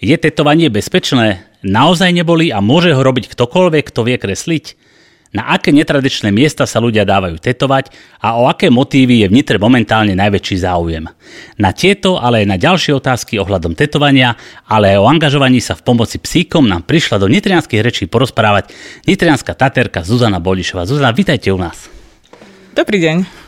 Je 0.00 0.16
tetovanie 0.16 0.72
bezpečné? 0.72 1.44
Naozaj 1.60 2.16
neboli 2.16 2.48
a 2.48 2.64
môže 2.64 2.96
ho 2.96 3.04
robiť 3.04 3.36
ktokoľvek, 3.36 3.92
kto 3.92 4.08
vie 4.08 4.16
kresliť? 4.16 4.88
Na 5.36 5.52
aké 5.52 5.76
netradičné 5.76 6.32
miesta 6.32 6.64
sa 6.64 6.80
ľudia 6.80 7.04
dávajú 7.04 7.36
tetovať 7.36 7.92
a 8.24 8.40
o 8.40 8.48
aké 8.48 8.72
motívy 8.72 9.22
je 9.22 9.26
v 9.28 9.36
Nitre 9.36 9.60
momentálne 9.60 10.16
najväčší 10.16 10.56
záujem? 10.56 11.04
Na 11.60 11.70
tieto, 11.76 12.16
ale 12.16 12.42
aj 12.42 12.46
na 12.48 12.56
ďalšie 12.56 12.96
otázky 12.96 13.36
ohľadom 13.44 13.76
tetovania, 13.76 14.40
ale 14.64 14.96
aj 14.96 15.04
o 15.04 15.06
angažovaní 15.06 15.60
sa 15.60 15.76
v 15.76 15.84
pomoci 15.84 16.16
psíkom 16.16 16.64
nám 16.64 16.88
prišla 16.88 17.20
do 17.20 17.28
nitrianských 17.28 17.84
rečí 17.84 18.08
porozprávať 18.08 18.72
nitrianská 19.04 19.52
taterka 19.52 20.00
Zuzana 20.00 20.40
Bolišová. 20.40 20.88
Zuzana, 20.88 21.12
vítajte 21.12 21.52
u 21.52 21.60
nás. 21.60 21.92
Dobrý 22.72 23.04
deň. 23.04 23.39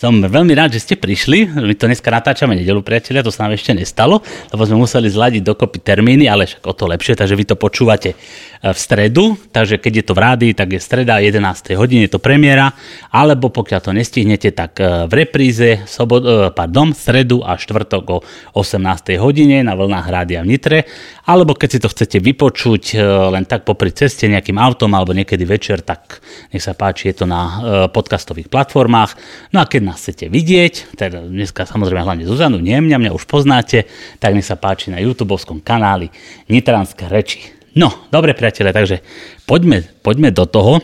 Som 0.00 0.24
veľmi 0.24 0.56
rád, 0.56 0.72
že 0.72 0.80
ste 0.80 0.96
prišli. 0.96 1.44
My 1.60 1.76
to 1.76 1.84
dneska 1.84 2.08
natáčame 2.08 2.56
nedelu, 2.56 2.80
priatelia, 2.80 3.20
to 3.20 3.28
sa 3.28 3.44
nám 3.44 3.52
ešte 3.52 3.76
nestalo, 3.76 4.24
lebo 4.48 4.64
sme 4.64 4.80
museli 4.80 5.12
zladiť 5.12 5.44
dokopy 5.44 5.76
termíny, 5.76 6.24
ale 6.24 6.48
však 6.48 6.64
o 6.64 6.72
to 6.72 6.88
lepšie, 6.88 7.20
takže 7.20 7.36
vy 7.36 7.44
to 7.44 7.60
počúvate 7.60 8.16
e, 8.16 8.72
v 8.72 8.78
stredu, 8.80 9.36
takže 9.52 9.76
keď 9.76 9.92
je 10.00 10.04
to 10.08 10.16
v 10.16 10.20
rádii, 10.24 10.52
tak 10.56 10.72
je 10.72 10.80
streda 10.80 11.20
11. 11.20 11.76
hodine, 11.76 12.08
to 12.08 12.16
premiéra, 12.16 12.72
alebo 13.12 13.52
pokiaľ 13.52 13.80
to 13.84 13.92
nestihnete, 13.92 14.56
tak 14.56 14.80
e, 14.80 15.04
v 15.04 15.12
repríze 15.20 15.84
sobot, 15.84 16.24
e, 16.24 16.48
pardon, 16.56 16.96
stredu 16.96 17.44
a 17.44 17.60
štvrtok 17.60 18.04
o 18.08 18.24
18. 18.56 19.20
hodine 19.20 19.60
na 19.60 19.76
vlnách 19.76 20.08
rádia 20.08 20.40
v 20.40 20.48
Nitre, 20.48 20.88
alebo 21.28 21.52
keď 21.52 21.68
si 21.76 21.78
to 21.84 21.92
chcete 21.92 22.24
vypočuť 22.24 22.96
len 23.30 23.44
tak 23.46 23.62
popri 23.62 23.94
ceste 23.94 24.26
nejakým 24.26 24.56
autom 24.58 24.90
alebo 24.96 25.14
niekedy 25.14 25.46
večer, 25.46 25.84
tak 25.84 26.24
nech 26.50 26.64
sa 26.64 26.74
páči, 26.74 27.12
je 27.12 27.22
to 27.22 27.26
na 27.28 27.62
podcastových 27.94 28.50
platformách. 28.50 29.14
No 29.54 29.62
a 29.62 29.68
keď 29.70 29.89
nás 29.90 29.98
chcete 29.98 30.30
vidieť, 30.30 30.94
teda 30.94 31.26
dneska 31.26 31.66
samozrejme 31.66 32.06
hlavne 32.06 32.24
Zuzanu, 32.30 32.62
nie 32.62 32.78
mňa, 32.78 32.96
mňa 33.02 33.12
už 33.18 33.26
poznáte, 33.26 33.90
tak 34.22 34.38
nech 34.38 34.46
sa 34.46 34.54
páči 34.54 34.94
na 34.94 35.02
youtube 35.02 35.34
kanáli 35.66 36.14
Nitranské 36.46 37.10
reči. 37.10 37.50
No, 37.74 38.06
dobre 38.14 38.34
priateľe, 38.38 38.70
takže 38.70 39.02
poďme, 39.46 39.82
poďme 40.06 40.30
do 40.30 40.46
toho. 40.46 40.78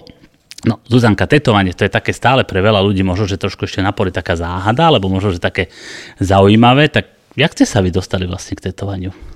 No, 0.66 0.82
Zuzanka, 0.90 1.30
tetovanie, 1.30 1.70
to 1.70 1.86
je 1.86 1.92
také 1.94 2.10
stále 2.10 2.42
pre 2.42 2.58
veľa 2.58 2.82
ľudí, 2.82 3.06
možno, 3.06 3.30
že 3.30 3.38
trošku 3.38 3.70
ešte 3.70 3.78
napori 3.86 4.10
taká 4.10 4.34
záhada, 4.34 4.90
alebo 4.90 5.06
možno, 5.06 5.30
že 5.30 5.38
také 5.38 5.70
zaujímavé, 6.18 6.90
tak 6.90 7.06
jak 7.38 7.54
ste 7.54 7.62
sa 7.62 7.78
vy 7.78 7.94
dostali 7.94 8.26
vlastne 8.26 8.58
k 8.58 8.70
tetovaniu? 8.70 9.35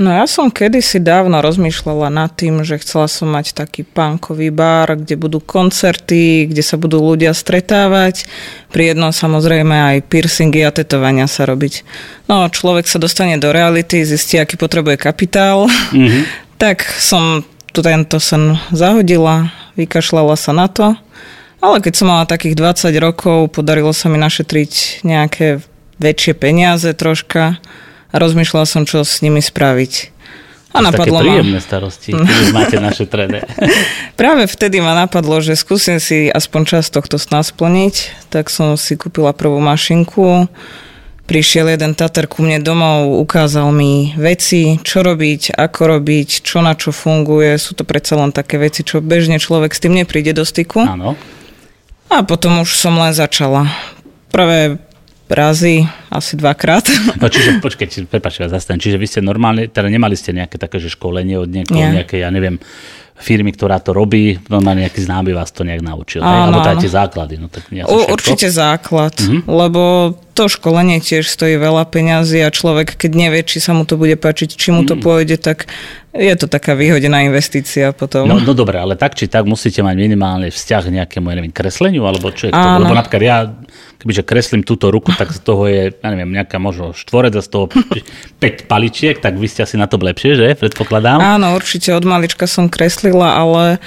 No 0.00 0.08
ja 0.08 0.24
som 0.24 0.48
kedysi 0.48 0.96
dávno 0.96 1.44
rozmýšľala 1.44 2.08
nad 2.08 2.32
tým, 2.32 2.64
že 2.64 2.80
chcela 2.80 3.04
som 3.04 3.28
mať 3.36 3.52
taký 3.52 3.84
punkový 3.84 4.48
bar, 4.48 4.96
kde 4.96 5.20
budú 5.20 5.44
koncerty, 5.44 6.48
kde 6.48 6.64
sa 6.64 6.80
budú 6.80 7.04
ľudia 7.04 7.36
stretávať. 7.36 8.24
Pri 8.72 8.96
jednom 8.96 9.12
samozrejme 9.12 9.76
aj 9.92 10.08
piercingy 10.08 10.64
a 10.64 10.72
tetovania 10.72 11.28
sa 11.28 11.44
robiť. 11.44 11.84
No 12.32 12.48
človek 12.48 12.88
sa 12.88 12.96
dostane 12.96 13.36
do 13.36 13.52
reality, 13.52 14.00
zistí, 14.08 14.40
aký 14.40 14.56
potrebuje 14.56 14.96
kapitál. 14.96 15.68
Mm-hmm. 15.92 16.22
tak 16.64 16.80
som 16.96 17.44
tu 17.68 17.84
tento 17.84 18.16
sen 18.24 18.56
zahodila, 18.72 19.52
vykašľala 19.76 20.32
sa 20.40 20.56
na 20.56 20.72
to. 20.72 20.96
Ale 21.60 21.76
keď 21.84 21.92
som 21.92 22.08
mala 22.08 22.24
takých 22.24 22.56
20 22.56 22.88
rokov, 23.04 23.52
podarilo 23.52 23.92
sa 23.92 24.08
mi 24.08 24.16
našetriť 24.16 25.04
nejaké 25.04 25.60
väčšie 26.00 26.32
peniaze 26.40 26.88
troška 26.96 27.60
a 28.10 28.14
rozmýšľala 28.18 28.66
som, 28.66 28.82
čo 28.84 29.06
s 29.06 29.22
nimi 29.22 29.38
spraviť. 29.38 30.20
A 30.70 30.78
to 30.78 30.86
napadlo 30.86 31.18
také 31.18 31.26
príjemné 31.34 31.58
ma... 31.58 31.66
starosti, 31.66 32.10
keď 32.14 32.46
máte 32.54 32.76
naše 32.92 33.04
trené. 33.10 33.42
Práve 34.20 34.46
vtedy 34.46 34.78
ma 34.78 34.94
napadlo, 34.94 35.42
že 35.42 35.58
skúsim 35.58 35.98
si 35.98 36.30
aspoň 36.30 36.62
čas 36.62 36.94
tohto 36.94 37.18
sna 37.18 37.42
splniť, 37.42 38.30
tak 38.30 38.46
som 38.46 38.78
si 38.78 38.94
kúpila 38.94 39.34
prvú 39.34 39.58
mašinku, 39.58 40.46
prišiel 41.26 41.74
jeden 41.74 41.98
Tatar 41.98 42.30
ku 42.30 42.46
mne 42.46 42.62
domov, 42.62 43.18
ukázal 43.18 43.70
mi 43.74 44.14
veci, 44.14 44.78
čo 44.82 45.02
robiť, 45.02 45.58
ako 45.58 45.98
robiť, 45.98 46.46
čo 46.46 46.62
na 46.62 46.78
čo 46.78 46.94
funguje. 46.94 47.54
Sú 47.58 47.74
to 47.74 47.82
predsa 47.82 48.18
len 48.18 48.30
také 48.30 48.58
veci, 48.58 48.86
čo 48.86 49.02
bežne 49.02 49.42
človek 49.42 49.74
s 49.74 49.82
tým 49.82 49.94
nepríde 49.94 50.34
do 50.34 50.46
styku. 50.46 50.86
Áno. 50.86 51.18
A 52.10 52.26
potom 52.26 52.66
už 52.66 52.74
som 52.74 52.98
len 52.98 53.14
začala. 53.14 53.70
Prvé 54.34 54.82
razy, 55.30 55.86
asi 56.10 56.34
dvakrát. 56.34 56.84
No 57.22 57.30
čiže, 57.30 57.62
počkajte, 57.62 58.06
prepáčte, 58.10 58.50
zastaň, 58.50 58.82
čiže 58.82 58.98
vy 58.98 59.06
ste 59.06 59.20
normálne, 59.22 59.70
teda 59.70 59.86
nemali 59.86 60.18
ste 60.18 60.34
nejaké 60.34 60.58
také, 60.58 60.82
že 60.82 60.90
školenie 60.90 61.38
od 61.38 61.48
niekoho, 61.48 61.78
Nie. 61.78 62.02
nejaké, 62.02 62.18
ja 62.18 62.28
neviem, 62.34 62.58
firmy, 63.20 63.52
ktorá 63.52 63.78
to 63.84 63.92
robí, 63.92 64.40
normálne 64.48 64.88
nejaký 64.88 65.04
známy 65.04 65.36
vás 65.36 65.52
to 65.52 65.60
nejak 65.62 65.84
naučil. 65.84 66.24
Áno, 66.24 66.50
Alebo 66.50 66.64
teda 66.64 66.76
tie 66.80 66.90
základy. 66.90 67.34
No, 67.36 67.52
tak 67.52 67.68
U, 67.68 67.96
určite 68.08 68.48
základ, 68.48 69.12
mm-hmm. 69.20 69.44
lebo 69.44 70.16
to 70.32 70.48
školenie 70.48 71.04
tiež 71.04 71.28
stojí 71.28 71.60
veľa 71.60 71.84
peňazí 71.84 72.40
a 72.40 72.48
človek, 72.48 72.96
keď 72.96 73.12
nevie, 73.12 73.44
či 73.44 73.60
sa 73.60 73.76
mu 73.76 73.84
to 73.84 74.00
bude 74.00 74.16
páčiť, 74.16 74.56
či 74.56 74.72
mu 74.72 74.88
to 74.88 74.96
mm. 74.96 75.02
pôjde, 75.04 75.36
tak 75.36 75.68
je 76.10 76.34
to 76.34 76.50
taká 76.50 76.74
výhodená 76.74 77.22
investícia 77.22 77.94
potom. 77.94 78.26
No, 78.26 78.42
no 78.42 78.50
dobre, 78.50 78.82
ale 78.82 78.98
tak 78.98 79.14
či 79.14 79.30
tak 79.30 79.46
musíte 79.46 79.78
mať 79.86 79.94
minimálne 79.94 80.50
vzťah 80.50 80.82
k 80.90 80.94
nejakému, 80.98 81.30
ja 81.30 81.36
neviem, 81.38 81.54
kresleniu, 81.54 82.02
alebo 82.02 82.34
čo 82.34 82.50
je 82.50 82.52
to? 82.52 82.58
Lebo 82.58 82.94
napríklad 82.98 83.22
ja 83.22 83.38
kebyže 84.00 84.24
kreslím 84.24 84.64
túto 84.64 84.88
ruku, 84.88 85.12
tak 85.12 85.30
z 85.30 85.40
toho 85.44 85.68
je, 85.68 85.92
ja 85.92 86.08
neviem, 86.10 86.32
nejaká 86.32 86.56
možno 86.56 86.96
štvorec 86.96 87.36
a 87.36 87.42
z 87.44 87.48
toho 87.52 87.70
5 88.42 88.66
paličiek, 88.66 89.22
tak 89.22 89.38
vy 89.38 89.46
ste 89.46 89.62
asi 89.62 89.78
na 89.78 89.86
to 89.86 90.00
lepšie, 90.00 90.34
že? 90.34 90.46
Predpokladám. 90.58 91.20
Áno, 91.20 91.54
určite 91.54 91.94
od 91.94 92.02
malička 92.02 92.48
som 92.50 92.66
kreslila, 92.66 93.38
ale 93.38 93.78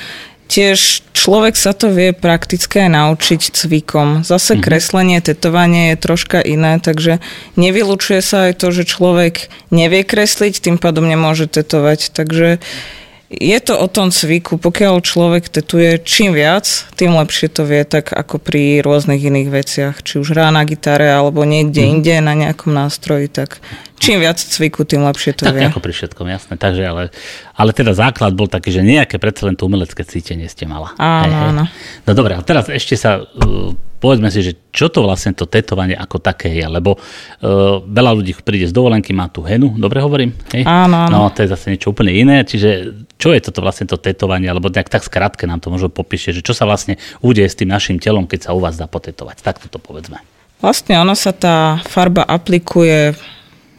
tiež 0.48 1.04
človek 1.16 1.56
sa 1.56 1.72
to 1.72 1.88
vie 1.88 2.12
prakticky 2.12 2.84
aj 2.84 2.92
naučiť 2.92 3.42
cvikom. 3.56 4.28
Zase 4.28 4.56
mm-hmm. 4.56 4.66
kreslenie, 4.66 5.20
tetovanie 5.24 5.96
je 5.96 6.04
troška 6.04 6.40
iné, 6.44 6.78
takže 6.84 7.24
nevylučuje 7.56 8.20
sa 8.20 8.52
aj 8.52 8.60
to, 8.60 8.68
že 8.76 8.90
človek 8.90 9.48
nevie 9.72 10.04
kresliť, 10.04 10.60
tým 10.60 10.78
pádom 10.78 11.08
nemôže 11.08 11.48
tetovať. 11.48 12.12
Takže 12.12 12.60
je 13.40 13.60
to 13.60 13.74
o 13.78 13.88
tom 13.90 14.14
cviku. 14.14 14.62
Pokiaľ 14.62 15.02
človek 15.02 15.50
tetuje 15.50 16.02
čím 16.06 16.38
viac, 16.38 16.66
tým 16.94 17.18
lepšie 17.18 17.50
to 17.50 17.66
vie, 17.66 17.82
tak 17.84 18.14
ako 18.14 18.38
pri 18.38 18.86
rôznych 18.86 19.22
iných 19.22 19.50
veciach. 19.50 19.96
Či 20.06 20.22
už 20.22 20.38
hrá 20.38 20.54
na 20.54 20.62
gitare, 20.64 21.10
alebo 21.10 21.42
niekde 21.44 21.82
mm. 21.82 21.90
inde 21.90 22.16
na 22.22 22.34
nejakom 22.38 22.72
nástroji, 22.72 23.28
tak 23.28 23.60
čím 23.98 24.20
viac 24.22 24.38
cviku, 24.38 24.84
tým 24.84 25.08
lepšie 25.08 25.34
to 25.34 25.48
tak 25.48 25.56
vie. 25.56 25.66
ako 25.68 25.80
pri 25.80 25.94
všetkom, 25.96 26.28
jasné. 26.28 26.54
Takže, 26.60 26.84
ale, 26.84 27.04
ale 27.56 27.72
teda 27.72 27.96
základ 27.96 28.36
bol 28.36 28.52
taký, 28.52 28.70
že 28.76 28.86
nejaké 28.86 29.18
predsa 29.18 29.48
len 29.48 29.56
to 29.56 29.66
umelecké 29.66 30.04
cítenie 30.04 30.52
ste 30.52 30.68
mala. 30.68 30.92
Áno, 31.00 31.56
áno. 31.56 31.64
No 32.04 32.12
dobre, 32.12 32.36
a 32.36 32.42
teraz 32.44 32.68
ešte 32.68 33.00
sa 33.00 33.24
uh, 33.24 33.72
povedzme 34.04 34.28
si, 34.28 34.44
že 34.44 34.60
čo 34.76 34.92
to 34.92 35.00
vlastne 35.00 35.32
to 35.32 35.48
tetovanie 35.48 35.96
ako 35.96 36.20
také 36.20 36.52
je, 36.52 36.68
lebo 36.68 37.00
uh, 37.00 37.80
veľa 37.80 38.12
ľudí 38.20 38.36
príde 38.44 38.68
z 38.68 38.76
dovolenky, 38.76 39.16
má 39.16 39.32
tú 39.32 39.48
henu, 39.48 39.80
dobre 39.80 40.04
hovorím? 40.04 40.36
Hej? 40.52 40.68
Áno, 40.68 41.08
áno. 41.08 41.16
No, 41.16 41.32
to 41.32 41.48
je 41.48 41.56
zase 41.56 41.72
niečo 41.72 41.96
úplne 41.96 42.12
iné, 42.12 42.44
čiže 42.44 42.92
čo 43.16 43.32
je 43.32 43.40
toto 43.40 43.64
vlastne 43.64 43.88
to 43.88 43.96
tetovanie, 43.96 44.52
alebo 44.52 44.68
nejak 44.68 44.92
tak 44.92 45.08
skrátke 45.08 45.48
nám 45.48 45.64
to 45.64 45.72
možno 45.72 45.88
popíše, 45.88 46.36
že 46.36 46.44
čo 46.44 46.52
sa 46.52 46.68
vlastne 46.68 47.00
udeje 47.24 47.48
s 47.48 47.56
tým 47.56 47.72
našim 47.72 47.96
telom, 47.96 48.28
keď 48.28 48.52
sa 48.52 48.52
u 48.52 48.60
vás 48.60 48.76
dá 48.76 48.92
potetovať. 48.92 49.40
Tak 49.40 49.64
to 49.72 49.80
povedzme. 49.80 50.20
Vlastne 50.60 51.00
ona 51.00 51.16
sa 51.16 51.32
tá 51.32 51.80
farba 51.88 52.28
aplikuje 52.28 53.16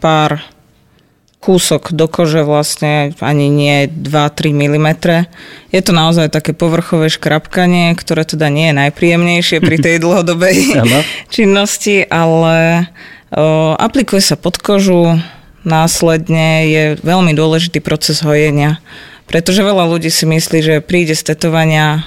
pár 0.01 0.41
kúsok 1.45 1.93
do 1.93 2.09
kože 2.09 2.41
vlastne 2.41 3.13
ani 3.21 3.53
nie 3.53 3.85
2-3 3.85 4.49
mm. 4.49 4.89
Je 5.69 5.81
to 5.85 5.93
naozaj 5.93 6.33
také 6.33 6.57
povrchové 6.57 7.13
škrapkanie, 7.13 7.93
ktoré 7.93 8.25
teda 8.25 8.49
nie 8.49 8.73
je 8.73 8.79
najpríjemnejšie 8.81 9.61
pri 9.61 9.77
tej 9.77 9.95
dlhodobej 10.03 10.73
činnosti, 11.29 12.01
ale 12.09 12.89
o, 13.29 13.77
aplikuje 13.77 14.25
sa 14.25 14.33
pod 14.33 14.57
kožu, 14.57 15.21
následne 15.61 16.65
je 16.65 16.83
veľmi 17.05 17.37
dôležitý 17.37 17.77
proces 17.85 18.25
hojenia. 18.25 18.81
Pretože 19.29 19.65
veľa 19.65 19.85
ľudí 19.89 20.09
si 20.09 20.25
myslí, 20.25 20.59
že 20.61 20.75
príde 20.85 21.13
z 21.13 21.33
tetovania, 21.33 22.05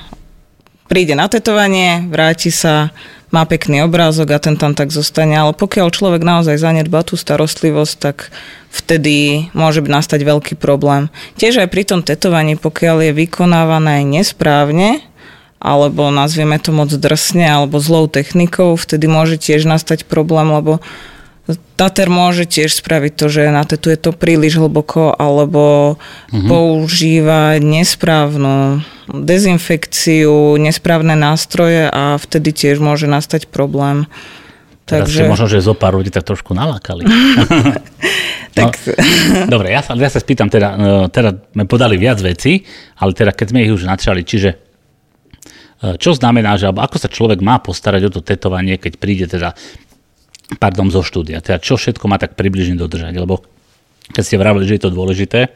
príde 0.90 1.14
na 1.14 1.30
tetovanie, 1.30 2.06
vráti 2.10 2.50
sa, 2.50 2.90
má 3.28 3.44
pekný 3.44 3.84
obrázok 3.84 4.32
a 4.32 4.38
ten 4.40 4.56
tam 4.56 4.72
tak 4.72 4.88
zostane, 4.88 5.36
ale 5.36 5.52
pokiaľ 5.52 5.92
človek 5.92 6.22
naozaj 6.24 6.56
zanedbá 6.56 7.04
tú 7.04 7.20
starostlivosť, 7.20 7.94
tak 8.00 8.32
vtedy 8.72 9.48
môže 9.52 9.84
nastať 9.84 10.24
veľký 10.24 10.54
problém. 10.56 11.12
Tiež 11.36 11.60
aj 11.60 11.68
pri 11.68 11.82
tom 11.84 12.00
tetovaní, 12.00 12.56
pokiaľ 12.56 13.10
je 13.10 13.12
vykonávané 13.12 14.04
nesprávne, 14.04 15.04
alebo 15.58 16.08
nazvieme 16.14 16.56
to 16.62 16.70
moc 16.70 16.88
drsne, 16.88 17.44
alebo 17.44 17.82
zlou 17.82 18.06
technikou, 18.06 18.78
vtedy 18.78 19.10
môže 19.10 19.36
tiež 19.36 19.66
nastať 19.66 20.06
problém, 20.06 20.48
lebo 20.48 20.78
Tater 21.80 22.12
môže 22.12 22.44
tiež 22.44 22.76
spraviť 22.76 23.12
to, 23.16 23.26
že 23.32 23.48
natetuje 23.48 23.96
to 23.96 24.12
príliš 24.12 24.60
hlboko 24.60 25.16
alebo 25.16 25.96
uh-huh. 25.96 26.44
používa 26.44 27.56
nesprávnu 27.56 28.84
dezinfekciu, 29.08 30.60
nesprávne 30.60 31.16
nástroje 31.16 31.88
a 31.88 32.20
vtedy 32.20 32.52
tiež 32.52 32.84
môže 32.84 33.08
nastať 33.08 33.48
problém. 33.48 34.04
Teraz 34.84 35.08
Takže... 35.08 35.28
možno, 35.28 35.48
že 35.48 35.64
zo 35.64 35.72
pár 35.72 35.96
ľudí 35.96 36.12
tak 36.12 36.28
trošku 36.28 36.52
nalákali. 36.52 37.08
tak... 38.56 38.76
no, 39.40 39.48
dobre, 39.56 39.72
ja 39.72 39.80
sa, 39.80 39.96
ja 39.96 40.08
sa 40.12 40.20
spýtam, 40.20 40.52
teda, 40.52 40.68
e, 40.76 40.84
teda 41.08 41.32
sme 41.32 41.64
podali 41.64 41.96
viac 41.96 42.20
vecí, 42.20 42.64
ale 43.00 43.16
teda 43.16 43.32
keď 43.32 43.46
sme 43.52 43.64
ich 43.64 43.72
už 43.72 43.88
načali, 43.88 44.20
čiže 44.24 44.68
čo 45.78 46.10
znamená, 46.10 46.58
že 46.58 46.66
alebo 46.66 46.82
ako 46.82 46.98
sa 46.98 47.06
človek 47.06 47.38
má 47.38 47.62
postarať 47.62 48.10
o 48.10 48.14
to 48.18 48.18
tetovanie, 48.18 48.82
keď 48.82 48.92
príde 48.98 49.30
teda 49.30 49.54
pardon, 50.56 50.88
zo 50.88 51.04
štúdia. 51.04 51.44
Teda 51.44 51.60
čo 51.60 51.76
všetko 51.76 52.08
má 52.08 52.16
tak 52.16 52.32
približne 52.32 52.80
dodržať, 52.80 53.12
lebo 53.12 53.44
keď 54.16 54.22
ste 54.24 54.40
vravili, 54.40 54.64
že 54.64 54.80
je 54.80 54.82
to 54.88 54.96
dôležité, 54.96 55.52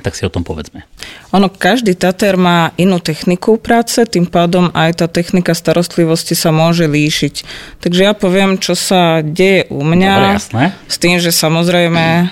tak 0.00 0.14
si 0.14 0.22
o 0.22 0.30
tom 0.30 0.46
povedzme. 0.46 0.86
Ono, 1.34 1.50
každý 1.50 1.98
Tater 1.98 2.38
má 2.38 2.70
inú 2.78 3.02
techniku 3.02 3.58
práce, 3.58 3.98
tým 4.06 4.22
pádom 4.22 4.70
aj 4.70 5.02
tá 5.02 5.06
technika 5.10 5.50
starostlivosti 5.50 6.38
sa 6.38 6.54
môže 6.54 6.86
líšiť. 6.86 7.34
Takže 7.82 8.00
ja 8.06 8.14
poviem, 8.14 8.56
čo 8.62 8.78
sa 8.78 9.18
deje 9.18 9.66
u 9.66 9.82
mňa. 9.82 10.12
Dobre, 10.14 10.36
jasné. 10.38 10.64
S 10.86 10.96
tým, 11.02 11.18
že 11.18 11.34
samozrejme 11.34 12.30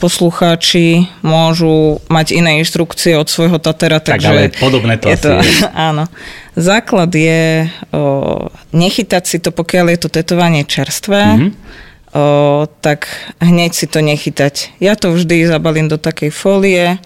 poslucháči 0.00 1.04
môžu 1.20 2.00
mať 2.08 2.32
iné 2.32 2.64
inštrukcie 2.64 3.12
od 3.20 3.28
svojho 3.28 3.60
Tatera. 3.60 4.00
Tak, 4.00 4.16
takže 4.16 4.28
ale 4.28 4.42
podobné 4.56 4.96
to 4.96 5.12
je 5.12 5.18
to, 5.20 5.28
je. 5.36 5.68
Áno. 5.92 6.08
Základ 6.56 7.12
je 7.12 7.68
o, 7.92 8.48
nechytať 8.72 9.24
si 9.26 9.36
to, 9.42 9.52
pokiaľ 9.52 9.92
je 9.92 9.98
to 10.00 10.08
tetovanie 10.08 10.64
čerstvé. 10.64 11.22
Mm-hmm 11.24 11.52
o, 12.14 12.64
tak 12.80 13.10
hneď 13.42 13.74
si 13.74 13.86
to 13.90 13.98
nechytať. 14.00 14.78
Ja 14.78 14.94
to 14.94 15.12
vždy 15.12 15.50
zabalím 15.50 15.90
do 15.90 15.98
takej 15.98 16.30
fólie, 16.30 17.02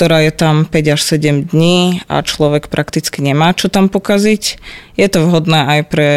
ktorá 0.00 0.24
je 0.24 0.32
tam 0.32 0.64
5 0.64 0.96
až 0.96 1.00
7 1.04 1.52
dní 1.52 2.00
a 2.08 2.24
človek 2.24 2.72
prakticky 2.72 3.20
nemá 3.20 3.52
čo 3.52 3.68
tam 3.68 3.92
pokaziť. 3.92 4.56
Je 4.96 5.08
to 5.08 5.28
vhodné 5.28 5.60
aj 5.76 5.80
pre 5.88 6.10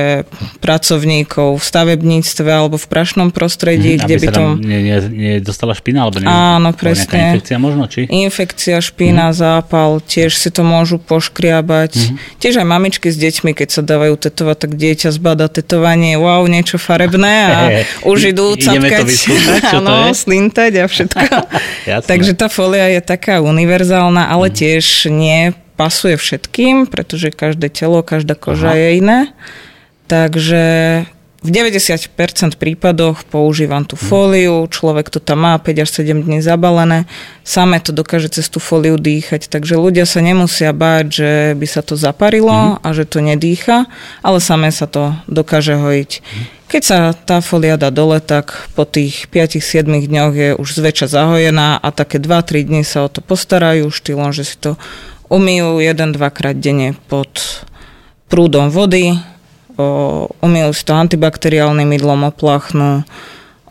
pracovníkov 0.59 1.55
v 1.55 1.63
stavebníctve 1.63 2.47
alebo 2.47 2.75
v 2.75 2.87
prašnom 2.87 3.31
prostredí, 3.31 3.95
mm, 3.95 3.99
kde 4.03 4.15
by 4.19 4.27
to... 4.27 4.43
nedostala 5.07 5.71
špina? 5.71 6.03
Alebo 6.03 6.19
ne, 6.19 6.27
Áno, 6.27 6.75
presne. 6.75 7.35
infekcia 7.35 7.55
možno? 7.59 7.87
Či? 7.87 8.11
Infekcia, 8.11 8.83
špina, 8.83 9.31
mm. 9.31 9.35
zápal, 9.35 10.03
tiež 10.03 10.35
si 10.35 10.51
to 10.51 10.67
môžu 10.67 10.99
poškriabať. 10.99 11.91
Mm. 11.95 12.15
Tiež 12.43 12.53
aj 12.59 12.67
mamičky 12.67 13.07
s 13.07 13.15
deťmi, 13.15 13.55
keď 13.55 13.67
sa 13.71 13.81
dávajú 13.87 14.19
tetovať, 14.19 14.57
tak 14.67 14.71
dieťa 14.75 15.15
zbada 15.15 15.47
tetovanie, 15.47 16.19
wow, 16.19 16.43
niečo 16.43 16.75
farebné 16.75 17.35
a 17.47 17.59
už 18.11 18.35
idú 18.35 18.55
capkať. 18.59 19.07
Áno, 19.79 20.11
slintať 20.11 20.71
a 20.83 20.85
všetko. 20.91 21.35
Takže 22.11 22.35
tá 22.35 22.51
folia 22.51 22.99
je 22.99 23.01
taká 23.03 23.39
univerzálna, 23.39 23.72
ale 24.29 24.49
mm. 24.49 24.53
tiež 24.53 24.85
nie 25.09 25.57
pasuje 25.73 26.15
všetkým, 26.17 26.85
pretože 26.85 27.33
každé 27.33 27.73
telo, 27.73 28.05
každá 28.05 28.37
koža 28.37 28.73
Aha. 28.73 28.77
je 28.77 28.87
iné. 29.01 29.19
Takže 30.05 30.63
v 31.43 31.49
90% 31.51 32.55
prípadoch 32.55 33.27
používam 33.27 33.83
tú 33.83 33.99
mhm. 33.99 34.03
fóliu, 34.07 34.55
človek 34.71 35.11
to 35.11 35.19
tam 35.19 35.43
má 35.43 35.59
5 35.59 35.83
až 35.83 35.89
7 35.91 36.23
dní 36.23 36.39
zabalené, 36.39 37.03
samé 37.43 37.83
to 37.83 37.91
dokáže 37.91 38.31
cez 38.39 38.47
tú 38.47 38.63
fóliu 38.63 38.95
dýchať, 38.95 39.51
takže 39.51 39.75
ľudia 39.75 40.07
sa 40.07 40.23
nemusia 40.23 40.71
báť, 40.71 41.05
že 41.11 41.31
by 41.59 41.67
sa 41.67 41.83
to 41.83 41.99
zaparilo 41.99 42.79
mm. 42.79 42.85
a 42.85 42.87
že 42.95 43.03
to 43.03 43.19
nedýcha, 43.19 43.91
ale 44.23 44.39
samé 44.39 44.71
sa 44.71 44.87
to 44.87 45.19
dokáže 45.27 45.75
hojiť. 45.75 46.11
Mm. 46.23 46.62
Keď 46.73 46.81
sa 46.81 47.13
tá 47.13 47.37
folia 47.37 47.77
dá 47.77 47.93
dole, 47.93 48.17
tak 48.17 48.73
po 48.73 48.81
tých 48.81 49.29
5-7 49.29 50.09
dňoch 50.09 50.33
je 50.33 50.49
už 50.57 50.81
zväčša 50.81 51.05
zahojená 51.05 51.77
a 51.77 51.87
také 51.93 52.17
2-3 52.17 52.65
dní 52.65 52.81
sa 52.81 53.05
o 53.05 53.13
to 53.13 53.21
postarajú 53.21 53.93
štýlom, 53.93 54.33
že 54.33 54.41
si 54.41 54.57
to 54.57 54.73
umýjú 55.29 55.77
jeden, 55.85 56.17
dvakrát 56.17 56.57
denne 56.57 56.97
pod 57.05 57.29
prúdom 58.25 58.73
vody, 58.73 59.13
umýjú 60.41 60.69
si 60.73 60.81
to 60.81 60.97
antibakteriálnym 60.97 61.93
mydlom, 61.93 62.33
opláchnú, 62.33 63.05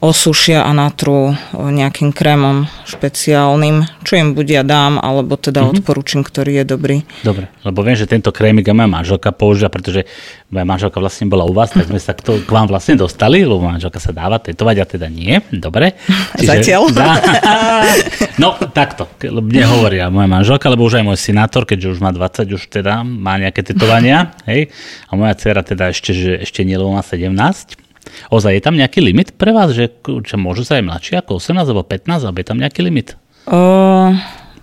osušia 0.02 0.66
a 0.66 0.74
natrú 0.74 1.30
nejakým 1.54 2.10
krémom 2.10 2.66
špeciálnym, 2.90 3.86
čo 4.02 4.18
im 4.18 4.34
buď 4.34 4.46
ja 4.50 4.62
dám, 4.66 4.98
alebo 4.98 5.38
teda 5.38 5.62
mm-hmm. 5.62 5.78
odporúčam, 5.78 6.26
ktorý 6.26 6.58
je 6.58 6.64
dobrý. 6.66 6.96
Dobre, 7.22 7.46
lebo 7.62 7.86
viem, 7.86 7.94
že 7.94 8.10
tento 8.10 8.34
krémik 8.34 8.66
moja 8.74 8.90
manželka 8.90 9.30
používa, 9.30 9.70
pretože 9.70 10.02
moja 10.50 10.66
manželka 10.66 10.98
vlastne 10.98 11.30
bola 11.30 11.46
u 11.46 11.54
vás, 11.54 11.70
tak 11.70 11.86
sme 11.86 12.02
sa 12.02 12.18
k, 12.18 12.20
to, 12.20 12.32
k 12.42 12.50
vám 12.50 12.66
vlastne 12.66 12.98
dostali, 12.98 13.46
lebo 13.46 13.62
manželka 13.62 14.02
sa 14.02 14.10
dáva 14.10 14.42
tetovať 14.42 14.76
a 14.82 14.84
teda 14.90 15.06
nie. 15.06 15.38
Dobre. 15.54 15.94
Čiže, 16.42 16.50
Zatiaľ? 16.50 16.82
Dá, 16.90 17.22
no 18.42 18.58
takto, 18.74 19.06
nehovoria 19.46 20.10
moja 20.10 20.26
manželka, 20.26 20.66
lebo 20.66 20.82
už 20.82 20.98
aj 20.98 21.04
môj 21.14 21.18
synátor, 21.22 21.62
keďže 21.62 21.94
už 21.94 21.98
má 22.02 22.10
20, 22.10 22.50
už 22.50 22.62
teda 22.74 23.06
má 23.06 23.38
nejaké 23.38 23.62
tetovania, 23.62 24.34
hej, 24.50 24.74
a 25.06 25.14
moja 25.14 25.38
dcera 25.38 25.62
teda 25.62 25.94
ešte, 25.94 26.10
že 26.10 26.42
ešte 26.42 26.66
nie, 26.66 26.74
lebo 26.74 26.90
má 26.90 27.06
17, 27.06 27.81
Ozaj 28.28 28.52
je 28.58 28.62
tam 28.62 28.76
nejaký 28.78 29.00
limit 29.02 29.34
pre 29.34 29.50
vás, 29.50 29.72
že 29.72 29.90
čo 30.04 30.36
môžu 30.36 30.62
sa 30.62 30.78
aj 30.78 30.84
mladšie 30.86 31.14
ako 31.24 31.40
18 31.40 31.66
alebo 31.66 31.82
15, 31.82 32.26
alebo 32.28 32.38
je 32.38 32.46
tam 32.46 32.58
nejaký 32.60 32.80
limit? 32.84 33.18
O, 33.50 34.14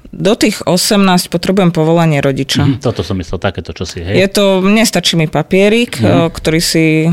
do 0.09 0.33
tých 0.39 0.63
18 0.63 1.29
potrebujem 1.29 1.69
povolanie 1.75 2.23
rodiča. 2.23 2.65
Mm, 2.65 2.79
toto 2.79 3.03
som 3.03 3.19
myslel, 3.19 3.37
takéto 3.37 3.75
čo 3.75 3.83
si, 3.83 4.01
hej? 4.01 4.15
Je 4.15 4.27
to, 4.31 4.63
nestačí 4.63 5.19
mi 5.19 5.27
papierik, 5.27 5.99
mm. 5.99 6.31
ktorý 6.31 6.59
si 6.63 7.09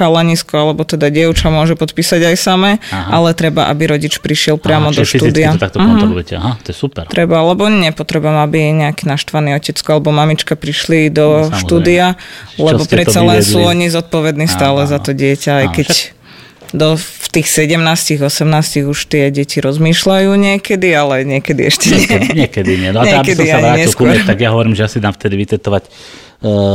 chalanisko 0.00 0.56
alebo 0.56 0.88
teda 0.88 1.12
dievča 1.12 1.52
môže 1.52 1.76
podpísať 1.76 2.32
aj 2.32 2.36
samé, 2.40 2.70
Aha. 2.88 3.20
ale 3.20 3.36
treba, 3.36 3.68
aby 3.68 3.92
rodič 3.92 4.16
prišiel 4.24 4.56
priamo 4.56 4.88
Aha, 4.88 4.96
do 4.96 5.04
štúdia. 5.04 5.52
to 5.52 5.60
takto 5.60 5.76
uh-huh. 5.76 5.92
kontrolujete. 6.00 6.34
Aha, 6.40 6.56
to 6.64 6.72
je 6.72 6.76
super. 6.76 7.04
Treba, 7.04 7.44
lebo 7.44 7.68
nepotrebujem, 7.68 8.38
aby 8.40 8.58
nejaký 8.88 9.04
naštvaný 9.04 9.60
otecko 9.60 10.00
alebo 10.00 10.08
mamička 10.08 10.56
prišli 10.56 11.12
do 11.12 11.52
no, 11.52 11.52
štúdia, 11.52 12.16
lebo 12.56 12.88
predsa 12.88 13.20
len 13.20 13.44
sú 13.44 13.60
oni 13.60 13.92
zodpovední 13.92 14.48
stále 14.48 14.88
Aha. 14.88 14.90
za 14.90 14.98
to 14.98 15.12
dieťa, 15.12 15.52
aj 15.60 15.68
keď 15.76 15.88
však 15.92 16.18
do, 16.70 16.94
v 16.94 17.26
tých 17.30 17.50
17, 17.50 17.82
18 18.22 18.86
už 18.86 18.98
tie 19.10 19.30
deti 19.34 19.58
rozmýšľajú 19.58 20.30
niekedy, 20.38 20.88
ale 20.94 21.26
niekedy 21.26 21.66
ešte 21.66 21.90
nie. 21.90 21.98
Niekedy, 22.06 22.26
niekedy 22.34 22.72
nie. 22.78 22.90
No 22.94 23.02
a 23.02 23.04
niekedy 23.06 23.42
aby 23.42 23.50
som 23.50 23.58
sa 23.58 23.58
vrátil 23.58 23.92
ku 23.94 24.04
tak 24.06 24.38
ja 24.38 24.50
hovorím, 24.54 24.74
že 24.78 24.86
asi 24.86 24.98
dám 25.02 25.14
vtedy 25.14 25.34
vytetovať 25.34 25.90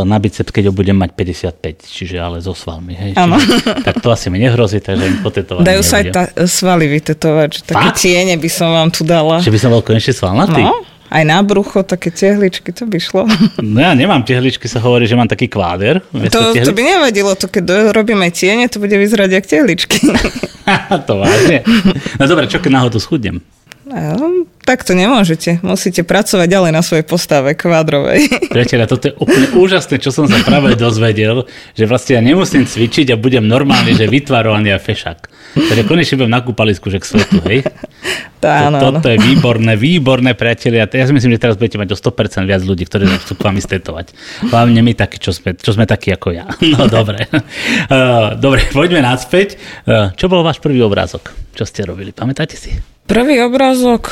na 0.06 0.18
biceps, 0.22 0.54
keď 0.54 0.70
ho 0.70 0.74
budem 0.78 0.94
mať 0.94 1.18
55, 1.18 1.90
čiže 1.90 2.22
ale 2.22 2.38
so 2.38 2.54
svalmi. 2.54 2.94
Hej. 2.94 3.12
Čiže, 3.18 3.82
tak 3.82 3.98
to 3.98 4.14
asi 4.14 4.30
mi 4.30 4.38
nehrozí, 4.38 4.78
takže 4.78 5.02
im 5.10 5.18
potetovať 5.26 5.66
Dajú 5.66 5.82
sa 5.82 5.96
aj 6.02 6.06
ta, 6.14 6.24
svaly 6.46 6.86
vytetovať, 6.86 7.66
také 7.66 7.90
Fakt? 7.90 7.98
tiene 7.98 8.38
by 8.38 8.50
som 8.50 8.70
vám 8.70 8.94
tu 8.94 9.02
dala. 9.02 9.42
Že 9.42 9.50
by 9.50 9.60
som 9.60 9.70
bol 9.74 9.82
konečne 9.82 10.14
svalnatý? 10.14 10.62
No, 10.62 10.86
aj 11.10 11.24
na 11.26 11.42
brucho, 11.42 11.82
také 11.82 12.14
tehličky, 12.14 12.70
to 12.78 12.86
by 12.86 13.02
šlo. 13.02 13.26
No 13.74 13.82
ja 13.82 13.98
nemám 13.98 14.22
tehličky, 14.22 14.70
sa 14.70 14.78
hovorí, 14.86 15.10
že 15.10 15.18
mám 15.18 15.26
taký 15.30 15.50
kváder. 15.50 16.06
To, 16.14 16.54
to 16.54 16.72
by 16.74 16.82
nevadilo, 16.86 17.34
to 17.34 17.50
keď 17.50 17.90
robíme 17.90 18.30
tiene, 18.30 18.70
to 18.70 18.78
bude 18.78 18.94
vyzerať 18.94 19.30
jak 19.34 19.46
tehličky. 19.50 19.98
to 21.10 21.14
vážne. 21.18 21.66
No 22.22 22.30
dobre, 22.30 22.46
čo 22.46 22.62
keď 22.62 22.86
náhodou 22.86 23.02
schudnem? 23.02 23.42
No, 23.96 24.44
tak 24.68 24.84
to 24.84 24.92
nemôžete. 24.92 25.64
Musíte 25.64 26.04
pracovať 26.04 26.52
ďalej 26.52 26.72
na 26.76 26.84
svojej 26.84 27.08
postave 27.08 27.56
kvádrovej. 27.56 28.28
Priateľa, 28.56 28.92
toto 28.92 29.08
je 29.08 29.16
úplne 29.16 29.48
úžasné, 29.56 30.04
čo 30.04 30.12
som 30.12 30.28
sa 30.28 30.36
práve 30.44 30.76
dozvedel, 30.76 31.48
že 31.72 31.88
vlastne 31.88 32.20
ja 32.20 32.22
nemusím 32.22 32.68
cvičiť 32.68 33.16
a 33.16 33.16
budem 33.16 33.48
normálne, 33.48 33.96
že 33.96 34.12
vytvarovaný 34.12 34.76
a 34.76 34.84
fešak. 34.84 35.32
Takže 35.56 35.88
konečne 35.88 36.20
budem 36.20 36.34
na 36.36 36.44
kúpalisku, 36.44 36.92
že 36.92 37.00
k 37.00 37.06
svetu, 37.08 37.40
hej? 37.48 37.64
Tá, 38.36 38.70
áno, 38.70 38.78
Toto 38.78 39.10
je 39.10 39.18
výborné, 39.18 39.74
výborné, 39.74 40.38
priatelia. 40.38 40.86
Ja 40.86 41.08
si 41.10 41.16
myslím, 41.18 41.34
že 41.34 41.42
teraz 41.42 41.58
budete 41.58 41.82
mať 41.82 41.96
o 41.96 41.98
100% 41.98 42.46
viac 42.46 42.62
ľudí, 42.62 42.86
ktorí 42.86 43.10
chcú 43.26 43.34
k 43.34 43.42
vám 43.42 43.58
stetovať. 43.58 44.14
Hlavne 44.54 44.86
my 44.86 44.94
takí, 44.94 45.18
čo 45.18 45.34
sme, 45.34 45.58
čo 45.58 45.74
sme 45.74 45.90
takí 45.90 46.14
ako 46.14 46.30
ja. 46.30 46.46
No 46.78 46.86
dobre. 46.86 47.26
Uh, 47.32 48.38
dobre, 48.38 48.62
poďme 48.70 49.02
naspäť. 49.02 49.58
Uh, 49.90 50.14
čo 50.14 50.30
bol 50.30 50.46
váš 50.46 50.62
prvý 50.62 50.78
obrázok? 50.86 51.34
Čo 51.58 51.66
ste 51.66 51.90
robili? 51.90 52.14
Pamätáte 52.14 52.54
si? 52.54 52.95
Prvý 53.06 53.42
obrázok... 53.46 54.10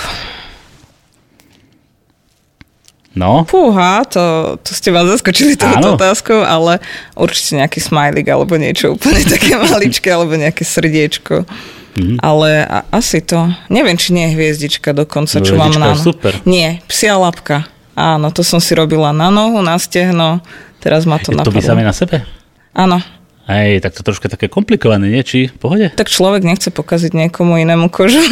No. 3.14 3.46
Fúha, 3.46 4.02
to, 4.10 4.58
to 4.66 4.74
ste 4.74 4.90
vás 4.90 5.06
zaskočili 5.06 5.54
touto 5.54 5.94
otázkou, 5.94 6.42
ale 6.42 6.82
určite 7.14 7.62
nejaký 7.62 7.78
smajlik 7.78 8.26
alebo 8.26 8.58
niečo 8.58 8.98
úplne 8.98 9.22
také 9.38 9.54
maličké, 9.54 10.10
alebo 10.10 10.34
nejaké 10.34 10.66
srdiečko. 10.66 11.46
Mm-hmm. 11.94 12.18
Ale 12.26 12.66
a, 12.66 12.82
asi 12.90 13.22
to, 13.22 13.54
neviem, 13.70 14.02
či 14.02 14.18
nie 14.18 14.34
je 14.34 14.34
hviezdička 14.34 14.98
dokonca, 14.98 15.46
čo 15.46 15.54
mám 15.54 15.78
na 15.78 15.94
super. 15.94 16.34
Nie, 16.50 16.82
psia 16.90 17.14
lapka. 17.14 17.70
Áno, 17.94 18.34
to 18.34 18.42
som 18.42 18.58
si 18.58 18.74
robila 18.74 19.14
na 19.14 19.30
nohu, 19.30 19.62
na 19.62 19.78
stehno, 19.78 20.42
teraz 20.82 21.06
ma 21.06 21.22
to 21.22 21.30
je 21.30 21.38
napadlo. 21.38 21.62
to 21.62 21.78
vy 21.78 21.86
na 21.86 21.94
sebe? 21.94 22.26
Áno. 22.74 22.98
Hej, 23.44 23.84
tak 23.84 23.92
to 23.92 24.08
troška 24.08 24.32
také 24.32 24.48
komplikované, 24.48 25.12
nie? 25.12 25.20
Či 25.20 25.52
v 25.52 25.58
pohode? 25.60 25.88
Tak 25.92 26.08
človek 26.08 26.48
nechce 26.48 26.72
pokaziť 26.72 27.12
niekomu 27.12 27.60
inému 27.60 27.92
kožu. 27.92 28.24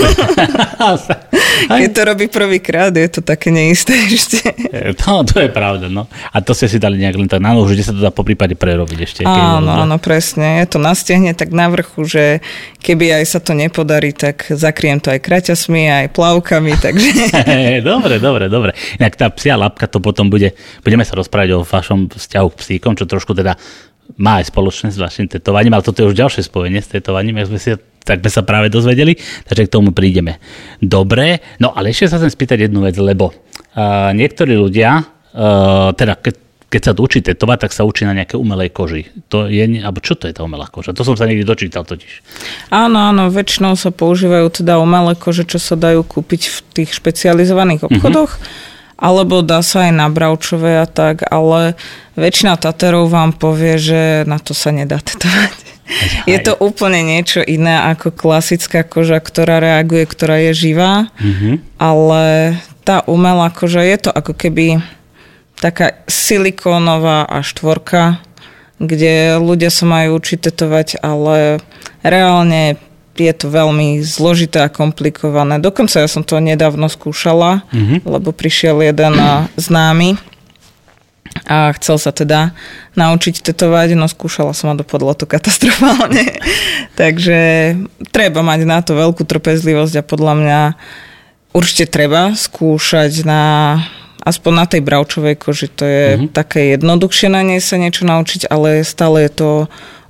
Keď 1.67 1.91
to 1.91 2.01
robí 2.07 2.31
prvýkrát, 2.31 2.95
je 2.95 3.19
to 3.19 3.19
také 3.19 3.51
neisté 3.51 3.91
ešte. 4.07 4.39
No, 5.11 5.27
to 5.27 5.43
je 5.43 5.49
pravda, 5.51 5.91
no. 5.91 6.07
A 6.31 6.39
to 6.39 6.55
ste 6.55 6.71
si 6.71 6.77
dali 6.79 6.95
nejak 6.95 7.19
len 7.19 7.27
tak 7.27 7.43
na 7.43 7.51
nohu, 7.51 7.67
že 7.67 7.83
sa 7.83 7.91
to 7.91 7.99
dá 7.99 8.13
po 8.13 8.23
prípade 8.23 8.55
prerobiť 8.55 8.99
ešte. 9.03 9.21
Áno, 9.27 9.67
áno, 9.67 9.97
presne. 9.99 10.63
Je 10.63 10.67
to 10.71 10.79
na 10.79 10.95
stehne 10.95 11.35
tak 11.35 11.51
na 11.51 11.67
vrchu, 11.67 12.07
že 12.07 12.39
keby 12.79 13.19
aj 13.19 13.23
sa 13.27 13.39
to 13.43 13.51
nepodarí, 13.51 14.15
tak 14.15 14.47
zakriem 14.47 15.03
to 15.03 15.11
aj 15.11 15.19
kraťasmi, 15.19 15.91
aj 15.91 16.05
plavkami, 16.15 16.79
takže... 16.79 17.11
dobre, 17.91 18.23
dobre, 18.23 18.45
dobre. 18.47 18.71
Inak 19.01 19.19
tá 19.19 19.27
psia 19.33 19.59
lapka 19.59 19.89
to 19.91 19.99
potom 19.99 20.31
bude, 20.31 20.55
budeme 20.85 21.03
sa 21.03 21.19
rozprávať 21.19 21.49
o 21.59 21.67
vašom 21.67 22.07
vzťahu 22.07 22.47
k 22.55 22.59
psíkom, 22.61 22.93
čo 22.95 23.03
trošku 23.03 23.35
teda 23.35 23.59
má 24.17 24.41
aj 24.41 24.51
spoločné 24.51 24.89
s 24.91 24.97
vašim 24.99 25.27
tetovaním, 25.29 25.75
ale 25.75 25.85
toto 25.85 26.03
je 26.03 26.09
už 26.11 26.17
ďalšie 26.17 26.47
spojenie 26.47 26.81
s 26.81 26.91
tetovaním, 26.91 27.39
ak 27.39 27.49
sme 27.51 27.59
si 27.59 27.69
tak 28.01 28.25
sme 28.25 28.31
sa 28.33 28.41
práve 28.41 28.73
dozvedeli, 28.73 29.13
takže 29.45 29.69
k 29.69 29.73
tomu 29.77 29.93
prídeme. 29.93 30.41
Dobre, 30.81 31.37
no 31.61 31.69
ale 31.77 31.93
ešte 31.93 32.09
sa 32.09 32.17
chcem 32.17 32.33
spýtať 32.33 32.57
jednu 32.65 32.81
vec, 32.81 32.97
lebo 32.97 33.29
uh, 33.29 34.09
niektorí 34.17 34.57
ľudia, 34.57 35.05
uh, 35.05 35.93
teda 35.93 36.17
keď 36.17 36.35
keď 36.71 36.81
sa 36.87 36.95
učí 36.95 37.19
tetovať, 37.19 37.67
tak 37.67 37.75
sa 37.75 37.83
učí 37.83 38.07
na 38.07 38.15
nejaké 38.15 38.39
umelej 38.39 38.71
koži. 38.71 39.11
To 39.27 39.51
je, 39.51 39.59
alebo 39.83 39.99
čo 39.99 40.15
to 40.15 40.31
je 40.31 40.39
tá 40.39 40.47
umelá 40.47 40.71
koža? 40.71 40.95
To 40.95 41.03
som 41.03 41.19
sa 41.19 41.27
niekdy 41.27 41.43
dočítal 41.43 41.83
totiž. 41.83 42.23
Áno, 42.71 43.11
áno, 43.11 43.27
väčšinou 43.27 43.75
sa 43.75 43.91
používajú 43.91 44.63
teda 44.63 44.79
umelé 44.79 45.19
kože, 45.19 45.43
čo 45.43 45.59
sa 45.59 45.75
dajú 45.75 46.07
kúpiť 46.07 46.47
v 46.47 46.57
tých 46.71 46.95
špecializovaných 46.95 47.91
obchodoch. 47.91 48.39
Uh-huh 48.39 48.70
alebo 49.01 49.41
dá 49.41 49.65
sa 49.65 49.89
aj 49.89 49.93
na 49.97 50.07
bravčové 50.13 50.77
a 50.77 50.85
tak, 50.85 51.25
ale 51.25 51.73
väčšina 52.13 52.61
Taterov 52.61 53.09
vám 53.09 53.33
povie, 53.33 53.81
že 53.81 54.01
na 54.29 54.37
to 54.37 54.53
sa 54.53 54.69
nedá 54.69 55.01
tetovať. 55.01 55.73
Je 56.29 56.39
to 56.39 56.55
úplne 56.55 57.03
niečo 57.03 57.43
iné 57.43 57.83
ako 57.91 58.15
klasická 58.15 58.87
koža, 58.87 59.19
ktorá 59.19 59.59
reaguje, 59.59 60.07
ktorá 60.07 60.39
je 60.39 60.51
živá, 60.55 61.11
mm-hmm. 61.19 61.55
ale 61.75 62.55
tá 62.87 63.03
umelá 63.09 63.51
koža 63.51 63.83
je 63.83 64.07
to 64.07 64.09
ako 64.13 64.31
keby 64.31 64.79
taká 65.59 65.99
silikónová 66.07 67.27
a 67.27 67.43
štvorka, 67.43 68.23
kde 68.79 69.37
ľudia 69.37 69.69
sa 69.69 69.85
majú 69.85 70.17
učiť 70.17 70.39
tetovať, 70.47 70.87
ale 71.03 71.59
reálne 72.01 72.81
je 73.17 73.33
to 73.35 73.51
veľmi 73.51 73.99
zložité 74.03 74.63
a 74.63 74.71
komplikované. 74.71 75.59
Dokonca 75.59 75.99
ja 75.99 76.07
som 76.07 76.23
to 76.23 76.39
nedávno 76.39 76.87
skúšala, 76.87 77.67
mm-hmm. 77.71 78.07
lebo 78.07 78.31
prišiel 78.31 78.79
jeden 78.79 79.19
známy 79.59 80.15
a 81.47 81.71
chcel 81.79 81.95
sa 81.99 82.11
teda 82.11 82.51
naučiť 82.95 83.39
tetovať, 83.39 83.95
no 83.95 84.07
skúšala 84.07 84.51
som 84.51 84.71
a 84.71 84.79
dopadlo 84.79 85.15
to 85.15 85.23
katastrofálne. 85.27 86.39
Takže 86.99 87.39
treba 88.11 88.43
mať 88.43 88.59
na 88.67 88.79
to 88.83 88.95
veľkú 88.95 89.23
trpezlivosť 89.23 89.99
a 89.99 90.07
podľa 90.07 90.33
mňa 90.37 90.59
určite 91.55 91.87
treba 91.87 92.35
skúšať 92.35 93.23
na 93.23 93.43
aspoň 94.21 94.51
na 94.53 94.65
tej 94.69 94.81
bravčovej 94.85 95.35
koži, 95.37 95.67
to 95.67 95.83
je 95.85 96.05
mm-hmm. 96.15 96.29
také 96.33 96.77
jednoduchšie 96.77 97.27
na 97.33 97.41
nej 97.41 97.59
sa 97.61 97.81
niečo 97.81 98.05
naučiť, 98.05 98.47
ale 98.47 98.85
stále 98.85 99.25
je 99.27 99.31
to 99.33 99.49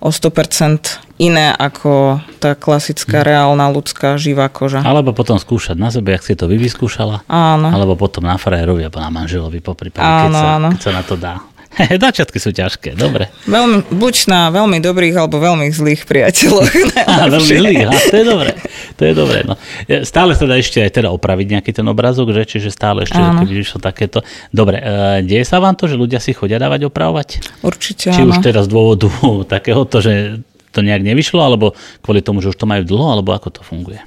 o 0.02 0.10
100% 0.10 1.12
iné 1.22 1.54
ako 1.54 2.18
tá 2.42 2.58
klasická, 2.58 3.22
mm. 3.22 3.26
reálna, 3.30 3.70
ľudská, 3.70 4.18
živá 4.18 4.50
koža. 4.50 4.82
Alebo 4.82 5.14
potom 5.14 5.38
skúšať 5.38 5.78
na 5.78 5.94
sebe, 5.94 6.18
ak 6.18 6.26
si 6.26 6.34
to 6.34 6.50
vy 6.50 6.58
vyskúšala. 6.58 7.22
Áno. 7.30 7.70
Alebo 7.70 7.94
potom 7.94 8.26
na 8.26 8.42
frajerovi 8.42 8.90
alebo 8.90 8.98
na 8.98 9.14
manželovi 9.14 9.62
po 9.62 9.78
prípade, 9.78 10.02
keď, 10.02 10.34
sa, 10.34 10.58
keď 10.74 10.82
sa 10.82 10.92
na 10.98 11.04
to 11.06 11.16
dá. 11.22 11.38
Začiatky 12.04 12.38
sú 12.38 12.52
ťažké, 12.52 13.00
dobre. 13.00 13.32
Veľmi, 13.48 13.88
buď 13.88 14.16
na 14.28 14.52
veľmi 14.52 14.84
dobrých 14.84 15.16
alebo 15.16 15.40
veľmi 15.40 15.72
zlých 15.72 16.04
priateľoch. 16.04 16.68
Á, 17.02 17.32
veľmi 17.32 17.56
zlých, 17.58 17.82
á, 17.88 17.92
to 18.12 18.16
je 18.20 18.26
dobré. 18.28 18.52
To 19.00 19.04
je 19.08 19.14
dobré. 19.16 19.40
No. 19.48 19.56
Stále 20.04 20.36
sa 20.38 20.46
dá 20.46 20.60
ešte 20.60 20.84
aj 20.84 20.92
teda 21.02 21.10
opraviť 21.10 21.48
nejaký 21.58 21.72
ten 21.74 21.86
obrazok, 21.88 22.36
že? 22.36 22.44
čiže 22.46 22.70
stále 22.70 23.08
ešte, 23.08 23.18
keď 23.18 23.50
vyšlo 23.50 23.80
takéto. 23.82 24.22
Dobre, 24.52 24.78
e, 24.78 25.26
deje 25.26 25.48
sa 25.48 25.58
vám 25.58 25.74
to, 25.74 25.90
že 25.90 25.98
ľudia 25.98 26.22
si 26.22 26.36
chodia 26.36 26.62
dávať 26.62 26.92
opravovať? 26.92 27.42
Určite 27.66 28.14
Či 28.14 28.22
áno. 28.22 28.36
už 28.36 28.44
teraz 28.44 28.68
z 28.68 28.74
dôvodu 28.76 29.08
takéhoto, 29.56 30.04
že 30.04 30.44
to 30.72 30.80
nejak 30.86 31.04
nevyšlo, 31.04 31.42
alebo 31.42 31.74
kvôli 32.06 32.22
tomu, 32.24 32.40
že 32.40 32.52
už 32.54 32.58
to 32.60 32.70
majú 32.70 32.84
dlho, 32.86 33.18
alebo 33.18 33.34
ako 33.34 33.50
to 33.50 33.62
funguje? 33.66 34.00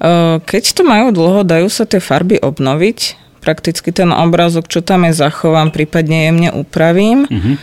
E, 0.00 0.38
keď 0.40 0.64
to 0.72 0.82
majú 0.86 1.12
dlho, 1.12 1.40
dajú 1.44 1.68
sa 1.68 1.84
tie 1.84 2.00
farby 2.00 2.38
obnoviť 2.38 3.27
prakticky 3.48 3.96
ten 3.96 4.12
obrázok, 4.12 4.68
čo 4.68 4.84
tam 4.84 5.08
je, 5.08 5.16
zachovám, 5.16 5.72
prípadne 5.72 6.28
jemne 6.28 6.50
upravím. 6.52 7.24
Uh-huh. 7.24 7.56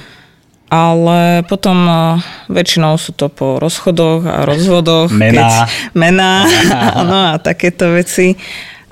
Ale 0.66 1.46
potom 1.46 1.78
uh, 1.86 2.18
väčšinou 2.50 2.98
sú 2.98 3.14
to 3.14 3.30
po 3.30 3.62
rozchodoch 3.62 4.26
a 4.26 4.50
rozvodoch. 4.50 5.14
Mená. 5.14 5.70
Keď, 5.70 5.94
mená, 5.94 6.50
áno, 7.06 7.18
a 7.30 7.34
takéto 7.38 7.94
veci. 7.94 8.34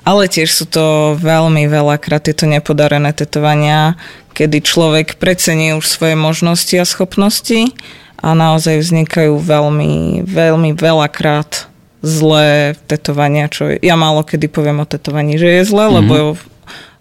Ale 0.06 0.30
tiež 0.30 0.54
sú 0.54 0.70
to 0.70 1.18
veľmi 1.18 1.66
veľakrát 1.66 2.30
tieto 2.30 2.46
nepodarené 2.46 3.10
tetovania, 3.10 3.98
kedy 4.38 4.62
človek 4.62 5.18
precení 5.18 5.74
už 5.74 5.82
svoje 5.82 6.14
možnosti 6.14 6.76
a 6.78 6.86
schopnosti 6.86 7.74
a 8.22 8.36
naozaj 8.36 8.84
vznikajú 8.84 9.34
veľmi, 9.40 10.22
veľmi 10.28 10.70
veľakrát 10.76 11.66
zlé 12.04 12.76
tetovania, 12.84 13.48
čo 13.48 13.72
ja 13.80 13.96
málo 13.96 14.22
kedy 14.28 14.46
poviem 14.52 14.84
o 14.84 14.86
tetovaní, 14.86 15.40
že 15.40 15.48
je 15.48 15.62
zlé, 15.64 15.88
mm-hmm. 15.88 15.98
lebo 16.04 16.14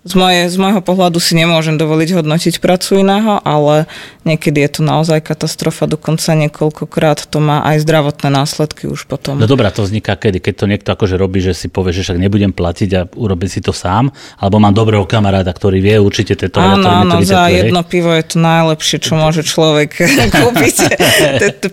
z, 0.04 0.14
moje, 0.20 0.52
z 0.52 0.58
môjho 0.60 0.84
pohľadu 0.84 1.16
si 1.24 1.32
nemôžem 1.40 1.80
dovoliť 1.80 2.20
hodnotiť 2.20 2.60
prácu 2.60 3.00
iného, 3.00 3.40
ale 3.48 3.88
niekedy 4.28 4.60
je 4.68 4.70
to 4.80 4.82
naozaj 4.84 5.24
katastrofa, 5.24 5.88
dokonca 5.88 6.36
niekoľkokrát 6.36 7.32
to 7.32 7.40
má 7.40 7.64
aj 7.64 7.88
zdravotné 7.88 8.28
následky 8.28 8.92
už 8.92 9.08
potom. 9.08 9.40
No 9.40 9.48
dobrá, 9.48 9.72
to 9.72 9.88
vzniká 9.88 10.20
kedy? 10.20 10.44
Keď 10.44 10.54
to 10.60 10.66
niekto 10.68 10.90
akože 10.92 11.16
robí, 11.16 11.40
že 11.40 11.56
si 11.56 11.72
povie, 11.72 11.96
že 11.96 12.04
však 12.04 12.20
nebudem 12.20 12.52
platiť 12.52 12.90
a 13.00 13.02
urobiť 13.08 13.50
si 13.50 13.60
to 13.64 13.72
sám, 13.72 14.12
alebo 14.44 14.60
mám 14.60 14.76
dobrého 14.76 15.08
kamaráda, 15.08 15.56
ktorý 15.56 15.80
vie 15.80 15.96
určite 15.96 16.36
tieto 16.36 16.60
Áno, 16.60 16.84
áno, 16.84 17.24
za 17.24 17.48
jedno 17.48 17.80
pivo 17.88 18.12
je 18.12 18.24
to 18.28 18.38
najlepšie, 18.44 19.00
čo 19.00 19.16
môže 19.16 19.48
človek 19.48 20.04
kúpiť. 20.36 20.76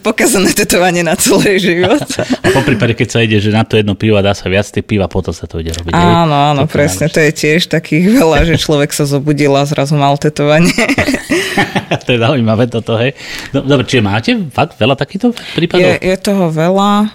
pokazané 0.06 0.54
tetovanie 0.54 1.02
na 1.02 1.18
celý 1.18 1.58
život. 1.58 1.98
a 2.22 2.48
po 2.54 2.62
prípade, 2.62 2.94
keď 2.94 3.08
sa 3.10 3.18
ide, 3.26 3.42
že 3.42 3.50
na 3.50 3.66
to 3.66 3.74
jedno 3.74 3.98
pivo 3.98 4.22
dá 4.22 4.38
sa 4.38 4.46
viac 4.46 4.70
tých 4.70 4.86
piva, 4.86 5.10
potom 5.10 5.34
sa 5.34 5.50
to 5.50 5.58
ide 5.58 5.74
robiť. 5.74 5.98
Áno, 5.98 6.54
áno, 6.54 6.62
presne, 6.70 7.10
to 7.10 7.18
je 7.18 7.34
tiež 7.34 7.66
takých 7.66 8.19
veľa, 8.20 8.44
že 8.44 8.60
človek 8.60 8.92
sa 8.92 9.08
zobudil 9.08 9.56
a 9.56 9.64
zrazu 9.64 9.96
mal 9.96 10.20
tetovanie. 10.20 10.70
to 12.04 12.08
je 12.12 12.18
zaujímavé 12.20 12.68
toto, 12.68 13.00
hej. 13.00 13.16
Dobre, 13.56 13.88
čiže 13.88 14.04
máte 14.04 14.30
fakt 14.52 14.76
veľa 14.76 14.94
takýchto 15.00 15.32
prípadov? 15.56 15.96
Je, 15.96 16.12
je 16.12 16.16
toho 16.20 16.52
veľa. 16.52 17.08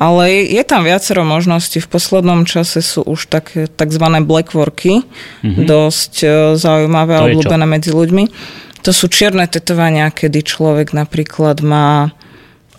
Ale 0.00 0.48
je 0.48 0.64
tam 0.64 0.88
viacero 0.88 1.28
možností. 1.28 1.76
V 1.76 1.92
poslednom 1.92 2.48
čase 2.48 2.80
sú 2.80 3.04
už 3.04 3.28
tak, 3.28 3.52
tzv. 3.52 4.06
blackworky, 4.24 5.04
mm-hmm. 5.04 5.68
dosť 5.68 6.14
e, 6.24 6.28
zaujímavé 6.56 7.20
a 7.20 7.28
obľúbené 7.28 7.68
medzi 7.68 7.92
ľuďmi. 7.92 8.24
To 8.80 8.96
sú 8.96 9.12
čierne 9.12 9.44
tetovania, 9.44 10.08
kedy 10.08 10.40
človek 10.40 10.96
napríklad 10.96 11.60
má 11.60 12.16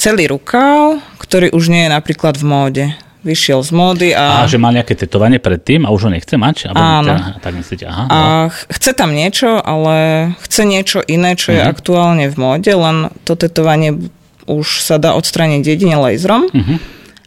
celý 0.01 0.33
rukav, 0.33 0.97
ktorý 1.21 1.53
už 1.53 1.69
nie 1.69 1.85
je 1.85 1.93
napríklad 1.93 2.41
v 2.41 2.45
móde 2.50 2.85
vyšiel 3.21 3.61
z 3.61 3.71
módy 3.73 4.09
a... 4.17 4.45
A 4.45 4.49
že 4.49 4.57
mal 4.57 4.73
nejaké 4.73 4.97
tetovanie 4.97 5.37
predtým 5.37 5.85
a 5.85 5.93
už 5.93 6.09
ho 6.09 6.11
nechce 6.11 6.33
mať? 6.37 6.73
Alebo 6.73 6.81
Áno. 6.81 7.13
Teda, 7.13 7.25
tak 7.37 7.53
myslíte, 7.57 7.85
aha. 7.85 8.03
A 8.09 8.17
no. 8.17 8.29
chce 8.49 8.91
tam 8.97 9.13
niečo, 9.13 9.61
ale 9.61 9.95
chce 10.41 10.61
niečo 10.65 10.99
iné, 11.05 11.37
čo 11.37 11.53
je 11.53 11.61
uh-huh. 11.61 11.73
aktuálne 11.73 12.25
v 12.29 12.35
móde, 12.37 12.73
len 12.73 13.13
to 13.25 13.37
tetovanie 13.37 14.09
už 14.49 14.81
sa 14.81 14.97
dá 14.97 15.13
odstrániť 15.13 15.61
jedine 15.63 15.97
laserom. 15.97 16.49
Uh-huh 16.49 16.79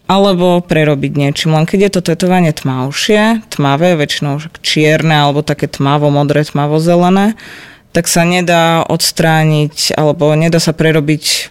alebo 0.04 0.60
prerobiť 0.60 1.12
niečím. 1.16 1.56
Len 1.56 1.64
keď 1.64 1.88
je 1.88 1.92
to 1.96 2.00
tetovanie 2.12 2.52
tmavšie, 2.52 3.40
tmavé, 3.48 3.96
väčšinou 3.96 4.36
čierne 4.60 5.16
alebo 5.16 5.40
také 5.40 5.64
tmavo-modré, 5.64 6.44
tmavo-zelené, 6.44 7.40
tak 7.96 8.04
sa 8.10 8.28
nedá 8.28 8.84
odstrániť 8.84 9.96
alebo 9.96 10.28
nedá 10.36 10.60
sa 10.60 10.76
prerobiť 10.76 11.48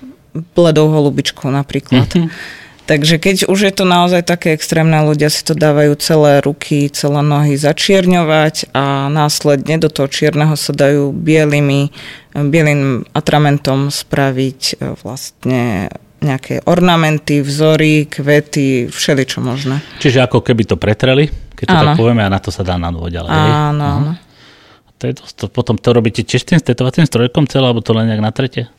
bledou 0.53 0.93
holubičkou 0.93 1.49
napríklad. 1.49 2.09
Uh-huh. 2.13 2.29
Takže 2.93 3.17
keď 3.17 3.37
už 3.49 3.59
je 3.65 3.73
to 3.73 3.89
naozaj 3.89 4.21
také 4.21 4.53
extrémne, 4.53 4.93
ľudia 5.01 5.33
si 5.33 5.41
to 5.41 5.57
dávajú 5.57 5.97
celé 5.97 6.45
ruky, 6.45 6.93
celé 6.93 7.25
nohy 7.25 7.57
začierňovať 7.57 8.69
a 8.69 9.09
následne 9.09 9.81
do 9.81 9.89
toho 9.89 10.05
čierneho 10.05 10.53
sa 10.53 10.77
dajú 10.77 11.09
bielými, 11.09 11.89
bielým 12.37 13.09
atramentom 13.17 13.89
spraviť 13.89 14.61
e, 14.77 14.93
vlastne 15.01 15.89
nejaké 16.21 16.61
ornamenty, 16.69 17.41
vzory, 17.41 18.05
kvety, 18.05 18.93
všeličo 18.93 19.41
možné. 19.41 19.81
Čiže 19.97 20.29
ako 20.29 20.45
keby 20.45 20.69
to 20.69 20.77
pretreli, 20.77 21.33
keď 21.57 21.65
to 21.65 21.73
Áno. 21.73 21.81
tak 21.81 21.97
povieme 21.97 22.21
a 22.21 22.29
na 22.29 22.37
to 22.37 22.53
sa 22.53 22.61
dá 22.61 22.77
nadôť 22.77 23.09
ďalej. 23.09 23.29
Áno, 23.33 23.85
áno. 23.89 24.11
To 25.03 25.11
je 25.11 25.19
dosť, 25.19 25.35
to, 25.35 25.45
potom 25.51 25.75
to 25.75 25.91
robíte 25.91 26.23
tiež 26.23 26.47
tým 26.47 26.63
stetovacím 26.63 27.03
strojkom 27.03 27.43
celé, 27.51 27.67
alebo 27.67 27.83
to 27.83 27.91
len 27.91 28.07
nejak 28.07 28.23
natrete? 28.23 28.71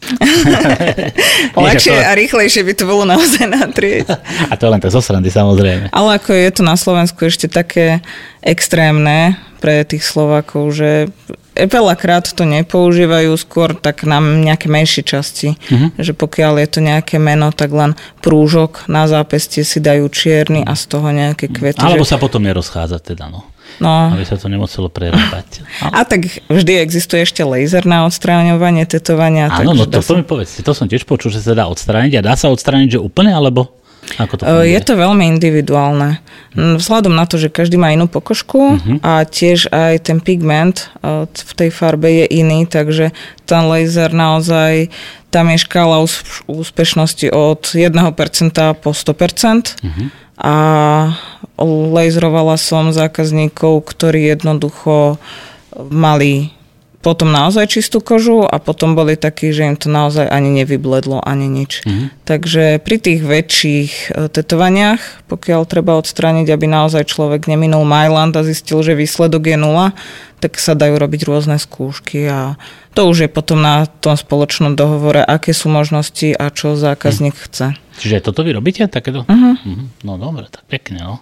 Ľahšie 1.52 2.00
a 2.08 2.16
rýchlejšie 2.16 2.64
by 2.64 2.72
to 2.72 2.88
bolo 2.88 3.04
naozaj 3.04 3.44
natrieť. 3.44 4.08
a 4.50 4.56
to 4.56 4.72
len 4.72 4.80
tak 4.80 4.88
zo 4.88 5.04
srandy, 5.04 5.28
samozrejme. 5.28 5.92
Ale 5.92 6.16
ako 6.16 6.32
je 6.32 6.48
to 6.48 6.62
na 6.64 6.80
Slovensku 6.80 7.28
ešte 7.28 7.44
také 7.44 8.00
extrémne 8.40 9.36
pre 9.60 9.84
tých 9.84 10.00
Slovákov, 10.00 10.72
že 10.72 11.12
veľakrát 11.52 12.24
to 12.32 12.48
nepoužívajú 12.48 13.36
skôr 13.36 13.76
tak 13.76 14.08
na 14.08 14.16
nejaké 14.24 14.72
menšie 14.72 15.04
časti. 15.04 15.60
Uh-huh. 15.68 15.92
Že 16.00 16.16
pokiaľ 16.16 16.64
je 16.64 16.68
to 16.72 16.80
nejaké 16.80 17.20
meno, 17.20 17.52
tak 17.52 17.68
len 17.68 18.00
prúžok 18.24 18.88
na 18.88 19.04
zápestie 19.04 19.60
si 19.60 19.76
dajú 19.76 20.08
čierny 20.08 20.64
a 20.64 20.72
z 20.72 20.88
toho 20.88 21.12
nejaké 21.12 21.52
kvety. 21.52 21.84
Alebo 21.84 22.08
že... 22.08 22.16
sa 22.16 22.20
potom 22.20 22.40
nerozchádza 22.40 22.96
teda, 22.96 23.28
no. 23.28 23.53
No. 23.82 24.14
Aby 24.14 24.22
sa 24.26 24.38
to 24.38 24.46
nemuselo 24.46 24.86
prerábať. 24.86 25.66
A 25.82 26.06
tak 26.06 26.30
vždy 26.46 26.78
existuje 26.78 27.26
ešte 27.26 27.42
laser 27.42 27.82
na 27.86 28.06
odstráňovanie 28.06 28.86
tetovania. 28.86 29.50
Áno, 29.50 29.74
no 29.74 29.84
to, 29.86 29.98
sa... 29.98 30.14
mi 30.14 30.22
povedzte, 30.22 30.62
to 30.62 30.72
som 30.76 30.86
tiež 30.86 31.02
počul, 31.08 31.34
že 31.34 31.42
sa 31.42 31.58
dá 31.58 31.66
odstrániť 31.66 32.20
a 32.22 32.26
dá 32.26 32.34
sa 32.38 32.50
odstrániť, 32.54 32.98
že 32.98 33.00
úplne, 33.02 33.34
alebo 33.34 33.74
ako 34.20 34.36
to 34.36 34.42
Je 34.68 34.80
to 34.84 34.94
veľmi 35.00 35.24
individuálne. 35.32 36.20
Vzhľadom 36.54 37.16
na 37.16 37.24
to, 37.24 37.40
že 37.40 37.48
každý 37.48 37.80
má 37.80 37.90
inú 37.90 38.06
pokožku 38.06 38.76
uh-huh. 38.76 38.98
a 39.00 39.24
tiež 39.24 39.72
aj 39.72 40.06
ten 40.06 40.20
pigment 40.20 40.92
v 41.32 41.52
tej 41.56 41.70
farbe 41.72 42.12
je 42.12 42.26
iný, 42.28 42.68
takže 42.68 43.16
ten 43.48 43.62
laser 43.64 44.12
naozaj, 44.12 44.92
tam 45.32 45.50
je 45.50 45.58
škála 45.58 46.04
úspešnosti 46.46 47.32
od 47.32 47.74
1% 47.74 47.96
po 48.78 48.90
100%. 48.92 49.80
Uh-huh 49.82 50.23
a 50.38 50.54
laserovala 51.62 52.58
som 52.58 52.90
zákazníkov, 52.90 53.86
ktorí 53.86 54.34
jednoducho 54.34 55.22
mali 55.90 56.54
potom 57.04 57.28
naozaj 57.28 57.68
čistú 57.68 58.00
kožu 58.00 58.48
a 58.48 58.56
potom 58.56 58.96
boli 58.96 59.20
takí, 59.20 59.52
že 59.52 59.68
im 59.68 59.76
to 59.76 59.92
naozaj 59.92 60.24
ani 60.24 60.64
nevybledlo, 60.64 61.20
ani 61.20 61.52
nič. 61.52 61.84
Mm-hmm. 61.84 62.06
Takže 62.24 62.80
pri 62.80 62.96
tých 62.96 63.20
väčších 63.20 63.92
e, 63.92 64.32
tetovaniach, 64.32 65.28
pokiaľ 65.28 65.68
treba 65.68 66.00
odstrániť, 66.00 66.48
aby 66.48 66.64
naozaj 66.64 67.04
človek 67.04 67.44
neminul 67.44 67.84
Mailand 67.84 68.32
a 68.32 68.40
zistil, 68.40 68.80
že 68.80 68.96
výsledok 68.96 69.52
je 69.52 69.58
nula, 69.60 69.92
tak 70.44 70.60
sa 70.60 70.76
dajú 70.76 71.00
robiť 71.00 71.24
rôzne 71.24 71.56
skúšky 71.56 72.28
a 72.28 72.60
to 72.92 73.08
už 73.08 73.24
je 73.24 73.30
potom 73.32 73.64
na 73.64 73.88
tom 73.88 74.12
spoločnom 74.12 74.76
dohovore, 74.76 75.24
aké 75.24 75.56
sú 75.56 75.72
možnosti 75.72 76.36
a 76.36 76.52
čo 76.52 76.76
zákazník 76.76 77.32
mm. 77.32 77.42
chce. 77.48 77.66
Čiže 77.96 78.28
toto 78.28 78.44
vy 78.44 78.52
robíte? 78.52 78.84
Takéto? 78.84 79.24
Uh-huh. 79.24 79.56
Uh-huh. 79.56 79.88
No 80.04 80.20
dobre, 80.20 80.52
tak 80.52 80.68
pekne. 80.68 81.00
No. 81.00 81.14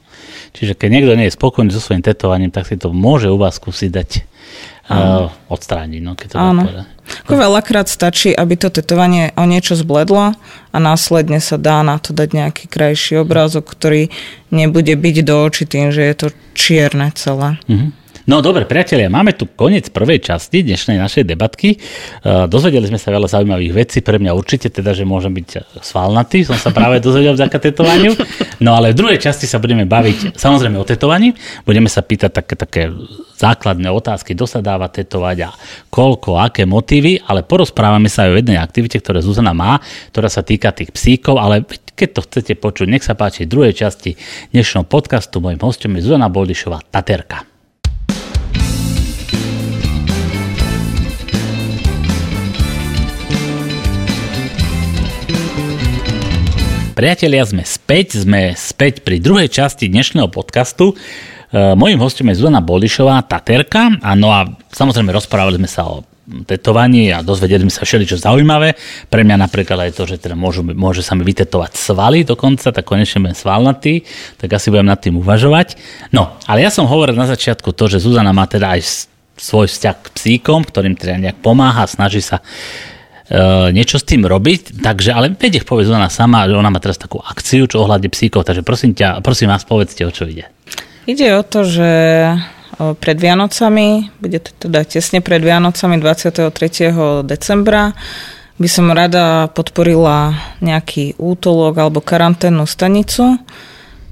Čiže 0.58 0.74
keď 0.74 0.88
niekto 0.90 1.12
nie 1.14 1.30
je 1.30 1.36
spokojný 1.38 1.70
so 1.70 1.78
svojím 1.78 2.02
tetovaním, 2.02 2.50
tak 2.50 2.66
si 2.66 2.74
to 2.74 2.90
môže 2.90 3.30
u 3.30 3.38
vás 3.38 3.62
skúsiť 3.62 3.90
dať 3.94 4.10
uh, 4.90 5.30
odstrániť. 5.46 6.00
No, 6.02 6.18
keď 6.18 6.28
to 6.34 6.36
Áno. 6.42 6.62
Ako 7.28 7.34
veľakrát 7.38 7.86
stačí, 7.86 8.34
aby 8.34 8.58
to 8.58 8.72
tetovanie 8.72 9.30
o 9.38 9.44
niečo 9.46 9.78
zbledlo 9.78 10.34
a 10.72 10.76
následne 10.76 11.38
sa 11.38 11.60
dá 11.60 11.84
na 11.86 12.00
to 12.00 12.10
dať 12.16 12.28
nejaký 12.34 12.64
krajší 12.66 13.22
obrázok, 13.22 13.68
ktorý 13.68 14.10
nebude 14.50 14.96
byť 14.96 15.16
do 15.22 15.34
očí 15.44 15.68
tým, 15.68 15.94
že 15.94 16.02
je 16.08 16.14
to 16.16 16.26
čierne 16.56 17.12
celé. 17.14 17.60
Uh-huh. 17.70 17.94
No 18.22 18.38
dobre, 18.38 18.70
priatelia, 18.70 19.10
máme 19.10 19.34
tu 19.34 19.50
koniec 19.50 19.90
prvej 19.90 20.22
časti 20.22 20.62
dnešnej 20.62 20.94
našej 20.94 21.26
debatky. 21.26 21.74
Uh, 21.74 22.46
dozvedeli 22.46 22.86
sme 22.86 22.94
sa 22.94 23.10
veľa 23.10 23.26
zaujímavých 23.26 23.74
vecí, 23.74 23.98
pre 23.98 24.22
mňa 24.22 24.30
určite 24.30 24.70
teda, 24.70 24.94
že 24.94 25.02
môžem 25.02 25.34
byť 25.34 25.82
svalnatý, 25.82 26.46
som 26.46 26.54
sa 26.54 26.70
práve 26.70 27.02
dozvedel 27.02 27.34
vďaka 27.34 27.58
tetovaniu. 27.58 28.14
No 28.62 28.78
ale 28.78 28.94
v 28.94 29.02
druhej 29.02 29.18
časti 29.18 29.50
sa 29.50 29.58
budeme 29.58 29.90
baviť 29.90 30.38
samozrejme 30.38 30.78
o 30.78 30.86
tetovaní, 30.86 31.34
budeme 31.66 31.90
sa 31.90 32.06
pýtať 32.06 32.30
také, 32.30 32.54
také 32.54 32.82
základné 33.42 33.90
otázky, 33.90 34.38
kto 34.38 34.46
sa 34.46 34.62
dáva 34.62 34.86
tetovať 34.86 35.36
a 35.42 35.50
koľko, 35.90 36.38
aké 36.38 36.62
motívy, 36.62 37.26
ale 37.26 37.42
porozprávame 37.42 38.06
sa 38.06 38.30
aj 38.30 38.30
o 38.30 38.38
jednej 38.38 38.62
aktivite, 38.62 39.02
ktoré 39.02 39.18
Zuzana 39.18 39.50
má, 39.50 39.82
ktorá 40.14 40.30
sa 40.30 40.46
týka 40.46 40.70
tých 40.70 40.94
psíkov, 40.94 41.42
ale 41.42 41.66
keď 41.98 42.08
to 42.14 42.20
chcete 42.22 42.54
počuť, 42.62 42.86
nech 42.86 43.02
sa 43.02 43.18
páči 43.18 43.50
v 43.50 43.52
druhej 43.58 43.74
časti 43.74 44.14
dnešného 44.54 44.86
podcastu. 44.86 45.42
Mojím 45.42 45.58
hostom 45.58 45.98
je 45.98 46.06
Zuzana 46.06 46.30
Boldišová, 46.30 46.86
Taterka. 46.86 47.51
Priatelia, 56.92 57.40
sme 57.48 57.64
späť, 57.64 58.20
sme 58.20 58.52
späť 58.52 59.00
pri 59.00 59.16
druhej 59.16 59.48
časti 59.48 59.88
dnešného 59.88 60.28
podcastu. 60.28 60.92
E, 60.92 60.94
mojím 61.72 61.96
hostom 62.04 62.28
je 62.28 62.36
Zuzana 62.36 62.60
Bolišová, 62.60 63.24
Taterka. 63.24 63.96
A 64.04 64.12
no 64.12 64.28
a 64.28 64.44
samozrejme 64.68 65.08
rozprávali 65.08 65.56
sme 65.56 65.72
sa 65.72 65.88
o 65.88 66.04
tetovaní 66.44 67.08
a 67.08 67.24
dozvedeli 67.24 67.64
sme 67.64 67.72
sa 67.72 67.88
všeličo 67.88 68.20
zaujímavé. 68.20 68.76
Pre 69.08 69.24
mňa 69.24 69.40
napríklad 69.40 69.88
aj 69.88 69.96
to, 69.96 70.04
že 70.04 70.20
teda 70.20 70.36
môžu, 70.36 70.60
môže 70.68 71.00
sa 71.00 71.16
mi 71.16 71.24
vytetovať 71.24 71.72
svaly 71.80 72.28
dokonca, 72.28 72.68
tak 72.68 72.84
konečne 72.84 73.24
budem 73.24 73.40
svalnatý, 73.40 74.04
tak 74.36 74.52
asi 74.52 74.68
budem 74.68 74.92
nad 74.92 75.00
tým 75.00 75.16
uvažovať. 75.16 75.80
No, 76.12 76.36
ale 76.44 76.60
ja 76.60 76.68
som 76.68 76.84
hovoril 76.84 77.16
na 77.16 77.24
začiatku 77.24 77.72
to, 77.72 77.88
že 77.88 78.04
Zuzana 78.04 78.36
má 78.36 78.44
teda 78.44 78.68
aj 78.76 79.08
svoj 79.40 79.64
vzťah 79.64 79.96
k 79.96 80.06
psíkom, 80.12 80.68
ktorým 80.68 80.92
teda 81.00 81.16
nejak 81.16 81.40
pomáha, 81.40 81.88
snaží 81.88 82.20
sa 82.20 82.44
niečo 83.70 84.02
s 84.02 84.04
tým 84.04 84.26
robiť, 84.26 84.82
takže, 84.82 85.14
ale 85.14 85.32
vedech 85.32 85.62
povie 85.62 85.86
ona 85.86 86.10
sama, 86.10 86.50
že 86.50 86.58
ona 86.58 86.72
má 86.72 86.82
teraz 86.82 86.98
takú 86.98 87.22
akciu, 87.22 87.70
čo 87.70 87.86
ohľadne 87.86 88.10
psíkov, 88.10 88.42
takže 88.42 88.66
prosím 88.66 88.98
ťa, 88.98 89.22
prosím 89.22 89.54
vás, 89.54 89.62
povedzte, 89.62 90.02
o 90.02 90.10
čo 90.10 90.26
ide. 90.26 90.50
Ide 91.06 91.38
o 91.38 91.42
to, 91.46 91.62
že 91.62 91.90
pred 92.98 93.18
Vianocami, 93.20 94.10
bude 94.18 94.42
to 94.42 94.50
teda 94.66 94.82
tesne 94.82 95.22
pred 95.22 95.38
Vianocami 95.38 96.02
23. 96.02 96.50
decembra, 97.22 97.94
by 98.58 98.68
som 98.68 98.94
rada 98.94 99.50
podporila 99.50 100.34
nejaký 100.62 101.18
útolok 101.18 101.74
alebo 101.78 102.04
karanténnu 102.04 102.68
stanicu 102.68 103.38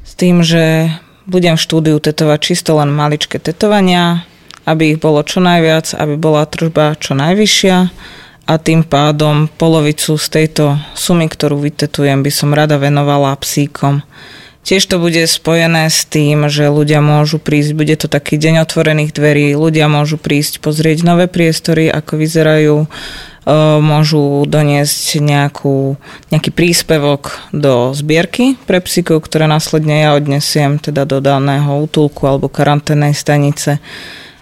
s 0.02 0.12
tým, 0.18 0.42
že 0.42 0.90
budem 1.30 1.54
v 1.54 1.62
štúdiu 1.62 1.96
tetovať 2.02 2.38
čisto 2.42 2.74
len 2.74 2.90
maličké 2.90 3.38
tetovania, 3.38 4.26
aby 4.66 4.94
ich 4.94 4.98
bolo 4.98 5.22
čo 5.22 5.38
najviac, 5.38 5.94
aby 5.94 6.14
bola 6.18 6.42
tržba 6.46 6.98
čo 6.98 7.14
najvyššia 7.14 7.76
a 8.50 8.58
tým 8.58 8.82
pádom 8.82 9.46
polovicu 9.46 10.18
z 10.18 10.26
tejto 10.26 10.74
sumy, 10.98 11.30
ktorú 11.30 11.62
vytetujem, 11.62 12.26
by 12.26 12.32
som 12.34 12.50
rada 12.50 12.82
venovala 12.82 13.38
psíkom. 13.38 14.02
Tiež 14.66 14.90
to 14.90 14.98
bude 14.98 15.22
spojené 15.24 15.86
s 15.86 16.02
tým, 16.02 16.50
že 16.50 16.66
ľudia 16.66 16.98
môžu 16.98 17.38
prísť, 17.38 17.78
bude 17.78 17.94
to 17.94 18.10
taký 18.10 18.36
deň 18.36 18.66
otvorených 18.66 19.14
dverí, 19.14 19.46
ľudia 19.54 19.86
môžu 19.86 20.18
prísť 20.18 20.58
pozrieť 20.58 21.06
nové 21.06 21.30
priestory, 21.30 21.88
ako 21.88 22.12
vyzerajú, 22.18 22.76
e, 22.84 22.86
môžu 23.80 24.44
doniesť 24.44 25.22
nejakú, 25.22 25.94
nejaký 26.34 26.50
príspevok 26.50 27.54
do 27.54 27.94
zbierky 27.94 28.58
pre 28.66 28.82
psíkov, 28.82 29.24
ktoré 29.30 29.46
následne 29.46 30.04
ja 30.04 30.12
odnesiem 30.12 30.76
teda 30.82 31.06
do 31.06 31.22
daného 31.22 31.80
útulku 31.80 32.26
alebo 32.26 32.52
karanténnej 32.52 33.14
stanice. 33.14 33.78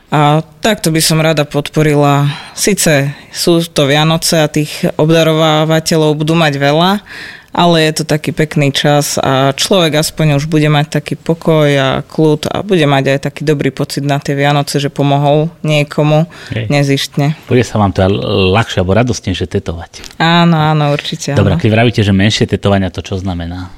A 0.09 0.41
takto 0.65 0.89
by 0.89 1.01
som 1.05 1.21
rada 1.21 1.45
podporila. 1.45 2.33
Sice 2.57 3.13
sú 3.29 3.61
to 3.61 3.85
Vianoce 3.85 4.41
a 4.41 4.49
tých 4.49 4.89
obdarovávateľov 4.97 6.17
budú 6.17 6.33
mať 6.33 6.57
veľa, 6.57 7.05
ale 7.53 7.77
je 7.89 7.93
to 8.01 8.05
taký 8.09 8.33
pekný 8.33 8.73
čas 8.73 9.21
a 9.21 9.53
človek 9.53 10.01
aspoň 10.01 10.41
už 10.41 10.49
bude 10.49 10.69
mať 10.69 11.01
taký 11.01 11.15
pokoj 11.17 11.69
a 11.77 11.89
kľud 12.01 12.49
a 12.49 12.65
bude 12.65 12.85
mať 12.89 13.05
aj 13.17 13.19
taký 13.29 13.43
dobrý 13.45 13.69
pocit 13.69 14.01
na 14.01 14.17
tie 14.17 14.33
Vianoce, 14.33 14.81
že 14.81 14.89
pomohol 14.89 15.53
niekomu 15.61 16.25
Hej. 16.57 16.73
nezištne. 16.73 17.37
Bude 17.45 17.65
sa 17.65 17.77
vám 17.77 17.93
to 17.93 18.05
ľahšie 18.53 18.81
alebo 18.81 18.97
radostnejšie 18.97 19.45
tetovať. 19.45 20.17
Áno, 20.17 20.57
áno, 20.57 20.89
určite. 20.93 21.37
Dobre, 21.37 21.61
keď 21.61 21.69
vravíte, 21.69 22.01
že 22.01 22.17
menšie 22.17 22.49
tetovania, 22.49 22.89
to 22.89 23.05
čo 23.05 23.21
znamená? 23.21 23.78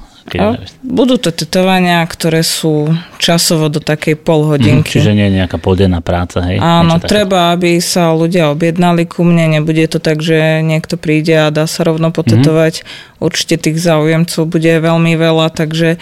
Budú 0.85 1.17
to 1.17 1.33
tetovania, 1.33 2.05
ktoré 2.05 2.45
sú 2.45 2.93
časovo 3.17 3.67
do 3.67 3.81
takej 3.81 4.15
polhodinky. 4.21 4.97
Mm, 4.97 5.01
čiže 5.01 5.13
nie 5.17 5.25
je 5.27 5.37
nejaká 5.43 5.57
poldenná 5.57 5.99
práca, 5.99 6.45
hej? 6.45 6.61
Áno, 6.61 7.01
treba, 7.01 7.51
aby 7.51 7.81
sa 7.81 8.13
ľudia 8.13 8.53
objednali 8.53 9.09
ku 9.09 9.25
mne. 9.25 9.59
Nebude 9.59 9.83
to 9.89 9.97
tak, 9.97 10.21
že 10.23 10.61
niekto 10.61 10.95
príde 10.95 11.35
a 11.35 11.53
dá 11.53 11.65
sa 11.65 11.83
rovno 11.83 12.13
potetovať. 12.13 12.81
Mm. 12.81 12.85
Určite 13.21 13.55
tých 13.59 13.77
záujemcov 13.81 14.47
bude 14.47 14.71
veľmi 14.71 15.13
veľa, 15.17 15.47
takže 15.51 15.97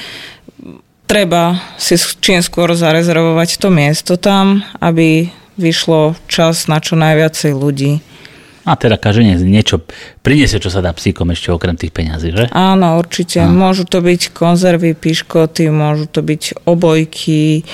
treba 1.10 1.58
si 1.82 1.98
čím 2.22 2.46
skôr 2.46 2.70
zarezervovať 2.78 3.58
to 3.58 3.74
miesto 3.74 4.14
tam, 4.20 4.62
aby 4.78 5.34
vyšlo 5.58 6.16
čas 6.30 6.70
na 6.70 6.78
čo 6.80 6.96
najviacej 6.96 7.52
ľudí. 7.52 8.00
A 8.70 8.78
teda 8.78 9.02
každý 9.02 9.34
niečo 9.50 9.82
priniesie, 10.22 10.62
čo 10.62 10.70
sa 10.70 10.86
dá 10.86 10.94
psíkom 10.94 11.34
ešte 11.34 11.50
okrem 11.50 11.74
tých 11.74 11.90
peňazí, 11.90 12.30
že? 12.30 12.46
Áno, 12.54 13.02
určite. 13.02 13.42
A. 13.42 13.50
Môžu 13.50 13.90
to 13.90 14.06
byť 14.06 14.30
konzervy, 14.30 14.94
piškoty, 14.94 15.74
môžu 15.74 16.06
to 16.06 16.22
byť 16.22 16.70
obojky, 16.70 17.66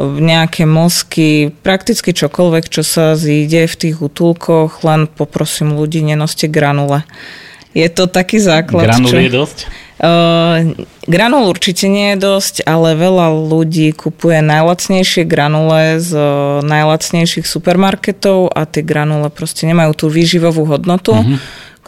nejaké 0.00 0.64
mosky, 0.64 1.52
prakticky 1.60 2.16
čokoľvek, 2.16 2.72
čo 2.72 2.80
sa 2.80 3.12
zíde 3.20 3.68
v 3.68 3.76
tých 3.76 3.96
útulkoch, 4.00 4.80
len 4.80 5.04
poprosím 5.04 5.76
ľudí, 5.76 6.00
nenoste 6.00 6.48
granule. 6.48 7.04
Je 7.76 7.86
to 7.92 8.08
taký 8.08 8.40
základ. 8.40 8.88
Granule 8.88 9.12
čo... 9.12 9.18
je 9.20 9.30
dosť? 9.30 9.58
Uh, 10.00 10.72
granul 11.10 11.50
určite 11.50 11.90
nie 11.90 12.14
je 12.14 12.22
dosť, 12.22 12.62
ale 12.62 12.94
veľa 12.94 13.34
ľudí 13.50 13.90
kupuje 13.90 14.38
najlacnejšie 14.46 15.26
granule 15.26 15.98
z 15.98 16.14
uh, 16.14 16.62
najlacnejších 16.62 17.44
supermarketov 17.44 18.54
a 18.54 18.62
tie 18.70 18.86
granule 18.86 19.26
proste 19.34 19.66
nemajú 19.66 19.92
tú 19.98 20.06
výživovú 20.06 20.70
hodnotu, 20.70 21.18
uh-huh. 21.18 21.36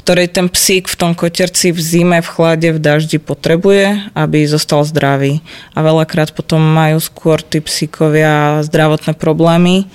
ktorej 0.02 0.34
ten 0.34 0.50
psík 0.50 0.90
v 0.90 0.98
tom 0.98 1.12
koterci 1.14 1.70
v 1.70 1.78
zime, 1.78 2.18
v 2.18 2.28
chlade, 2.28 2.68
v 2.74 2.82
daždi 2.82 3.22
potrebuje, 3.22 4.10
aby 4.18 4.42
zostal 4.50 4.82
zdravý. 4.82 5.38
A 5.78 5.86
veľakrát 5.86 6.34
potom 6.34 6.58
majú 6.58 6.98
skôr 6.98 7.38
tí 7.38 7.62
psíkovia 7.62 8.66
zdravotné 8.66 9.14
problémy, 9.14 9.86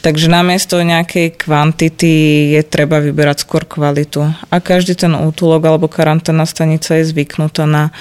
Takže 0.00 0.32
namiesto 0.32 0.80
nejakej 0.80 1.36
kvantity 1.36 2.12
je 2.56 2.62
treba 2.64 3.04
vyberať 3.04 3.44
skôr 3.44 3.68
kvalitu. 3.68 4.32
A 4.48 4.56
každý 4.56 4.96
ten 4.96 5.12
útulok 5.12 5.60
alebo 5.68 5.92
karanténna 5.92 6.48
stanica 6.48 6.96
je 6.96 7.12
zvyknutá 7.12 7.68
na 7.68 7.92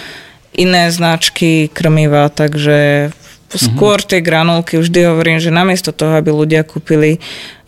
iné 0.60 0.92
značky 0.92 1.72
krmiva, 1.72 2.28
takže 2.28 3.10
skôr 3.50 3.98
tie 4.04 4.22
granulky, 4.22 4.78
vždy 4.78 5.10
hovorím, 5.10 5.40
že 5.42 5.50
namiesto 5.50 5.90
toho, 5.90 6.20
aby 6.20 6.30
ľudia 6.30 6.62
kúpili 6.68 7.18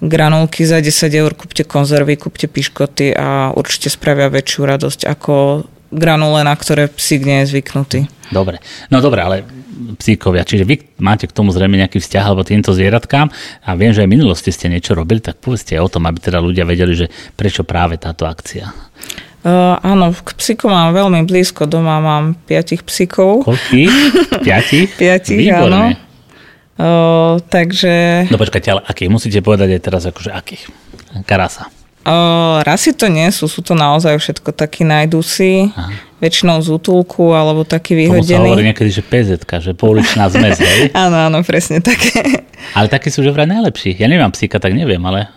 granulky 0.04 0.68
za 0.68 0.78
10 0.78 1.10
eur, 1.10 1.32
kúpte 1.34 1.66
konzervy, 1.66 2.20
kúpte 2.20 2.46
piškoty 2.46 3.18
a 3.18 3.56
určite 3.56 3.90
spravia 3.90 4.30
väčšiu 4.30 4.62
radosť 4.68 5.00
ako 5.10 5.66
granule, 5.90 6.46
na 6.46 6.54
ktoré 6.54 6.88
psík 6.92 7.26
nie 7.26 7.44
je 7.44 7.58
zvyknutý. 7.58 8.00
Dobre, 8.32 8.64
no 8.88 9.04
dobre, 9.04 9.20
ale 9.20 9.38
psíkovia. 10.00 10.48
Čiže 10.48 10.64
vy 10.64 10.76
máte 11.04 11.28
k 11.28 11.36
tomu 11.36 11.52
zrejme 11.52 11.76
nejaký 11.76 12.00
vzťah 12.00 12.24
alebo 12.24 12.48
týmto 12.48 12.72
zvieratkám 12.72 13.28
a 13.66 13.70
viem, 13.76 13.92
že 13.92 14.06
aj 14.06 14.08
v 14.08 14.16
minulosti 14.16 14.50
ste 14.54 14.72
niečo 14.72 14.96
robili, 14.96 15.20
tak 15.20 15.44
povedzte 15.44 15.76
o 15.82 15.92
tom, 15.92 16.08
aby 16.08 16.22
teda 16.22 16.40
ľudia 16.40 16.64
vedeli, 16.64 16.94
že 16.96 17.08
prečo 17.36 17.68
práve 17.68 18.00
táto 18.00 18.24
akcia. 18.24 18.72
Uh, 19.42 19.74
áno, 19.82 20.14
k 20.14 20.38
psíkom 20.38 20.70
mám 20.70 20.94
veľmi 20.94 21.26
blízko. 21.26 21.66
Doma 21.66 21.98
mám 21.98 22.38
piatich 22.46 22.86
psíkov. 22.86 23.42
Koľkých? 23.50 23.94
Piatich? 24.46 24.94
piatich, 24.94 25.50
Výborné. 25.50 25.98
áno. 25.98 26.10
Uh, 26.82 27.36
takže... 27.50 28.26
No 28.30 28.38
počkajte, 28.38 28.70
ale 28.74 28.82
akých? 28.86 29.10
Musíte 29.10 29.40
povedať 29.42 29.78
aj 29.78 29.82
teraz 29.82 30.04
akože 30.06 30.30
akých. 30.34 30.70
karasa? 31.26 31.70
O, 32.02 32.58
rasy 32.66 32.98
to 32.98 33.06
nie 33.14 33.30
sú, 33.30 33.46
sú 33.46 33.62
to 33.62 33.78
naozaj 33.78 34.18
všetko 34.18 34.58
takí 34.58 34.82
najdusí, 34.82 35.70
väčšinou 36.18 36.58
z 36.66 36.74
útulku 36.74 37.30
alebo 37.38 37.62
taký 37.62 38.10
Tomu 38.10 38.26
sa 38.26 38.42
hovorí 38.42 38.66
niekedy, 38.74 38.90
že 38.90 39.06
PZ, 39.06 39.46
že 39.46 39.78
pouličná 39.78 40.26
zmes, 40.34 40.58
hej? 40.66 40.90
Áno, 40.98 41.30
áno, 41.30 41.46
presne 41.46 41.78
také. 41.78 42.42
Ale 42.74 42.90
takí 42.90 43.14
sú 43.14 43.22
že 43.22 43.30
vraj 43.30 43.46
najlepší. 43.46 44.02
Ja 44.02 44.10
nemám 44.10 44.34
psíka, 44.34 44.58
tak 44.58 44.74
neviem, 44.74 45.02
ale... 45.06 45.30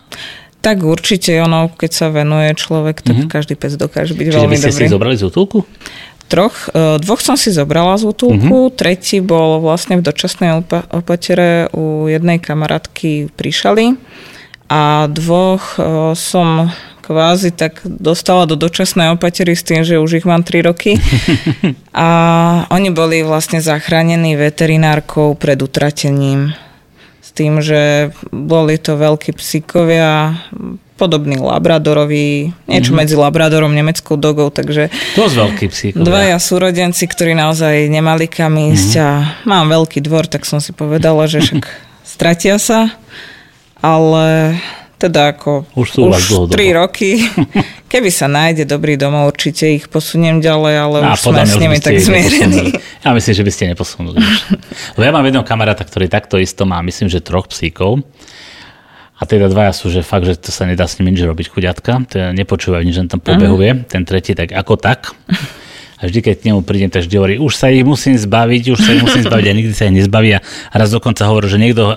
Tak 0.65 0.81
určite 0.81 1.37
ono, 1.37 1.69
keď 1.69 1.91
sa 1.93 2.07
venuje 2.09 2.49
človek, 2.53 2.97
tak 2.99 3.29
každý 3.29 3.53
pec 3.53 3.77
dokáže 3.77 4.13
byť. 4.13 4.25
Čiže 4.27 4.39
veľmi 4.41 4.49
vy 4.49 4.59
ste 4.59 4.71
dobrý. 4.71 4.81
si 4.81 4.91
zobrali 4.91 5.15
z 5.15 5.25
útulku? 5.25 5.59
Troch, 6.25 6.57
e, 6.67 6.97
dvoch 6.99 7.21
som 7.21 7.37
si 7.37 7.53
zobrala 7.53 7.95
z 7.95 8.09
útulku, 8.09 8.59
Mhm. 8.65 8.75
tretí 8.75 9.21
bol 9.21 9.61
vlastne 9.61 9.95
v 9.95 10.03
dočasnej 10.03 10.59
opa- 10.59 10.89
opatere 10.91 11.69
u 11.71 12.09
jednej 12.09 12.41
kamarátky 12.41 13.29
pri 13.31 13.51
Šali 13.51 13.87
a 14.67 14.83
dvoch 15.07 15.77
e, 15.77 15.85
som 16.15 16.73
kvázi 17.03 17.53
tak 17.53 17.85
dostala 17.85 18.49
do 18.49 18.57
dočasnej 18.57 19.13
opatery 19.13 19.53
s 19.53 19.61
tým, 19.61 19.85
že 19.85 20.01
už 20.01 20.11
ich 20.15 20.27
mám 20.27 20.41
3 20.41 20.65
roky. 20.65 20.97
A 21.93 22.09
oni 22.69 22.89
boli 22.89 23.21
vlastne 23.21 23.61
zachránení 23.61 24.35
veterinárkou 24.35 25.35
pred 25.35 25.61
utratením. 25.61 26.57
Tým, 27.35 27.59
že 27.59 28.15
boli 28.31 28.79
to 28.79 28.95
veľkí 28.95 29.35
psíkovia, 29.35 30.39
podobný 30.95 31.43
labradorovi, 31.43 32.55
niečo 32.71 32.95
medzi 32.95 33.19
labradorom, 33.19 33.75
nemeckou 33.75 34.15
dogou, 34.15 34.55
takže 34.55 34.95
Dosť 35.19 35.35
veľký 35.35 35.67
psík. 35.67 35.93
Dvaja 35.99 36.39
súrodenci, 36.39 37.11
ktorí 37.11 37.35
naozaj 37.35 37.91
nemali 37.91 38.31
kam 38.31 38.55
ísť 38.55 38.91
a 39.03 39.11
mám 39.43 39.67
veľký 39.67 39.99
dvor, 40.07 40.31
tak 40.31 40.47
som 40.47 40.63
si 40.63 40.71
povedala, 40.71 41.27
že 41.27 41.43
však 41.43 41.67
stratia 42.15 42.63
sa, 42.63 42.95
ale 43.83 44.55
teda 45.05 45.37
ako 45.37 45.69
Už 45.77 45.89
sú 45.93 45.99
u 46.05 46.09
vás 46.09 46.25
dlhodobo. 46.25 46.57
3 46.57 46.81
roky, 46.81 47.21
keby 47.93 48.09
sa 48.09 48.25
nájde 48.25 48.65
dobrý 48.65 48.97
domov, 48.97 49.29
určite 49.29 49.69
ich 49.69 49.93
posuniem 49.93 50.41
ďalej, 50.41 50.75
ale 50.81 50.97
No, 51.05 51.13
už 51.13 51.21
sme 51.21 51.45
s 51.45 51.53
už 51.53 51.61
nimi 51.61 51.77
tak 51.79 52.01
zmierení. 52.01 52.73
Ja 53.05 53.13
myslím, 53.13 53.35
že 53.37 53.45
by 53.45 53.53
ste 53.53 53.63
neposunuli. 53.69 54.17
už. 54.17 54.37
Lebo 54.97 55.05
ja 55.05 55.13
mám 55.13 55.25
jedného 55.29 55.45
kamaráta, 55.45 55.85
ktorý 55.85 56.09
takto 56.09 56.41
isto 56.41 56.65
má, 56.65 56.81
myslím, 56.81 57.13
že 57.13 57.21
troch 57.21 57.45
psíkov. 57.53 58.01
A 59.15 59.31
teda 59.31 59.47
dvaja 59.47 59.71
sú, 59.71 59.95
že 59.95 60.03
fakt, 60.03 60.27
že 60.27 60.35
to 60.35 60.51
sa 60.51 60.67
nedá 60.67 60.91
s 60.91 60.99
ním 60.99 61.15
nič 61.15 61.23
robiť, 61.23 61.47
chuďatka. 61.53 62.03
Teda 62.11 62.35
nepočúvajú 62.35 62.83
nič, 62.83 62.99
len 62.99 63.07
tam 63.07 63.23
pobehuje. 63.23 63.87
Ten 63.87 64.03
tretí 64.03 64.35
tak 64.35 64.51
ako 64.51 64.75
tak. 64.75 65.15
A 66.03 66.11
vždy, 66.11 66.19
keď 66.19 66.35
k 66.35 66.45
nemu 66.51 66.61
prídem, 66.67 66.91
tak 66.91 67.07
vždy 67.07 67.15
hovorí, 67.17 67.35
už 67.39 67.55
sa 67.55 67.71
ich 67.71 67.87
musím 67.87 68.19
zbaviť, 68.19 68.75
už 68.75 68.81
sa 68.83 68.91
ich 68.91 69.01
musím 69.07 69.23
zbaviť 69.23 69.47
a 69.47 69.55
nikdy 69.55 69.73
sa 69.73 69.87
ich 69.87 69.95
nezbaví. 70.03 70.35
A 70.35 70.43
raz 70.75 70.91
dokonca 70.91 71.23
hovorí, 71.31 71.47
že 71.47 71.63
niekto 71.63 71.95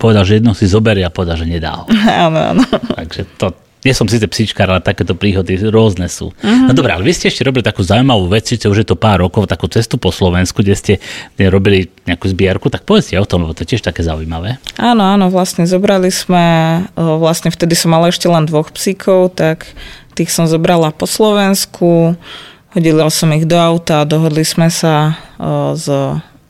povedal, 0.00 0.24
že 0.24 0.40
jedno 0.40 0.56
si 0.56 0.64
zoberie 0.68 1.04
a 1.04 1.12
povedal, 1.12 1.40
že 1.40 1.46
nedá 1.46 1.82
ho. 1.82 1.84
Áno, 2.26 2.38
áno. 2.52 2.64
Takže 2.68 3.26
to, 3.36 3.52
nie 3.84 3.92
som 3.92 4.08
síce 4.08 4.24
psíčkar, 4.24 4.64
ale 4.64 4.80
takéto 4.80 5.12
príhody 5.12 5.60
rôzne 5.68 6.08
sú. 6.08 6.32
Uh-huh. 6.32 6.64
No 6.64 6.72
dobré, 6.72 6.96
ale 6.96 7.04
vy 7.04 7.12
ste 7.12 7.28
ešte 7.28 7.44
robili 7.44 7.60
takú 7.60 7.84
zaujímavú 7.84 8.32
vec, 8.32 8.48
síce 8.48 8.64
už 8.64 8.80
je 8.80 8.88
to 8.88 8.96
pár 8.96 9.20
rokov, 9.20 9.44
takú 9.44 9.68
cestu 9.68 10.00
po 10.00 10.08
Slovensku, 10.08 10.64
kde 10.64 10.72
ste 10.72 10.92
robili 11.36 11.92
nejakú 12.08 12.24
zbierku, 12.32 12.72
tak 12.72 12.88
povedzte 12.88 13.20
o 13.20 13.28
tom, 13.28 13.44
lebo 13.44 13.52
to 13.52 13.68
je 13.68 13.76
tiež 13.76 13.84
také 13.84 14.00
zaujímavé. 14.00 14.56
Áno, 14.80 15.04
áno, 15.04 15.28
vlastne 15.28 15.68
zobrali 15.68 16.08
sme, 16.08 16.80
vlastne 16.96 17.52
vtedy 17.52 17.76
som 17.76 17.92
mala 17.92 18.08
ešte 18.08 18.24
len 18.24 18.48
dvoch 18.48 18.72
psíkov, 18.72 19.36
tak 19.36 19.68
tých 20.16 20.32
som 20.32 20.48
zobrala 20.48 20.88
po 20.88 21.04
Slovensku, 21.04 22.16
hodila 22.72 23.12
som 23.12 23.36
ich 23.36 23.44
do 23.44 23.60
auta, 23.60 24.08
dohodli 24.08 24.48
sme 24.48 24.72
sa 24.72 25.20
s 25.76 25.86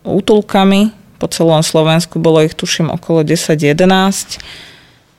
útulkami 0.07 1.04
po 1.25 1.33
celom 1.33 1.65
Slovensku, 1.65 2.21
bolo 2.21 2.45
ich 2.45 2.53
tuším 2.53 2.93
okolo 2.93 3.25
10-11 3.25 4.37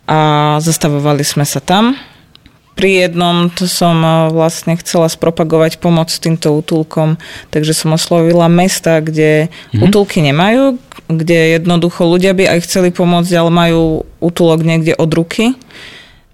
a 0.05 0.19
zastavovali 0.61 1.25
sme 1.25 1.49
sa 1.49 1.57
tam. 1.57 1.97
Pri 2.77 3.09
jednom 3.09 3.49
to 3.49 3.65
som 3.65 3.97
e, 4.05 4.29
vlastne 4.29 4.77
chcela 4.77 5.09
spropagovať 5.09 5.81
pomoc 5.81 6.13
týmto 6.13 6.53
útulkom, 6.53 7.17
takže 7.49 7.73
som 7.73 7.97
oslovila 7.97 8.45
mesta, 8.45 9.01
kde 9.01 9.49
mm-hmm. 9.49 9.81
útulky 9.81 10.21
nemajú, 10.21 10.77
kde 11.09 11.57
jednoducho 11.57 12.05
ľudia 12.05 12.37
by 12.37 12.53
aj 12.53 12.59
chceli 12.69 12.93
pomôcť, 12.93 13.31
ale 13.33 13.49
majú 13.49 14.05
útulok 14.21 14.61
niekde 14.61 14.93
od 14.93 15.09
ruky. 15.09 15.57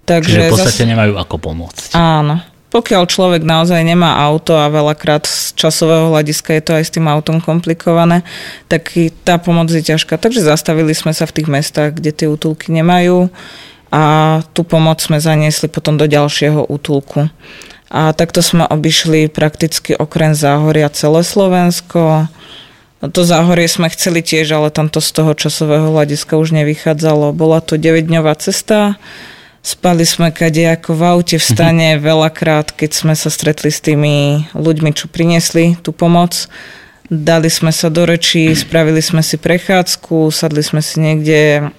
Čiže 0.04 0.50
v 0.50 0.52
podstate 0.52 0.84
nemajú 0.84 1.16
ako 1.16 1.36
pomôcť. 1.40 1.96
Áno. 1.96 2.51
Pokiaľ 2.72 3.04
človek 3.04 3.44
naozaj 3.44 3.84
nemá 3.84 4.16
auto 4.16 4.56
a 4.56 4.72
veľakrát 4.72 5.28
z 5.28 5.52
časového 5.60 6.08
hľadiska 6.08 6.56
je 6.56 6.62
to 6.64 6.72
aj 6.80 6.84
s 6.88 6.94
tým 6.96 7.04
autom 7.04 7.44
komplikované, 7.44 8.24
tak 8.72 8.96
tá 9.28 9.36
pomoc 9.36 9.68
je 9.68 9.84
ťažká. 9.84 10.16
Takže 10.16 10.40
zastavili 10.40 10.96
sme 10.96 11.12
sa 11.12 11.28
v 11.28 11.36
tých 11.36 11.52
mestách, 11.52 12.00
kde 12.00 12.16
tie 12.16 12.32
útulky 12.32 12.72
nemajú 12.72 13.28
a 13.92 14.02
tú 14.56 14.64
pomoc 14.64 15.04
sme 15.04 15.20
zaniesli 15.20 15.68
potom 15.68 16.00
do 16.00 16.08
ďalšieho 16.08 16.64
útulku. 16.64 17.28
A 17.92 18.16
takto 18.16 18.40
sme 18.40 18.64
obišli 18.64 19.28
prakticky 19.28 19.92
okrem 19.92 20.32
Záhoria 20.32 20.88
celé 20.88 21.20
Slovensko. 21.20 22.24
To 23.04 23.20
Záhorie 23.20 23.68
sme 23.68 23.92
chceli 23.92 24.24
tiež, 24.24 24.48
ale 24.56 24.72
tamto 24.72 25.04
z 25.04 25.12
toho 25.12 25.36
časového 25.36 25.92
hľadiska 25.92 26.40
už 26.40 26.56
nevychádzalo. 26.56 27.36
Bola 27.36 27.60
to 27.60 27.76
9-dňová 27.76 28.32
cesta, 28.40 28.96
Spali 29.62 30.02
sme 30.02 30.34
kade 30.34 30.66
ako 30.66 30.90
v 30.98 31.02
aute 31.06 31.36
v 31.38 31.46
stane 31.46 31.94
veľakrát, 32.02 32.74
keď 32.74 32.90
sme 32.90 33.14
sa 33.14 33.30
stretli 33.30 33.70
s 33.70 33.78
tými 33.78 34.50
ľuďmi, 34.58 34.90
čo 34.90 35.06
priniesli 35.06 35.78
tú 35.78 35.94
pomoc. 35.94 36.50
Dali 37.06 37.46
sme 37.46 37.70
sa 37.70 37.86
do 37.86 38.02
rečí, 38.02 38.50
spravili 38.58 38.98
sme 38.98 39.22
si 39.22 39.38
prechádzku, 39.38 40.34
sadli 40.34 40.66
sme 40.66 40.82
si 40.82 40.98
niekde 40.98 41.70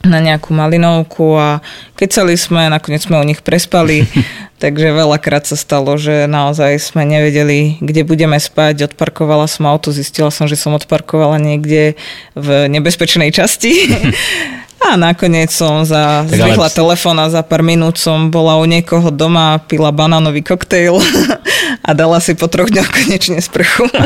na 0.00 0.16
nejakú 0.20 0.56
malinovku 0.56 1.36
a 1.36 1.60
kecali 1.92 2.40
sme, 2.40 2.72
nakoniec 2.72 3.04
sme 3.04 3.20
u 3.20 3.24
nich 3.28 3.44
prespali, 3.44 4.08
takže 4.62 4.96
veľakrát 4.96 5.44
sa 5.44 5.60
stalo, 5.60 6.00
že 6.00 6.24
naozaj 6.24 6.80
sme 6.80 7.04
nevedeli, 7.04 7.84
kde 7.84 8.08
budeme 8.08 8.40
spať. 8.40 8.88
Odparkovala 8.88 9.44
som 9.44 9.68
auto, 9.68 9.92
zistila 9.92 10.32
som, 10.32 10.48
že 10.48 10.56
som 10.56 10.72
odparkovala 10.72 11.36
niekde 11.36 12.00
v 12.32 12.48
nebezpečnej 12.72 13.28
časti. 13.28 13.72
A 14.84 15.00
nakoniec 15.00 15.48
som 15.48 15.80
za, 15.82 16.28
Tak 16.28 16.60
ale- 16.60 16.68
telefón 16.68 17.16
a 17.16 17.32
za 17.32 17.40
pár 17.40 17.64
minút 17.64 17.96
som 17.96 18.28
bola 18.28 18.60
u 18.60 18.68
niekoho 18.68 19.08
doma, 19.08 19.56
pila 19.64 19.88
banánový 19.88 20.44
koktejl 20.44 21.00
a 21.88 21.90
dala 21.96 22.20
si 22.20 22.36
po 22.36 22.46
troch 22.52 22.68
dňoch 22.68 22.90
konečne 22.92 23.40
sprchu. 23.40 23.88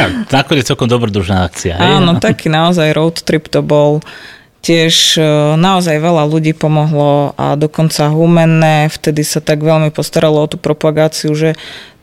Tak, 0.00 0.32
nakoniec 0.32 0.64
celkom 0.64 0.88
dobrodružná 0.88 1.44
akcia. 1.44 1.76
Áno, 1.76 2.16
taký 2.16 2.48
naozaj 2.48 2.96
road 2.96 3.20
trip 3.20 3.52
to 3.52 3.60
bol. 3.60 4.00
Tiež 4.60 5.20
e, 5.20 5.24
naozaj 5.60 6.00
veľa 6.00 6.24
ľudí 6.24 6.56
pomohlo 6.56 7.36
a 7.36 7.56
dokonca 7.56 8.08
Humenné 8.08 8.88
vtedy 8.88 9.24
sa 9.24 9.44
tak 9.44 9.60
veľmi 9.60 9.92
postaralo 9.92 10.40
o 10.40 10.48
tú 10.48 10.56
propagáciu, 10.56 11.32
že 11.36 11.52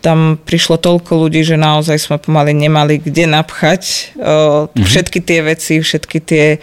tam 0.02 0.38
prišlo 0.38 0.78
toľko 0.78 1.26
ľudí, 1.26 1.42
že 1.42 1.58
naozaj 1.58 1.98
sme 1.98 2.18
pomaly 2.22 2.54
nemali 2.54 3.02
kde 3.02 3.30
napchať 3.30 4.14
mm-hmm. 4.14 4.86
všetky 4.86 5.20
tie 5.22 5.40
veci, 5.42 5.74
všetky 5.82 6.18
tie 6.22 6.46
o, 6.58 6.62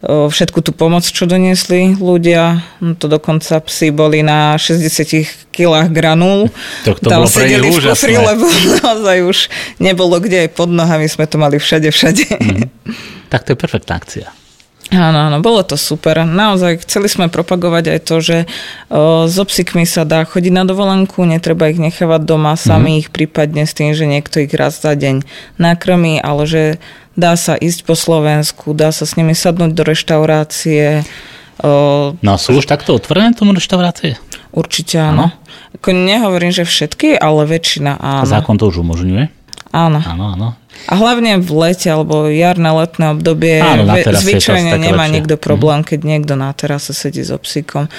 všetku 0.00 0.62
tú 0.62 0.70
pomoc, 0.70 1.02
čo 1.02 1.26
doniesli 1.26 1.98
ľudia. 1.98 2.62
No 2.78 2.94
to 2.94 3.10
dokonca 3.10 3.58
psi 3.58 3.90
boli 3.90 4.22
na 4.22 4.54
60 4.54 5.50
kilách 5.50 5.90
granul. 5.90 6.46
To- 6.86 6.94
to 6.94 7.10
Tam 7.10 7.26
bolo 7.26 7.26
sedeli 7.26 7.66
v 7.66 7.82
kufri, 7.82 8.14
lebo 8.14 8.46
naozaj 8.82 9.16
už 9.26 9.38
nebolo 9.82 10.22
kde 10.22 10.46
aj 10.46 10.50
pod 10.54 10.70
nohami, 10.70 11.10
sme 11.10 11.26
to 11.26 11.34
mali 11.36 11.58
všade, 11.58 11.90
všade. 11.90 12.24
Tak 13.26 13.42
to 13.42 13.52
je 13.52 13.58
perfektná 13.58 13.98
akcia. 13.98 14.30
Áno, 14.88 15.28
áno, 15.28 15.44
bolo 15.44 15.60
to 15.60 15.76
super. 15.76 16.24
Naozaj 16.24 16.80
chceli 16.88 17.12
sme 17.12 17.28
propagovať 17.28 17.92
aj 17.92 18.00
to, 18.08 18.16
že 18.24 18.38
o, 18.88 19.28
so 19.28 19.44
psíkmi 19.44 19.84
sa 19.84 20.08
dá 20.08 20.24
chodiť 20.24 20.48
na 20.48 20.64
dovolenku, 20.64 21.28
netreba 21.28 21.68
ich 21.68 21.76
nechávať 21.76 22.24
doma, 22.24 22.56
sami 22.56 23.04
ich 23.04 23.12
prípadne 23.12 23.68
s 23.68 23.76
tým, 23.76 23.92
že 23.92 24.08
niekto 24.08 24.40
ich 24.40 24.54
raz 24.56 24.80
za 24.80 24.96
deň 24.96 25.28
nakrmí, 25.60 26.16
ale 26.24 26.48
že 26.48 26.62
dá 27.18 27.34
sa 27.34 27.58
ísť 27.58 27.82
po 27.82 27.92
Slovensku, 27.92 28.70
dá 28.72 28.88
sa 28.88 29.02
s 29.02 29.12
nimi 29.12 29.34
sadnúť 29.34 29.74
do 29.74 29.82
reštaurácie. 29.82 31.02
No 31.58 32.30
a 32.30 32.38
sú 32.38 32.54
už 32.54 32.64
takto 32.64 32.94
otvorené 32.94 33.34
tomu 33.34 33.50
reštaurácie? 33.50 34.14
určite 34.48 34.96
áno. 34.96 35.28
Ako 35.72 35.92
nehovorím, 35.92 36.48
že 36.48 36.62
všetky, 36.62 37.14
ale 37.14 37.44
väčšina 37.44 37.94
A 37.94 38.22
áno. 38.22 38.30
zákon 38.30 38.56
to 38.56 38.66
už 38.66 38.80
umožňuje? 38.80 39.28
Áno. 39.68 40.00
Áno, 40.00 40.24
áno. 40.32 40.48
A 40.86 40.94
hlavne 40.94 41.36
v 41.36 41.50
lete 41.52 41.86
alebo 41.86 42.24
jarné 42.26 42.70
letné 42.72 43.12
obdobie 43.12 43.60
Áno, 43.60 43.84
ve- 43.84 44.06
zvyčajne 44.06 44.72
nemá 44.74 45.04
lepšie. 45.04 45.14
nikto 45.14 45.34
problém, 45.36 45.82
keď 45.82 46.00
niekto 46.00 46.32
na 46.32 46.48
terase 46.50 46.90
sedí 46.90 47.20
so 47.20 47.36
psíkom. 47.36 47.90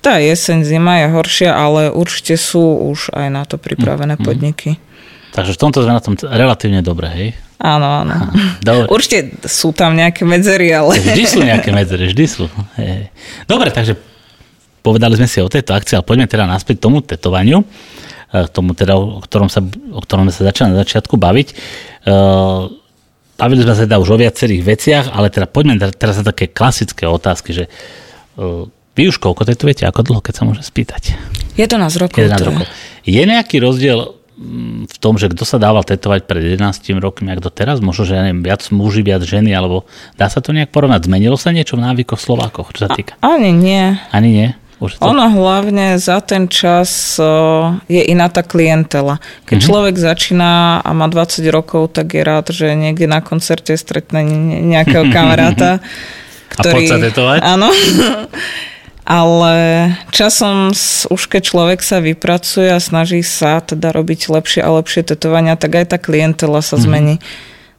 Tá 0.00 0.18
jeseň, 0.18 0.66
zima 0.66 0.98
je 0.98 1.14
horšia, 1.14 1.54
ale 1.54 1.86
určite 1.88 2.34
sú 2.34 2.58
už 2.82 3.14
aj 3.14 3.28
na 3.30 3.46
to 3.46 3.54
pripravené 3.54 4.18
Mhm. 4.18 4.22
podniky. 4.22 4.70
Takže 5.30 5.54
v 5.54 5.60
tomto 5.60 5.80
sme 5.80 5.94
na 5.94 6.02
tom 6.02 6.18
relatívne 6.18 6.80
dobre, 6.80 7.06
hej? 7.08 7.28
Áno, 7.62 8.02
áno. 8.02 8.14
Dobre. 8.58 8.90
Určite 8.90 9.38
sú 9.46 9.70
tam 9.70 9.94
nejaké 9.94 10.26
medzery, 10.26 10.74
ale... 10.74 10.98
Vždy 10.98 11.24
sú 11.30 11.40
nejaké 11.46 11.70
medzery, 11.70 12.10
vždy 12.10 12.24
sú. 12.26 12.50
Dobre, 13.46 13.70
takže 13.70 13.94
povedali 14.82 15.14
sme 15.14 15.30
si 15.30 15.38
o 15.38 15.46
tejto 15.46 15.70
akcii, 15.78 16.02
ale 16.02 16.04
poďme 16.04 16.26
teda 16.26 16.50
naspäť 16.50 16.82
tomu 16.82 17.06
tetovaniu, 17.06 17.62
e, 18.34 18.50
tomu 18.50 18.74
teda, 18.74 18.98
o 18.98 19.22
ktorom 19.22 19.46
sa, 19.46 19.62
o 19.94 20.00
ktorom 20.02 20.26
sa 20.34 20.50
začali 20.50 20.74
na 20.74 20.82
začiatku 20.82 21.14
baviť. 21.14 21.48
E, 21.50 21.54
Bavili 23.32 23.66
sme 23.66 23.74
sa 23.74 23.82
teda 23.82 23.98
už 23.98 24.14
o 24.14 24.18
viacerých 24.22 24.62
veciach, 24.62 25.04
ale 25.18 25.26
teda 25.26 25.50
poďme 25.50 25.74
teda- 25.74 25.94
teraz 25.94 26.14
na 26.18 26.30
také 26.30 26.46
klasické 26.46 27.06
otázky, 27.10 27.50
že 27.54 27.64
e, 28.38 28.70
Vy 28.92 29.08
už 29.08 29.16
koľko 29.24 29.48
tetujete? 29.48 29.88
Ako 29.88 30.04
dlho, 30.04 30.20
keď 30.20 30.34
sa 30.36 30.44
môže 30.44 30.60
spýtať? 30.60 31.16
11 31.56 31.80
rokov. 31.96 32.20
11 32.20 32.44
rokov. 32.44 32.68
Je 33.08 33.22
nejaký 33.24 33.56
rozdiel 33.56 34.20
v 34.86 34.96
tom, 34.98 35.14
že 35.16 35.30
kto 35.30 35.46
sa 35.46 35.62
dával 35.62 35.86
tetovať 35.86 36.26
pred 36.26 36.58
11 36.58 36.98
rokmi, 36.98 37.30
ako 37.32 37.48
teraz, 37.48 37.78
možno, 37.78 38.04
že 38.04 38.18
ja 38.18 38.22
neviem, 38.26 38.42
viac 38.42 38.66
muži, 38.74 39.06
viac 39.06 39.22
ženy, 39.22 39.54
alebo 39.54 39.86
dá 40.18 40.26
sa 40.26 40.42
to 40.42 40.50
nejak 40.50 40.74
porovnať? 40.74 41.06
Zmenilo 41.06 41.38
sa 41.38 41.54
niečo 41.54 41.78
v 41.78 41.86
návykoch 41.86 42.20
Slovákoch, 42.20 42.74
čo 42.74 42.86
sa 42.86 42.90
týka? 42.90 43.14
A, 43.22 43.38
ani 43.38 43.54
nie. 43.54 43.96
Ani 44.10 44.30
nie? 44.34 44.48
Už 44.82 44.98
to... 44.98 45.06
Ono 45.06 45.30
hlavne 45.30 45.94
za 46.02 46.18
ten 46.18 46.50
čas 46.50 47.14
je 47.86 48.02
iná 48.02 48.26
tá 48.26 48.42
klientela. 48.42 49.22
Keď 49.46 49.54
mm-hmm. 49.54 49.68
človek 49.70 49.94
začína 49.94 50.82
a 50.82 50.90
má 50.90 51.06
20 51.06 51.46
rokov, 51.54 51.94
tak 51.94 52.18
je 52.18 52.22
rád, 52.26 52.50
že 52.50 52.74
niekde 52.74 53.06
na 53.06 53.22
koncerte 53.22 53.78
stretne 53.78 54.26
nejakého 54.66 55.06
kamaráta, 55.14 55.78
ktorý... 56.50 56.82
A 56.90 56.90
poď 56.90 56.90
sa 56.90 56.98
tetovať? 56.98 57.38
Áno. 57.46 57.70
Ale 59.02 59.54
časom 60.14 60.70
už 61.10 61.22
keď 61.26 61.42
človek 61.42 61.80
sa 61.82 61.98
vypracuje 61.98 62.70
a 62.70 62.78
snaží 62.78 63.26
sa 63.26 63.58
teda 63.58 63.90
robiť 63.90 64.30
lepšie 64.30 64.62
a 64.62 64.70
lepšie 64.78 65.02
tetovania, 65.02 65.58
tak 65.58 65.74
aj 65.74 65.86
tá 65.90 65.98
klientela 65.98 66.62
sa 66.62 66.78
mm-hmm. 66.78 66.86
zmení. 66.86 67.14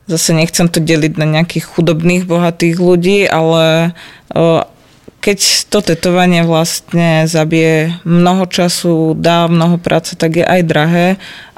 Zase 0.03 0.36
nechcem 0.36 0.67
to 0.67 0.83
deliť 0.83 1.15
na 1.15 1.23
nejakých 1.23 1.63
chudobných, 1.63 2.27
bohatých 2.27 2.75
ľudí, 2.75 3.23
ale 3.23 3.95
keď 5.23 5.39
to 5.71 5.79
tetovanie 5.79 6.43
vlastne 6.43 7.23
zabije 7.31 7.95
mnoho 8.03 8.43
času, 8.43 9.15
dá 9.15 9.47
mnoho 9.47 9.79
práce, 9.79 10.19
tak 10.19 10.36
je 10.36 10.43
aj 10.43 10.62
drahé. 10.67 11.07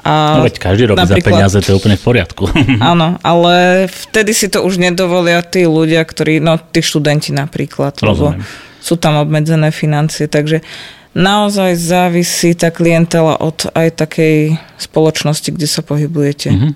A 0.06 0.38
no 0.38 0.46
veď 0.46 0.62
každý 0.62 0.86
robí 0.86 1.02
za 1.02 1.18
peniaze, 1.18 1.58
to 1.58 1.74
je 1.74 1.78
úplne 1.82 1.98
v 1.98 2.04
poriadku. 2.06 2.46
Áno, 2.94 3.18
ale 3.26 3.86
vtedy 3.90 4.30
si 4.30 4.46
to 4.46 4.62
už 4.62 4.78
nedovolia 4.78 5.42
tí 5.42 5.66
ľudia, 5.66 6.06
ktorí, 6.06 6.38
no 6.38 6.62
tí 6.62 6.78
študenti 6.78 7.34
napríklad. 7.34 7.98
Rozumiem. 7.98 8.46
Lebo 8.46 8.65
sú 8.86 8.94
tam 8.94 9.18
obmedzené 9.18 9.74
financie, 9.74 10.30
takže 10.30 10.62
naozaj 11.16 11.74
závisí 11.74 12.54
tá 12.54 12.70
klientela 12.70 13.34
od 13.42 13.66
aj 13.74 13.98
takej 13.98 14.60
spoločnosti, 14.78 15.50
kde 15.50 15.66
sa 15.66 15.82
pohybujete. 15.82 16.54
Mm-hmm. 16.54 16.72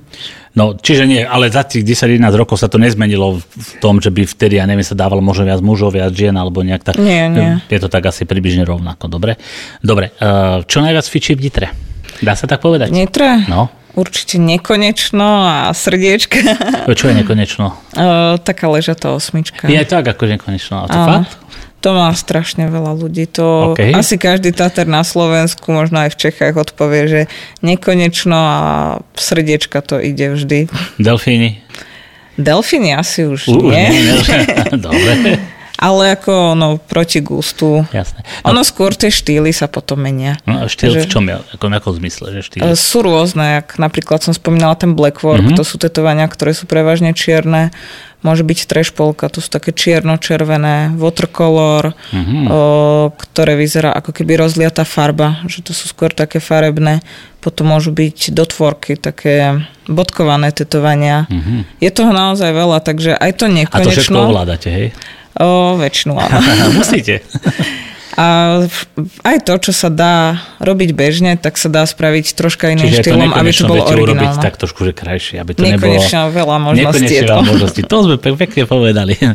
No, 0.51 0.75
čiže 0.75 1.07
nie, 1.07 1.23
ale 1.23 1.46
za 1.46 1.62
tých 1.62 1.87
10-11 1.87 2.27
rokov 2.35 2.59
sa 2.59 2.66
to 2.66 2.83
nezmenilo 2.83 3.38
v 3.38 3.70
tom, 3.79 4.03
že 4.03 4.11
by 4.11 4.27
vtedy, 4.27 4.59
ja 4.59 4.66
neviem, 4.66 4.83
sa 4.83 4.99
dávalo 4.99 5.23
možno 5.23 5.46
viac 5.46 5.62
mužov, 5.62 5.94
viac 5.94 6.11
žien, 6.11 6.35
alebo 6.35 6.66
nejak 6.66 6.83
tak. 6.83 6.99
Nie, 6.99 7.31
nie. 7.31 7.62
Je 7.70 7.79
to 7.79 7.87
tak 7.87 8.11
asi 8.11 8.27
približne 8.27 8.66
rovnako, 8.66 9.07
dobre? 9.07 9.38
Dobre, 9.79 10.11
uh, 10.18 10.66
čo 10.66 10.83
najviac 10.83 11.07
fičí 11.07 11.38
v 11.38 11.46
Nitre? 11.46 11.70
Dá 12.18 12.35
sa 12.35 12.51
tak 12.51 12.66
povedať? 12.66 12.90
Nitre? 12.90 13.46
No. 13.46 13.70
Určite 13.94 14.42
nekonečno 14.42 15.27
a 15.46 15.55
srdiečka. 15.70 16.38
Čo 16.99 17.11
je 17.11 17.14
nekonečno? 17.23 17.75
Uh, 17.94 18.35
taká 18.42 18.66
ležatá 18.66 19.14
osmička. 19.14 19.70
Je 19.70 19.83
tak 19.87 20.03
ako 20.03 20.35
nekonečno, 20.35 20.83
a 20.83 20.85
to 20.90 20.99
fakt? 20.99 21.31
To 21.81 21.90
má 21.90 22.12
strašne 22.12 22.66
veľa 22.66 22.93
ľudí. 22.93 23.25
To 23.33 23.73
Okay. 23.73 23.93
asi 23.93 24.16
každý 24.16 24.51
Tater 24.51 24.85
na 24.85 25.01
Slovensku, 25.01 25.71
možno 25.71 25.99
aj 25.99 26.12
v 26.12 26.21
Čechách 26.21 26.55
odpovie, 26.55 27.03
že 27.05 27.21
nekonečno 27.61 28.37
a 28.37 28.59
srdiečka 29.14 29.81
to 29.81 29.97
ide 29.97 30.29
vždy. 30.31 30.69
Delfíny? 30.99 31.64
Delfíny 32.37 32.93
asi 32.93 33.25
už 33.25 33.49
U- 33.49 33.61
už 33.62 33.73
nie. 33.75 33.87
nie, 33.90 34.12
Dobre, 34.79 35.40
Ale 35.77 36.12
ako 36.12 36.53
no, 36.53 36.77
proti 36.77 37.21
gustu. 37.21 37.88
jasné. 37.88 38.21
No, 38.45 38.53
Ono 38.53 38.61
skôr 38.61 38.93
tie 38.93 39.09
štýly 39.09 39.49
sa 39.51 39.64
potom 39.64 39.97
menia. 39.99 40.37
no, 40.45 40.64
štýl 40.66 40.93
že- 40.95 41.01
v 41.01 41.09
čom 41.09 41.25
je? 41.25 41.40
Ako, 41.57 41.64
v 41.66 41.75
akom 41.75 41.95
zmysle, 41.95 42.27
že 42.31 42.40
štýl? 42.43 42.61
E, 42.62 42.77
Sú 42.77 43.01
rôzne, 43.01 43.57
jak 43.59 43.77
napríklad 43.77 44.21
som 44.21 44.33
spomínala 44.33 44.73
ten 44.75 44.93
blackwork, 44.93 45.40
Mhm. 45.40 45.47
mm-hmm. 45.47 45.57
to 45.57 45.64
sú 45.64 45.77
tetovania, 45.77 46.29
ktoré 46.29 46.53
sú 46.53 46.64
prevažne 46.64 47.12
čierne. 47.12 47.73
Môže 48.20 48.44
byť 48.44 48.68
trešpolka, 48.68 49.26
to 49.26 49.40
sú 49.40 49.48
také 49.48 49.72
čierno-červené, 49.72 50.92
watercolor, 50.94 51.96
Mhm. 52.12 52.38
o, 52.46 52.61
ktoré 53.11 53.56
vyzerá 53.56 53.90
ako 53.90 54.12
keby 54.12 54.37
rozliatá 54.37 54.85
farba, 54.85 55.40
že 55.44 55.61
to 55.61 55.72
sú 55.72 55.88
skôr 55.88 56.12
také 56.12 56.37
farebné. 56.37 57.00
Potom 57.38 57.68
môžu 57.68 57.90
byť 57.90 58.30
dotvorky, 58.30 58.94
také 58.94 59.64
bodkované 59.87 60.52
tetovania. 60.52 61.24
Mhm. 61.26 61.80
Je 61.80 61.88
toho 61.88 62.12
naozaj 62.12 62.50
veľa, 62.50 62.78
takže 62.78 63.12
aj 63.12 63.30
to 63.35 63.44
A 63.44 63.80
to 63.80 63.88
všetko 63.88 64.12
nekonečno. 64.12 64.16
ovládate, 64.22 64.68
hej? 64.68 64.87
o, 65.35 65.74
väčšinu, 65.76 66.12
áno. 66.14 66.38
Musíte. 66.78 67.24
A 68.18 68.66
aj 69.23 69.37
to, 69.46 69.55
čo 69.70 69.73
sa 69.75 69.87
dá 69.87 70.42
robiť 70.59 70.90
bežne, 70.99 71.38
tak 71.38 71.55
sa 71.55 71.70
dá 71.70 71.87
spraviť 71.87 72.35
troška 72.35 72.75
iným 72.75 72.90
Čiže 72.90 72.96
je 72.99 73.05
to 73.07 73.11
štýlom, 73.14 73.31
aby 73.31 73.51
to 73.55 73.64
bolo 73.70 73.77
viete 73.87 73.94
urobiť 73.94 74.27
originálne. 74.27 74.42
tak 74.42 74.55
trošku, 74.59 74.81
že 74.83 74.92
krajšie, 74.94 75.37
aby 75.38 75.53
to 75.55 75.62
nebolo... 75.62 75.94
Nekonečne 75.94 76.18
veľa 76.35 76.57
možností 76.59 77.07
Nekonečne 77.07 77.23
to. 77.23 77.31
veľa 77.31 77.44
možností. 77.46 77.81
To 77.87 77.96
sme 78.03 78.16
pe- 78.18 78.38
pekne 78.38 78.62
povedali. 78.66 79.14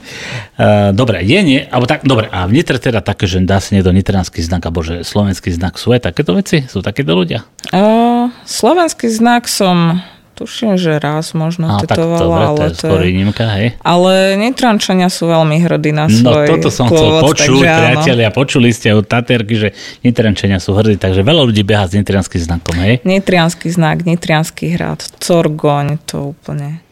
Uh, 0.56 0.96
dobre, 0.96 1.20
je 1.20 1.36
nie, 1.44 1.60
alebo 1.68 1.84
tak, 1.84 2.08
dobre, 2.08 2.32
a 2.32 2.48
v 2.48 2.56
Nitre 2.56 2.80
teda 2.80 3.04
také, 3.04 3.28
že 3.28 3.44
dá 3.44 3.60
si 3.60 3.76
niekto 3.76 3.92
nitranský 3.92 4.40
znak, 4.40 4.64
alebo 4.64 4.88
že 4.88 5.04
slovenský 5.04 5.52
znak 5.52 5.76
sú 5.76 5.92
aj 5.92 6.08
takéto 6.08 6.32
veci? 6.32 6.64
Sú 6.64 6.80
takéto 6.80 7.12
ľudia? 7.12 7.44
O, 7.76 8.32
slovenský 8.48 9.12
znak 9.12 9.52
som 9.52 10.00
tuším, 10.36 10.76
že 10.76 11.00
raz 11.00 11.32
možno 11.32 11.72
A 11.72 11.80
tak 11.80 11.96
tetovala, 11.96 12.20
dobre, 12.20 12.44
to 12.44 12.52
ale 12.52 12.60
je 12.62 12.76
skôr 12.76 13.00
výnimka, 13.02 13.46
hej? 13.56 13.68
Ale 13.80 14.12
Nitrančania 14.36 15.08
sú 15.08 15.26
veľmi 15.26 15.58
hrdí 15.58 15.90
na 15.90 16.06
No 16.06 16.14
svoj 16.14 16.46
toto 16.52 16.68
som 16.68 16.86
chcel 16.86 17.00
pôvod, 17.00 17.22
počuť, 17.26 17.40
takže 17.40 17.66
áno. 17.66 17.80
priatelia, 17.80 18.30
počuli 18.30 18.70
ste 18.70 18.88
od 18.92 19.06
Taterky, 19.06 19.56
že 19.56 19.70
Nitrančania 20.04 20.60
sú 20.60 20.76
hrdí, 20.76 21.00
takže 21.00 21.24
veľa 21.24 21.42
ľudí 21.42 21.64
beha 21.64 21.88
s 21.88 21.96
nitranským 21.96 22.42
znakom, 22.44 22.76
hej? 22.78 23.00
Nitrianský 23.02 23.72
znak, 23.72 24.04
Nitrianský 24.04 24.76
hrad, 24.76 25.00
Corgoň, 25.18 25.98
to 26.04 26.36
úplne... 26.36 26.84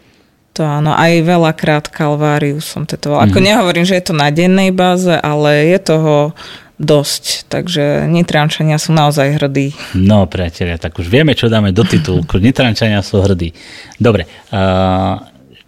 To 0.54 0.62
áno, 0.62 0.94
aj 0.94 1.26
veľakrát 1.26 1.90
Kalváriu 1.90 2.62
som 2.62 2.86
tetovala. 2.86 3.26
Ako 3.26 3.42
Mhm. 3.42 3.46
nehovorím, 3.50 3.86
že 3.90 3.98
je 3.98 4.06
to 4.06 4.14
na 4.14 4.30
dennej 4.30 4.70
báze, 4.70 5.10
ale 5.10 5.66
je 5.66 5.78
toho 5.82 6.38
dosť. 6.82 7.48
Takže 7.48 8.10
Nitriančania 8.10 8.82
sú 8.82 8.92
naozaj 8.92 9.38
hrdí. 9.38 9.74
No, 9.94 10.26
priatelia, 10.26 10.82
tak 10.82 10.98
už 10.98 11.08
vieme, 11.08 11.38
čo 11.38 11.48
dáme 11.48 11.70
do 11.70 11.86
titulku. 11.86 12.42
Nitrančania 12.42 13.06
sú 13.06 13.22
hrdí. 13.22 13.54
Dobre, 14.02 14.26
uh, 14.50 15.22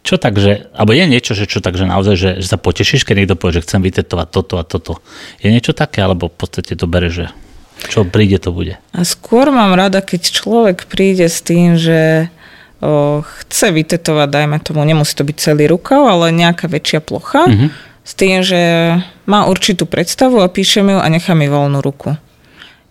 čo 0.05 0.21
tak, 0.21 0.37
že, 0.37 0.69
alebo 0.77 0.93
je 0.93 1.05
niečo, 1.09 1.33
že 1.33 1.49
čo 1.49 1.65
tak, 1.65 1.77
že 1.77 1.89
naozaj, 1.89 2.15
že, 2.17 2.29
že 2.37 2.47
sa 2.49 2.61
potešíš, 2.61 3.05
keď 3.05 3.25
niekto 3.25 3.35
povie, 3.37 3.57
že 3.57 3.65
chcem 3.65 3.81
vytetovať 3.81 4.27
toto 4.29 4.61
a 4.61 4.63
toto. 4.65 5.01
Je 5.41 5.49
niečo 5.49 5.73
také, 5.73 6.05
alebo 6.05 6.29
v 6.29 6.37
podstate 6.37 6.77
to 6.77 6.85
bere, 6.85 7.09
že 7.09 7.33
čo 7.89 8.05
príde, 8.05 8.37
to 8.37 8.53
bude. 8.53 8.77
A 8.93 9.01
skôr 9.01 9.49
mám 9.49 9.73
rada, 9.73 10.05
keď 10.05 10.29
človek 10.29 10.85
príde 10.85 11.25
s 11.25 11.41
tým, 11.41 11.73
že 11.77 12.29
o, 12.81 13.21
chce 13.25 13.73
vytetovať, 13.73 14.29
dajme 14.29 14.57
tomu, 14.61 14.85
nemusí 14.85 15.17
to 15.17 15.25
byť 15.25 15.37
celý 15.41 15.65
rukav, 15.69 16.05
ale 16.05 16.29
nejaká 16.33 16.69
väčšia 16.69 17.01
plocha, 17.01 17.49
Mhm. 17.49 17.67
S 18.05 18.13
tým, 18.13 18.45
že 18.45 18.61
má 19.25 19.49
určitú 19.49 19.89
predstavu 19.89 20.45
a 20.45 20.47
píšem 20.47 20.93
ju 20.93 20.97
a 21.01 21.07
nechá 21.09 21.33
mi 21.33 21.49
voľnú 21.49 21.81
ruku. 21.81 22.13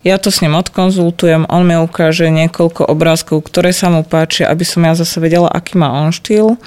Ja 0.05 0.21
to 0.21 0.29
s 0.29 0.45
ním 0.45 0.53
odkonzultujem, 0.53 1.49
on 1.49 1.65
mi 1.65 1.81
ukáže 1.81 2.29
niekoľko 2.29 2.85
obrázkov, 2.85 3.41
ktoré 3.49 3.73
sa 3.73 3.89
mu 3.89 4.05
páčia, 4.05 4.51
aby 4.53 4.61
som 4.61 4.85
ja 4.85 4.93
zase 4.93 5.17
vedela, 5.17 5.49
aký 5.49 5.81
má 5.81 5.89
on 5.89 6.13
štýl. 6.13 6.61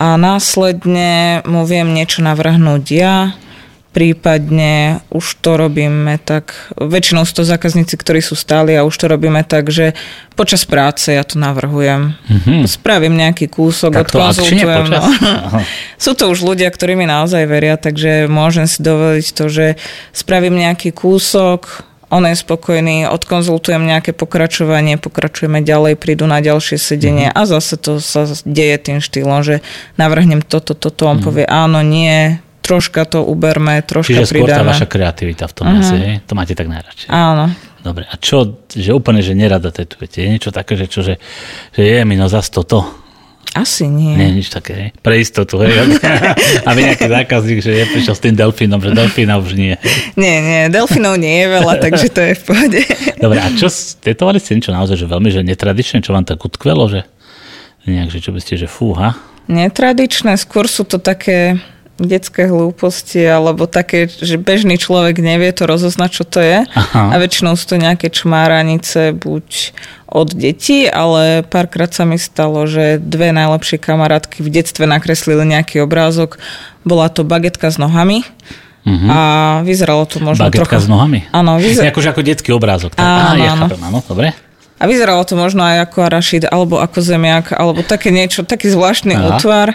A 0.00 0.16
následne 0.16 1.44
mu 1.44 1.68
viem 1.68 1.92
niečo 1.92 2.24
navrhnúť 2.24 2.84
ja, 2.88 3.36
prípadne 3.94 4.98
už 5.14 5.38
to 5.38 5.54
robíme 5.54 6.18
tak, 6.18 6.74
väčšinou 6.74 7.22
sú 7.22 7.40
to 7.40 7.44
zákazníci, 7.46 7.94
ktorí 7.94 8.18
sú 8.18 8.34
stáli 8.34 8.74
a 8.74 8.82
už 8.82 8.92
to 8.98 9.06
robíme 9.06 9.46
tak, 9.46 9.70
že 9.70 9.94
počas 10.34 10.66
práce 10.66 11.14
ja 11.14 11.22
to 11.22 11.38
navrhujem. 11.38 12.18
Mhm. 12.26 12.66
Spravím 12.66 13.14
nejaký 13.14 13.46
kúsok, 13.46 13.94
odkonzultujem. 13.94 14.90
No. 14.90 15.00
Sú 16.04 16.18
to 16.18 16.26
už 16.26 16.42
ľudia, 16.42 16.66
ktorí 16.74 16.98
mi 16.98 17.06
naozaj 17.06 17.46
veria, 17.46 17.78
takže 17.78 18.26
môžem 18.26 18.66
si 18.66 18.82
dovoliť 18.82 19.26
to, 19.30 19.44
že 19.46 19.66
spravím 20.10 20.58
nejaký 20.58 20.90
kúsok, 20.90 21.86
on 22.14 22.30
je 22.30 22.36
spokojný, 22.38 23.10
odkonzultujem 23.10 23.82
nejaké 23.82 24.14
pokračovanie, 24.14 25.02
pokračujeme 25.02 25.66
ďalej, 25.66 25.98
prídu 25.98 26.30
na 26.30 26.38
ďalšie 26.38 26.78
sedenie 26.78 27.30
Mhm. 27.30 27.34
a 27.34 27.40
zase 27.46 27.74
to 27.74 27.98
sa 27.98 28.26
deje 28.46 28.76
tým 28.78 28.98
štýlom, 29.02 29.42
že 29.42 29.66
navrhnem 29.98 30.42
toto, 30.42 30.78
toto, 30.78 31.10
on 31.10 31.18
povie 31.18 31.46
áno, 31.46 31.82
nie, 31.82 32.38
troška 32.64 33.04
to 33.04 33.20
uberme, 33.20 33.84
troška 33.84 34.08
Mhm. 34.10 34.18
Čiže 34.18 34.26
skôr 34.26 34.48
tá 34.48 34.56
pridáme. 34.56 34.70
vaša 34.72 34.86
kreativita 34.86 35.44
v 35.44 35.52
tom 35.52 35.66
Mhm. 35.66 35.78
asi, 35.78 35.94
hej? 35.94 36.14
To 36.24 36.32
máte 36.32 36.52
tak 36.52 36.66
najradšej. 36.66 37.08
Áno. 37.08 37.52
Dobre, 37.78 38.08
a 38.08 38.16
čo, 38.16 38.36
že 38.66 38.90
úplne, 38.90 39.20
že 39.20 39.36
nerada 39.36 39.68
tetujete? 39.68 40.16
Je 40.18 40.28
niečo 40.30 40.48
také, 40.48 40.72
že 40.72 40.88
čo, 40.88 41.04
že, 41.04 41.20
že 41.70 41.82
je 41.84 42.00
mi 42.02 42.16
no 42.16 42.24
zas 42.26 42.48
toto? 42.48 42.80
Asi 43.52 43.86
nie. 43.86 44.16
Nie, 44.16 44.32
nič 44.32 44.50
také, 44.50 44.72
hej? 44.74 44.88
Pre 44.98 45.14
istotu, 45.14 45.60
hej? 45.60 45.70
Aby 46.66 46.90
nejaký 46.90 47.06
zákazník, 47.06 47.60
že 47.60 47.70
je 47.72 47.84
prišiel 47.86 48.14
s 48.16 48.22
tým 48.24 48.34
delfínom, 48.34 48.80
že 48.80 48.90
delfína 48.90 49.36
už 49.36 49.52
nie. 49.54 49.76
Nie, 50.16 50.40
nie, 50.40 50.60
delfinov 50.66 51.14
nie 51.14 51.44
je 51.44 51.48
veľa, 51.52 51.72
takže 51.78 52.08
to 52.08 52.20
je 52.20 52.32
v 52.34 52.42
pohode. 52.42 52.80
Dobre, 53.14 53.38
a 53.38 53.52
čo, 53.52 53.68
tetovali 54.00 54.40
ste 54.40 54.56
niečo 54.56 54.72
naozaj, 54.72 54.96
že 54.96 55.06
veľmi, 55.06 55.28
že 55.28 55.44
netradičné, 55.44 56.00
čo 56.00 56.10
vám 56.10 56.24
tak 56.24 56.40
utkvelo, 56.40 56.88
že 56.88 57.04
nejak, 57.84 58.10
že 58.10 58.18
čo 58.18 58.32
by 58.32 58.40
ste, 58.40 58.56
že 58.56 58.66
fúha? 58.66 59.14
Netradičné, 59.46 60.34
skôr 60.34 60.64
sú 60.64 60.82
to 60.82 60.96
také 60.96 61.60
detské 61.94 62.50
hlúposti, 62.50 63.22
alebo 63.22 63.70
také, 63.70 64.10
že 64.10 64.34
bežný 64.34 64.74
človek 64.76 65.22
nevie 65.22 65.54
to 65.54 65.70
rozoznať, 65.70 66.10
čo 66.10 66.24
to 66.26 66.42
je. 66.42 66.66
Aha. 66.66 67.14
A 67.14 67.16
väčšinou 67.22 67.54
sú 67.54 67.74
to 67.74 67.76
nejaké 67.78 68.10
čmáranice, 68.10 69.14
buď 69.14 69.74
od 70.10 70.30
detí, 70.34 70.86
ale 70.86 71.42
párkrát 71.46 71.90
sa 71.90 72.02
mi 72.06 72.18
stalo, 72.18 72.66
že 72.66 72.98
dve 72.98 73.30
najlepšie 73.34 73.78
kamarátky 73.78 74.42
v 74.42 74.48
detstve 74.50 74.86
nakreslili 74.86 75.42
nejaký 75.46 75.82
obrázok. 75.82 76.38
Bola 76.82 77.10
to 77.10 77.22
bagetka 77.22 77.70
s 77.70 77.78
nohami 77.78 78.22
Uh-huh. 78.84 79.08
A 79.08 79.18
vyzeralo 79.64 80.04
to 80.04 80.20
možno 80.20 80.44
Bagetka 80.44 80.76
trochu... 80.76 80.84
s 80.84 80.86
nohami? 80.92 81.24
Áno, 81.32 81.56
vyzer... 81.56 81.88
Akože 81.88 82.12
ako 82.12 82.20
detský 82.20 82.52
obrázok. 82.52 82.92
Tak? 82.92 83.00
Áno, 83.00 83.40
Á, 83.40 83.48
ja 83.48 83.52
áno. 83.56 83.64
chápem, 83.64 83.80
áno, 83.80 83.98
dobre. 84.04 84.36
A 84.74 84.90
vyzeralo 84.90 85.22
to 85.22 85.38
možno 85.38 85.62
aj 85.62 85.86
ako 85.86 85.98
arašid, 86.10 86.50
alebo 86.50 86.82
ako 86.82 86.98
zemiak, 86.98 87.54
alebo 87.54 87.86
také 87.86 88.10
niečo, 88.10 88.42
taký 88.42 88.74
zvláštny 88.74 89.14
Aha. 89.14 89.38
útvar. 89.38 89.68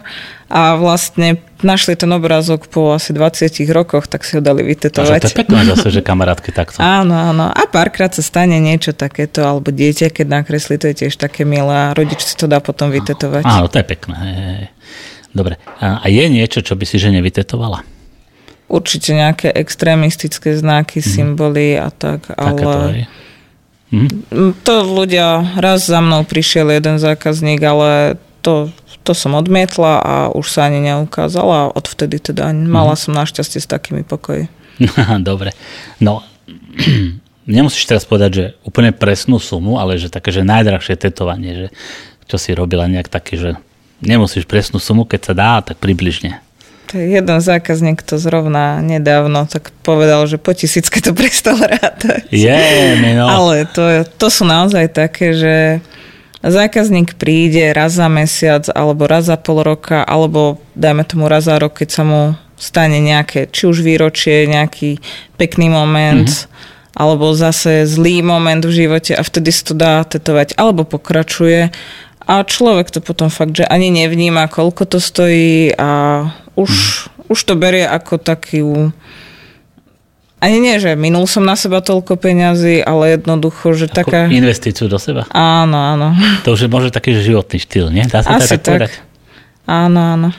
A 0.50 0.82
vlastne 0.82 1.38
našli 1.62 1.94
ten 1.94 2.10
obrázok 2.10 2.74
po 2.74 2.98
asi 2.98 3.14
20 3.14 3.70
rokoch, 3.70 4.10
tak 4.10 4.26
si 4.26 4.34
ho 4.34 4.42
dali 4.42 4.66
Takže 4.66 4.72
vytetovať. 4.74 5.22
to 5.22 5.30
je 5.30 5.40
pekné 5.46 5.62
zase, 5.70 5.88
že 5.94 6.02
kamarátky 6.02 6.50
takto. 6.50 6.82
Áno, 6.82 7.14
áno. 7.14 7.54
A 7.54 7.64
párkrát 7.70 8.10
sa 8.10 8.26
stane 8.26 8.58
niečo 8.58 8.98
takéto, 8.98 9.46
alebo 9.46 9.70
dieťa, 9.70 10.10
keď 10.10 10.42
nakreslí, 10.42 10.82
to 10.82 10.90
je 10.90 11.06
tiež 11.06 11.22
také 11.22 11.46
milé 11.46 11.70
a 11.70 11.94
rodič 11.94 12.26
si 12.26 12.34
to 12.34 12.50
dá 12.50 12.58
potom 12.60 12.90
vytetovať. 12.90 13.46
Áno, 13.46 13.70
to 13.70 13.78
je 13.78 13.86
pekné. 13.86 14.18
Dobre. 15.30 15.62
A 15.78 16.02
je 16.10 16.26
niečo, 16.26 16.66
čo 16.66 16.74
by 16.74 16.84
si 16.90 16.98
žene 16.98 17.22
vytetovala? 17.22 17.86
Určite 18.66 19.14
nejaké 19.14 19.54
extrémistické 19.54 20.58
znaky, 20.58 21.02
symboly 21.06 21.78
a 21.78 21.94
tak, 21.94 22.34
ale... 22.34 22.58
hej. 22.90 23.04
Mhm. 23.06 23.29
Mm, 23.90 24.54
To 24.64 24.74
ľudia, 24.86 25.58
raz 25.58 25.90
za 25.90 25.98
mnou 26.02 26.22
prišiel 26.22 26.70
jeden 26.70 27.02
zákazník, 27.02 27.62
ale 27.66 28.22
to, 28.46 28.70
to 29.02 29.18
som 29.18 29.34
odmietla 29.34 29.94
a 30.00 30.16
už 30.30 30.46
sa 30.46 30.70
ani 30.70 30.80
neukázala 30.86 31.70
a 31.70 31.72
odvtedy 31.74 32.22
teda 32.22 32.54
mala 32.54 32.94
som 32.94 33.18
našťastie 33.18 33.60
s 33.60 33.68
takými 33.68 34.06
pokoji. 34.06 34.48
Dobre. 35.30 35.52
No, 35.98 36.22
nemusíš 37.50 37.90
teraz 37.90 38.06
povedať, 38.06 38.32
že 38.32 38.46
úplne 38.62 38.94
presnú 38.94 39.42
sumu, 39.42 39.82
ale 39.82 39.98
že 39.98 40.14
také, 40.14 40.30
že 40.30 40.46
najdrahšie 40.46 40.96
tetovanie, 40.96 41.52
že 41.54 41.68
čo 42.30 42.38
si 42.38 42.54
robila 42.54 42.86
nejak 42.86 43.10
také, 43.10 43.36
že 43.36 43.50
nemusíš 44.06 44.46
presnú 44.46 44.78
sumu, 44.78 45.04
keď 45.04 45.22
sa 45.26 45.34
dá, 45.34 45.52
tak 45.66 45.82
približne. 45.82 46.40
Je 46.94 47.06
jeden 47.20 47.38
zákazník 47.38 48.02
to 48.02 48.18
zrovna 48.18 48.82
nedávno 48.82 49.46
tak 49.46 49.70
povedal, 49.86 50.26
že 50.26 50.42
po 50.42 50.54
tisícke 50.58 51.02
to 51.02 51.14
prestal 51.14 51.58
rátať. 51.58 52.26
Mi 52.98 53.14
no. 53.14 53.30
Ale 53.30 53.70
to, 53.70 54.06
to 54.18 54.28
sú 54.34 54.46
naozaj 54.46 54.90
také, 54.90 55.38
že 55.38 55.56
zákazník 56.42 57.20
príde 57.20 57.72
raz 57.76 58.00
za 58.00 58.08
mesiac, 58.08 58.66
alebo 58.72 59.06
raz 59.06 59.28
za 59.28 59.36
pol 59.36 59.62
roka, 59.64 60.04
alebo 60.04 60.58
dajme 60.76 61.04
tomu 61.04 61.28
raz 61.28 61.46
za 61.46 61.60
rok, 61.60 61.78
keď 61.78 61.90
sa 61.92 62.04
mu 62.08 62.22
stane 62.60 63.00
nejaké, 63.00 63.48
či 63.52 63.68
už 63.68 63.84
výročie, 63.84 64.48
nejaký 64.48 65.00
pekný 65.40 65.72
moment, 65.72 66.28
mm-hmm. 66.28 66.96
alebo 66.96 67.32
zase 67.32 67.88
zlý 67.88 68.20
moment 68.24 68.60
v 68.60 68.86
živote 68.86 69.16
a 69.16 69.24
vtedy 69.24 69.52
si 69.52 69.64
to 69.64 69.74
dá 69.76 70.04
tetovať, 70.04 70.60
alebo 70.60 70.84
pokračuje. 70.84 71.72
A 72.30 72.46
človek 72.46 72.94
to 72.94 73.02
potom 73.02 73.34
fakt, 73.34 73.58
že 73.58 73.66
ani 73.66 73.90
nevníma, 73.90 74.46
koľko 74.54 74.86
to 74.86 75.02
stojí 75.02 75.74
a 75.74 75.90
už, 76.54 76.70
mm. 76.70 77.34
už 77.34 77.40
to 77.42 77.54
berie 77.58 77.90
ako 77.90 78.22
taký 78.22 78.62
ani 80.40 80.64
nie, 80.64 80.80
že 80.80 80.96
minul 80.96 81.28
som 81.28 81.44
na 81.44 81.60
seba 81.60 81.84
toľko 81.84 82.16
peňazí, 82.16 82.80
ale 82.80 83.20
jednoducho, 83.20 83.76
že 83.76 83.92
taká... 83.92 84.32
Ako 84.32 84.40
investíciu 84.40 84.88
do 84.88 84.96
seba. 84.96 85.28
Áno, 85.36 85.76
áno. 85.76 86.16
To 86.48 86.56
už 86.56 86.64
je 86.64 86.70
možno 86.72 86.96
taký 86.96 87.12
životný 87.20 87.60
štýl, 87.60 87.92
nie? 87.92 88.08
Dá 88.08 88.24
sa 88.24 88.40
Asi 88.40 88.56
tak, 88.56 88.88
tak. 88.88 88.92
Áno, 89.68 90.00
áno. 90.00 90.30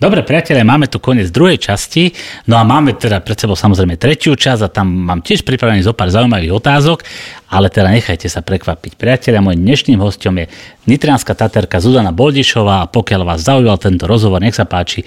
Dobre, 0.00 0.24
priatelia, 0.24 0.64
máme 0.64 0.88
tu 0.88 0.96
koniec 0.96 1.28
druhej 1.28 1.60
časti, 1.60 2.16
no 2.48 2.56
a 2.56 2.64
máme 2.64 2.96
teda 2.96 3.20
pred 3.20 3.36
sebou 3.36 3.52
samozrejme 3.52 4.00
tretiu 4.00 4.32
časť 4.32 4.62
a 4.64 4.72
tam 4.72 4.88
mám 4.88 5.20
tiež 5.20 5.44
pripravený 5.44 5.84
zo 5.84 5.92
pár 5.92 6.08
zaujímavých 6.08 6.56
otázok, 6.56 7.04
ale 7.52 7.68
teda 7.68 7.92
nechajte 7.92 8.24
sa 8.24 8.40
prekvapiť. 8.40 8.96
Priatelia, 8.96 9.44
môj 9.44 9.60
dnešným 9.60 10.00
hostom 10.00 10.40
je 10.40 10.48
nitrianská 10.88 11.36
taterka 11.36 11.84
Zuzana 11.84 12.16
Boldišová 12.16 12.80
a 12.80 12.88
pokiaľ 12.88 13.28
vás 13.28 13.44
zaujímal 13.44 13.76
tento 13.76 14.08
rozhovor, 14.08 14.40
nech 14.40 14.56
sa 14.56 14.64
páči, 14.64 15.04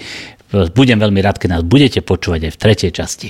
budem 0.54 1.02
veľmi 1.02 1.18
rád, 1.26 1.42
keď 1.42 1.58
nás 1.58 1.62
budete 1.66 1.98
počúvať 1.98 2.46
aj 2.46 2.52
v 2.54 2.60
tretej 2.62 2.90
časti. 2.94 3.28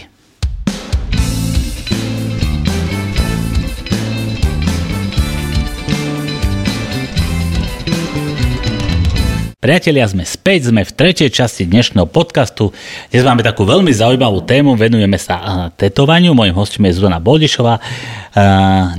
Priatelia, 9.65 10.05
sme 10.05 10.29
späť, 10.29 10.69
sme 10.69 10.85
v 10.85 10.93
tretej 10.93 11.33
časti 11.33 11.65
dnešného 11.65 12.05
podcastu. 12.05 12.77
Dnes 13.09 13.25
máme 13.25 13.41
takú 13.41 13.65
veľmi 13.65 13.97
zaujímavú 13.97 14.45
tému, 14.45 14.77
venujeme 14.77 15.17
sa 15.17 15.41
a, 15.41 15.53
tetovaniu. 15.73 16.37
Mojím 16.37 16.53
hostom 16.53 16.85
je 16.85 17.01
Zuzana 17.01 17.17
Boldišová, 17.17 17.81
a, 17.81 17.81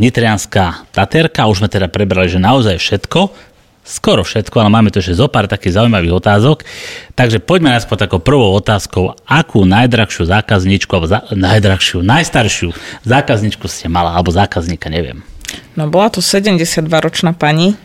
nitrianská 0.02 0.90
taterka. 0.90 1.46
Už 1.46 1.62
sme 1.62 1.70
teda 1.70 1.86
prebrali, 1.86 2.34
že 2.34 2.42
naozaj 2.42 2.82
všetko, 2.82 3.30
skoro 3.86 4.26
všetko, 4.26 4.58
ale 4.58 4.74
máme 4.74 4.90
tu 4.90 5.06
ešte 5.06 5.14
zo 5.14 5.30
pár 5.30 5.46
takých 5.46 5.86
zaujímavých 5.86 6.18
otázok. 6.18 6.66
Takže 7.14 7.46
poďme 7.46 7.78
po 7.86 7.94
takou 7.94 8.18
prvou 8.18 8.50
otázkou. 8.58 9.14
Akú 9.30 9.70
najdrahšiu 9.70 10.26
zákazničku, 10.26 10.90
alebo 10.98 11.06
za, 11.06 11.30
najdrahšiu, 11.30 12.02
najstaršiu 12.02 12.74
zákazničku 13.06 13.70
ste 13.70 13.86
mala, 13.86 14.18
alebo 14.18 14.34
zákazníka, 14.34 14.90
neviem. 14.90 15.22
No 15.78 15.94
bola 15.94 16.10
to 16.10 16.26
72-ročná 16.26 17.38
pani, 17.38 17.78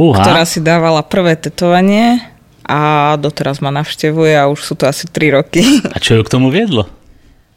Fúha. 0.00 0.24
ktorá 0.24 0.48
si 0.48 0.58
dávala 0.58 1.04
prvé 1.04 1.36
tetovanie 1.36 2.24
a 2.64 3.12
doteraz 3.20 3.60
ma 3.60 3.68
navštevuje 3.68 4.32
a 4.32 4.48
už 4.48 4.60
sú 4.62 4.72
to 4.72 4.88
asi 4.88 5.04
3 5.04 5.36
roky. 5.36 5.60
A 5.92 6.00
čo 6.00 6.16
ju 6.16 6.22
k 6.24 6.32
tomu 6.32 6.48
viedlo? 6.48 6.88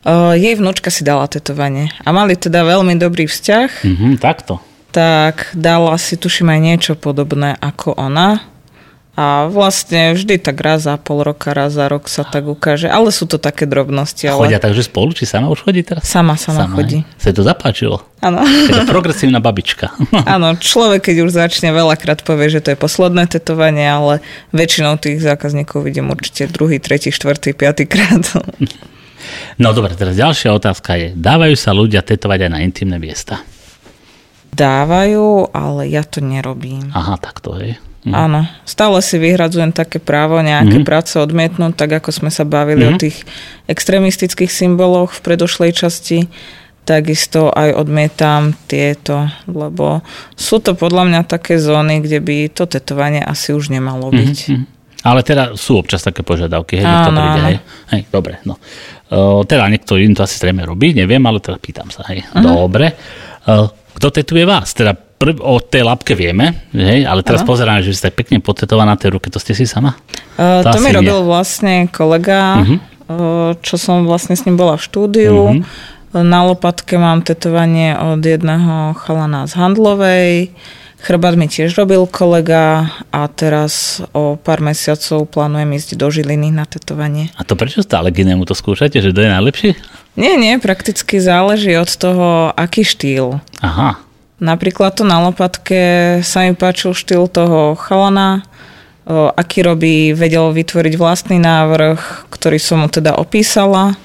Uh, 0.03 0.35
jej 0.35 0.59
vnúčka 0.59 0.91
si 0.91 1.07
dala 1.07 1.23
tetovanie 1.25 1.87
a 2.03 2.11
mali 2.11 2.35
teda 2.35 2.67
veľmi 2.67 2.99
dobrý 2.99 3.23
vzťah, 3.23 3.87
Mhm, 3.87 4.19
takto. 4.19 4.59
tak 4.91 5.55
dala 5.55 5.95
si 5.95 6.19
tuším 6.19 6.51
aj 6.51 6.59
niečo 6.59 6.93
podobné 6.93 7.55
ako 7.57 7.95
ona. 7.95 8.43
A 9.13 9.45
vlastne 9.45 10.17
vždy 10.17 10.41
tak 10.41 10.57
raz 10.57 10.89
za 10.89 10.97
pol 10.97 11.21
roka, 11.21 11.53
raz 11.53 11.77
za 11.77 11.85
rok 11.85 12.09
sa 12.09 12.25
tak 12.25 12.49
ukáže. 12.49 12.89
Ale 12.89 13.13
sú 13.13 13.29
to 13.29 13.37
také 13.37 13.69
drobnosti. 13.69 14.25
Ale 14.25 14.49
Chodia 14.49 14.57
takže 14.57 14.89
spolu, 14.89 15.13
či 15.13 15.29
sama 15.29 15.53
už 15.53 15.61
chodí 15.69 15.85
teraz? 15.85 16.09
Sama, 16.09 16.33
sama, 16.33 16.65
chodí. 16.65 17.05
hej? 17.05 17.21
Sa 17.21 17.29
to 17.29 17.45
zapáčilo. 17.45 18.01
Áno. 18.25 18.41
Je 18.41 18.73
to 18.73 18.89
progresívna 18.89 19.37
babička. 19.37 19.93
Áno, 20.33 20.57
človek, 20.57 21.13
keď 21.13 21.29
už 21.29 21.31
začne, 21.37 21.69
veľakrát 21.69 22.25
povie, 22.25 22.57
že 22.57 22.65
to 22.65 22.73
je 22.73 22.77
posledné 22.81 23.29
tetovanie, 23.29 23.85
ale 23.85 24.25
väčšinou 24.49 24.97
tých 24.97 25.21
zákazníkov 25.21 25.85
vidím 25.85 26.09
určite 26.09 26.49
druhý, 26.49 26.81
tretí, 26.81 27.13
štvrtý, 27.13 27.53
piatý 27.53 27.85
krát. 27.85 28.25
No 29.55 29.71
dobre, 29.71 29.95
teraz 29.95 30.19
ďalšia 30.19 30.51
otázka 30.51 30.99
je, 30.99 31.07
dávajú 31.15 31.55
sa 31.55 31.71
ľudia 31.71 32.03
tetovať 32.03 32.43
aj 32.43 32.51
na 32.51 32.59
intimné 32.59 32.99
miesta? 32.99 33.39
Dávajú, 34.51 35.47
ale 35.55 35.87
ja 35.87 36.03
to 36.03 36.19
nerobím. 36.19 36.91
Aha, 36.91 37.15
takto, 37.17 37.55
hej. 37.55 37.79
Hm. 38.03 38.11
Áno, 38.11 38.41
stále 38.67 38.99
si 38.99 39.15
vyhradzujem 39.15 39.71
také 39.71 39.95
právo 39.97 40.39
nejaké 40.39 40.83
Mhm. 40.83 40.87
práce 40.87 41.15
odmietnúť, 41.15 41.71
tak 41.73 42.03
ako 42.03 42.11
sme 42.11 42.27
sa 42.27 42.43
bavili 42.43 42.83
o 42.83 42.93
Mhm. 42.95 42.99
tých 42.99 43.23
extrémistických 43.65 44.51
symboloch 44.51 45.15
v 45.15 45.23
predošlej 45.23 45.71
časti, 45.71 46.27
takisto 46.83 47.47
aj 47.47 47.79
odmietam 47.79 48.51
tieto, 48.67 49.31
lebo 49.47 50.03
sú 50.35 50.59
to 50.59 50.75
podľa 50.75 51.03
mňa 51.07 51.21
také 51.23 51.55
zóny, 51.55 52.03
kde 52.03 52.19
by 52.19 52.37
to 52.51 52.67
tetovanie 52.67 53.23
asi 53.23 53.55
už 53.55 53.71
nemalo 53.71 54.11
byť. 54.11 54.37
Mhm. 54.51 54.63
Ale 55.03 55.19
teda 55.19 55.55
sú 55.55 55.75
občas 55.75 55.99
také 55.99 56.23
požiadavky, 56.23 56.79
hej, 56.79 56.87
Áno, 56.87 57.11
príde, 57.11 57.39
áno. 57.39 57.47
hej. 57.47 57.57
Hej, 57.91 58.01
dobre, 58.07 58.39
no. 58.43 58.55
Uh, 59.11 59.43
teda 59.43 59.67
niekto 59.67 59.99
iný 59.99 60.15
to 60.15 60.23
asi 60.23 60.39
zrejme 60.39 60.63
robí, 60.63 60.95
neviem, 60.95 61.19
ale 61.23 61.43
teda 61.43 61.59
pýtam 61.59 61.91
sa, 61.91 62.07
hej. 62.07 62.23
Dobre. 62.33 62.95
Uh, 63.43 63.67
kto 63.95 64.07
tetuje 64.09 64.47
vás? 64.47 64.71
Teda 64.71 64.95
prv, 65.23 65.35
o 65.37 65.57
tej 65.57 65.81
lapke 65.81 66.13
vieme, 66.13 66.67
hej, 66.69 67.03
ale 67.03 67.21
teraz 67.21 67.41
pozeráme, 67.41 67.79
že 67.79 67.91
ste 67.91 68.09
pekne 68.09 68.37
potetovaná 68.37 68.91
na 68.91 68.99
tej 68.99 69.11
ruke, 69.11 69.27
to 69.27 69.37
ste 69.37 69.51
si 69.51 69.63
sama? 69.63 69.95
Uh, 70.35 70.59
To 70.61 70.75
to 70.75 70.79
mi 70.79 70.89
nie. 70.89 70.97
robil 70.99 71.23
vlastne 71.23 71.87
kolega, 71.87 72.59
Mhm. 72.59 72.75
uh, 73.07 73.51
čo 73.59 73.75
som 73.75 74.03
vlastne 74.03 74.35
s 74.35 74.43
ním 74.43 74.53
bola 74.53 74.75
v 74.75 74.83
štúdiu. 74.83 75.37
Mhm. 75.53 75.63
Na 76.13 76.45
lopatke 76.45 76.93
mám 76.95 77.21
tetovanie 77.21 77.91
od 77.91 78.21
jedného 78.21 78.93
chalana 78.95 79.45
z 79.45 79.57
Handlovej. 79.57 80.53
Chrbát 80.99 81.33
mi 81.33 81.49
tiež 81.49 81.73
robil 81.73 82.05
kolega 82.05 82.85
a 83.09 83.27
teraz 83.27 83.97
o 84.11 84.37
pár 84.37 84.61
mesiacov 84.61 85.25
plánujem 85.25 85.73
ísť 85.73 85.89
do 85.97 86.07
Žiliny 86.07 86.47
na 86.47 86.63
tetovanie. 86.63 87.27
A 87.33 87.41
to 87.41 87.57
prečo 87.57 87.81
stále 87.81 88.07
k 88.07 88.23
inému 88.23 88.45
to 88.45 88.53
skúšate, 88.53 88.95
že 88.95 89.09
to 89.09 89.19
je 89.19 89.27
najlepší? 89.27 89.69
Nie, 90.13 90.37
nie, 90.37 90.53
prakticky 90.59 91.17
záleží 91.17 91.73
od 91.73 91.89
toho, 91.89 92.27
aký 92.53 92.85
štýl. 92.85 93.41
Aha, 93.59 93.97
Napríklad 94.41 94.97
to 94.97 95.03
na 95.05 95.21
lopatke 95.21 96.19
sa 96.25 96.43
mi 96.45 96.57
páčil 96.57 96.97
štýl 96.97 97.29
toho 97.29 97.77
chalana, 97.77 98.41
aký 99.35 99.61
robí, 99.61 100.15
vedel 100.15 100.51
vytvoriť 100.51 100.93
vlastný 100.95 101.37
návrh, 101.37 102.31
ktorý 102.31 102.57
som 102.59 102.83
mu 102.83 102.87
teda 102.87 103.19
opísala 103.19 103.99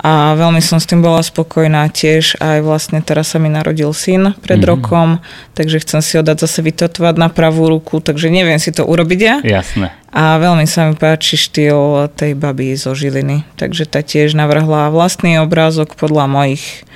a 0.00 0.32
veľmi 0.32 0.64
som 0.64 0.80
s 0.80 0.88
tým 0.88 1.04
bola 1.04 1.20
spokojná 1.20 1.84
tiež. 1.92 2.40
Aj 2.40 2.64
vlastne 2.64 3.04
teraz 3.04 3.36
sa 3.36 3.38
mi 3.38 3.52
narodil 3.52 3.92
syn 3.92 4.32
pred 4.40 4.56
Mhm. 4.56 4.68
rokom, 4.68 5.08
takže 5.52 5.84
chcem 5.84 6.00
si 6.00 6.16
ho 6.16 6.24
dať 6.24 6.48
zase 6.48 6.64
vytetovať 6.64 7.20
na 7.20 7.28
pravú 7.28 7.68
ruku, 7.68 8.00
takže 8.00 8.32
neviem 8.32 8.56
si 8.56 8.72
to 8.72 8.88
urobiť 8.88 9.20
ja. 9.20 9.36
jasné. 9.44 9.92
A 10.08 10.40
veľmi 10.40 10.64
sa 10.64 10.88
mi 10.88 10.96
páči 10.96 11.36
štýl 11.36 12.08
tej 12.16 12.32
baby 12.32 12.72
zo 12.80 12.96
Žiliny. 12.96 13.44
Takže 13.60 13.84
tá 13.84 14.00
tiež 14.00 14.32
navrhla 14.32 14.88
vlastný 14.88 15.36
obrázok 15.36 15.92
podľa 16.00 16.24
mojich 16.32 16.88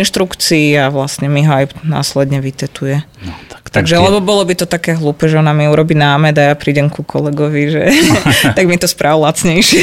inštrukcií 0.00 0.74
a 0.78 0.90
vlastne 0.90 1.30
mi 1.30 1.46
ho 1.46 1.52
aj 1.52 1.76
následne 1.86 2.42
vytetuje. 2.42 3.02
No, 3.24 3.32
tak 3.48 3.64
Takže, 3.74 3.98
lebo 3.98 4.22
bolo 4.22 4.46
by 4.46 4.54
to 4.54 4.66
také 4.70 4.94
hlúpe, 4.94 5.26
že 5.26 5.34
ona 5.34 5.50
mi 5.50 5.66
urobí 5.66 5.98
námed 5.98 6.38
a 6.38 6.52
ja 6.52 6.54
prídem 6.54 6.86
ku 6.86 7.02
kolegovi, 7.02 7.62
že 7.74 7.82
tak 8.56 8.70
mi 8.70 8.78
to 8.78 8.86
správ 8.86 9.18
lacnejšie. 9.18 9.82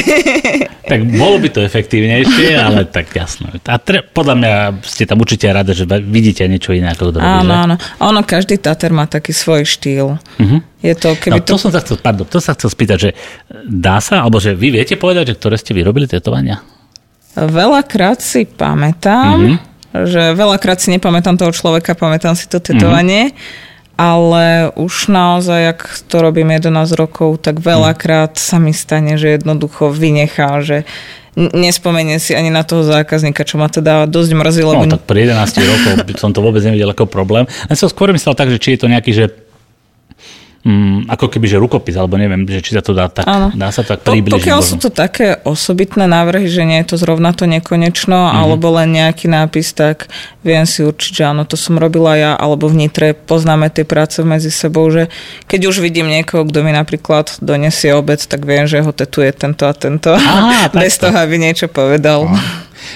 tak 0.92 1.04
bolo 1.12 1.36
by 1.36 1.48
to 1.52 1.60
efektívnejšie, 1.60 2.56
ale 2.56 2.88
tak 2.88 3.12
jasno. 3.12 3.52
A 3.52 3.76
tre, 3.76 4.00
podľa 4.00 4.34
mňa 4.40 4.52
ste 4.80 5.04
tam 5.04 5.20
určite 5.20 5.44
rada, 5.52 5.76
že 5.76 5.84
vidíte 5.84 6.48
niečo 6.48 6.72
iné, 6.72 6.96
ako 6.96 7.12
to 7.12 7.20
robí, 7.20 7.28
Áno, 7.28 7.52
áno. 7.52 7.74
A 7.76 8.02
ono, 8.08 8.24
každý 8.24 8.56
Tater 8.56 8.96
má 8.96 9.04
taký 9.04 9.36
svoj 9.36 9.68
štýl. 9.68 10.16
Uh-huh. 10.16 10.58
Je 10.80 10.94
to, 10.96 11.12
keby 11.12 11.38
no, 11.38 11.44
to... 11.44 11.60
to... 11.60 11.62
som 11.68 11.70
sa 11.70 11.84
chcel, 11.84 12.00
pardon, 12.00 12.24
to 12.24 12.40
sa 12.40 12.56
chcel 12.56 12.72
spýtať, 12.72 12.96
že 12.96 13.10
dá 13.68 14.00
sa, 14.00 14.24
alebo 14.24 14.40
že 14.40 14.56
vy 14.56 14.72
viete 14.72 14.96
povedať, 14.96 15.36
že 15.36 15.38
ktoré 15.38 15.60
ste 15.60 15.76
vyrobili 15.76 16.08
tetovania? 16.08 16.64
Veľakrát 17.36 18.24
si 18.24 18.48
pamätám, 18.48 19.36
uh-huh. 19.36 19.71
Že 19.92 20.32
veľakrát 20.32 20.80
si 20.80 20.88
nepamätám 20.92 21.36
toho 21.36 21.52
človeka, 21.52 21.92
pamätám 21.92 22.32
si 22.34 22.48
to 22.48 22.58
tetovanie. 22.58 23.32
Uh-huh 23.32 23.70
ale 24.02 24.72
už 24.74 25.12
naozaj, 25.12 25.76
ak 25.76 25.80
to 26.08 26.24
robím 26.24 26.50
11 26.50 26.74
rokov, 26.96 27.44
tak 27.44 27.60
veľakrát 27.60 28.34
sa 28.40 28.58
mi 28.58 28.72
stane, 28.72 29.20
že 29.20 29.36
jednoducho 29.36 29.92
vynechá, 29.92 30.58
že 30.64 30.88
nespomenie 31.36 32.18
si 32.20 32.36
ani 32.36 32.52
na 32.52 32.60
toho 32.60 32.84
zákazníka, 32.84 33.46
čo 33.46 33.56
ma 33.56 33.70
teda 33.70 34.04
dosť 34.10 34.30
mrzilo. 34.36 34.74
No, 34.74 34.96
tak 34.98 35.08
pri 35.08 35.30
11 35.30 35.70
rokov 35.70 35.92
som 36.20 36.34
to 36.34 36.44
vôbec 36.44 36.60
nevidel 36.64 36.92
ako 36.92 37.08
problém. 37.08 37.48
Len 37.70 37.76
som 37.76 37.88
skôr 37.88 38.12
myslel 38.12 38.36
tak, 38.36 38.52
že 38.52 38.60
či 38.60 38.76
je 38.76 38.80
to 38.84 38.90
nejaký, 38.90 39.12
že 39.16 39.30
mm, 40.62 41.10
ako 41.10 41.26
keby, 41.26 41.46
že 41.50 41.58
rukopis, 41.58 41.98
alebo 41.98 42.14
neviem, 42.18 42.46
že 42.46 42.62
či 42.62 42.74
sa 42.74 42.82
to 42.82 42.94
dá 42.94 43.10
tak, 43.10 43.26
ano. 43.26 43.50
dá 43.54 43.68
sa 43.74 43.82
tak 43.82 44.06
približiť. 44.06 44.38
Pokiaľ 44.38 44.60
možno. 44.62 44.70
sú 44.70 44.76
to 44.78 44.90
také 44.90 45.38
osobitné 45.42 46.06
návrhy, 46.06 46.46
že 46.46 46.62
nie 46.62 46.78
je 46.82 46.94
to 46.94 46.96
zrovna 46.98 47.34
to 47.34 47.46
nekonečno, 47.50 48.14
mm-hmm. 48.14 48.40
alebo 48.42 48.66
len 48.78 48.94
nejaký 48.94 49.26
nápis, 49.26 49.74
tak 49.74 50.06
viem 50.46 50.66
si 50.66 50.86
určiť, 50.86 51.12
že 51.12 51.24
áno, 51.26 51.42
to 51.42 51.58
som 51.58 51.78
robila 51.78 52.14
ja, 52.14 52.32
alebo 52.38 52.70
v 52.70 52.86
Nitre 52.86 53.14
poznáme 53.14 53.70
tie 53.70 53.82
práce 53.82 54.22
medzi 54.22 54.50
sebou, 54.50 54.86
že 54.90 55.10
keď 55.50 55.70
už 55.70 55.82
vidím 55.82 56.10
niekoho, 56.10 56.46
kto 56.46 56.62
mi 56.62 56.70
napríklad 56.70 57.42
donesie 57.42 57.94
obec, 57.94 58.22
tak 58.22 58.46
viem, 58.46 58.70
že 58.70 58.82
ho 58.82 58.90
tetuje 58.94 59.30
tento 59.34 59.66
a 59.66 59.74
tento, 59.74 60.14
Aha, 60.14 60.70
bez 60.82 60.98
toho, 60.98 61.14
aby 61.14 61.38
niečo 61.38 61.66
povedal. 61.66 62.30
No. 62.30 62.38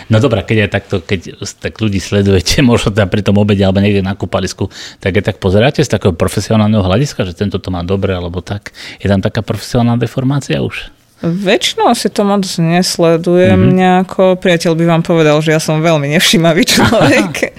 No 0.09 0.23
dobré, 0.23 0.43
keď 0.43 0.67
aj 0.67 0.71
takto, 0.71 0.95
keď 1.03 1.41
tak 1.59 1.79
ľudí 1.79 1.99
sledujete, 1.99 2.63
možno 2.67 2.95
tam 2.95 3.11
pri 3.11 3.23
tom 3.23 3.37
obede 3.41 3.63
alebo 3.65 3.83
niekde 3.83 4.05
na 4.05 4.15
kúpalisku, 4.15 4.71
tak 5.03 5.17
je 5.19 5.23
tak 5.23 5.39
pozeráte 5.43 5.83
z 5.83 5.91
takého 5.91 6.15
profesionálneho 6.15 6.85
hľadiska, 6.85 7.27
že 7.27 7.37
tento 7.37 7.59
to 7.59 7.69
má 7.75 7.85
dobre 7.87 8.15
alebo 8.15 8.43
tak. 8.45 8.73
Je 9.03 9.07
tam 9.07 9.21
taká 9.21 9.43
profesionálna 9.43 9.99
deformácia 10.01 10.63
už? 10.63 10.93
Väčšinou 11.25 11.97
si 11.97 12.13
to 12.13 12.29
moc 12.29 12.45
nesledujem 12.45 13.57
mm-hmm. 13.57 13.79
nejako. 13.81 14.23
Priateľ 14.37 14.73
by 14.77 14.85
vám 14.85 15.03
povedal, 15.03 15.41
že 15.41 15.57
ja 15.57 15.61
som 15.61 15.81
veľmi 15.81 16.13
nevšímavý 16.13 16.63
človek. 16.69 17.33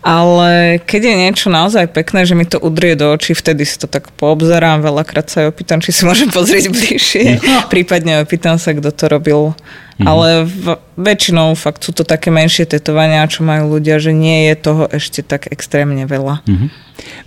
Ale 0.00 0.80
keď 0.80 1.12
je 1.12 1.14
niečo 1.28 1.48
naozaj 1.52 1.92
pekné, 1.92 2.24
že 2.24 2.32
mi 2.32 2.48
to 2.48 2.56
udrie 2.56 2.96
do 2.96 3.12
očí, 3.12 3.36
vtedy 3.36 3.68
si 3.68 3.76
to 3.76 3.84
tak 3.84 4.08
poobzerám, 4.16 4.80
veľakrát 4.80 5.28
sa 5.28 5.44
aj 5.44 5.52
opýtam, 5.52 5.84
či 5.84 5.92
si 5.92 6.08
môžem 6.08 6.32
pozrieť 6.32 6.72
bližšie. 6.76 7.44
No. 7.44 7.68
Prípadne 7.68 8.24
opýtam 8.24 8.56
sa, 8.56 8.72
kto 8.72 8.88
to 8.96 9.04
robil. 9.12 9.52
Mm-hmm. 10.00 10.08
Ale 10.08 10.48
v, 10.48 10.80
väčšinou 10.96 11.52
fakt 11.52 11.84
sú 11.84 11.92
to 11.92 12.08
také 12.08 12.32
menšie 12.32 12.64
tetovania, 12.64 13.28
čo 13.28 13.44
majú 13.44 13.76
ľudia, 13.76 14.00
že 14.00 14.16
nie 14.16 14.48
je 14.48 14.54
toho 14.56 14.88
ešte 14.88 15.20
tak 15.20 15.52
extrémne 15.52 16.08
veľa. 16.08 16.40
Mm-hmm. 16.48 16.68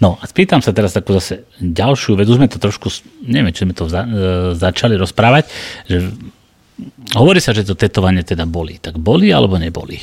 No 0.02 0.18
a 0.18 0.26
spýtam 0.26 0.58
sa 0.66 0.74
teraz 0.74 0.98
takú 0.98 1.14
zase 1.14 1.46
ďalšiu 1.62 2.18
vec, 2.18 2.26
už 2.26 2.42
sme 2.42 2.50
to 2.50 2.58
trošku, 2.58 2.90
neviem, 3.30 3.54
či 3.54 3.70
sme 3.70 3.78
to 3.78 3.86
za, 3.86 4.02
e, 4.10 4.58
začali 4.58 4.98
rozprávať, 4.98 5.54
že 5.86 6.10
hovorí 7.14 7.38
sa, 7.38 7.54
že 7.54 7.62
to 7.62 7.78
tetovanie 7.78 8.26
teda 8.26 8.50
boli. 8.50 8.82
Tak 8.82 8.98
boli 8.98 9.30
alebo 9.30 9.62
neboli? 9.62 10.02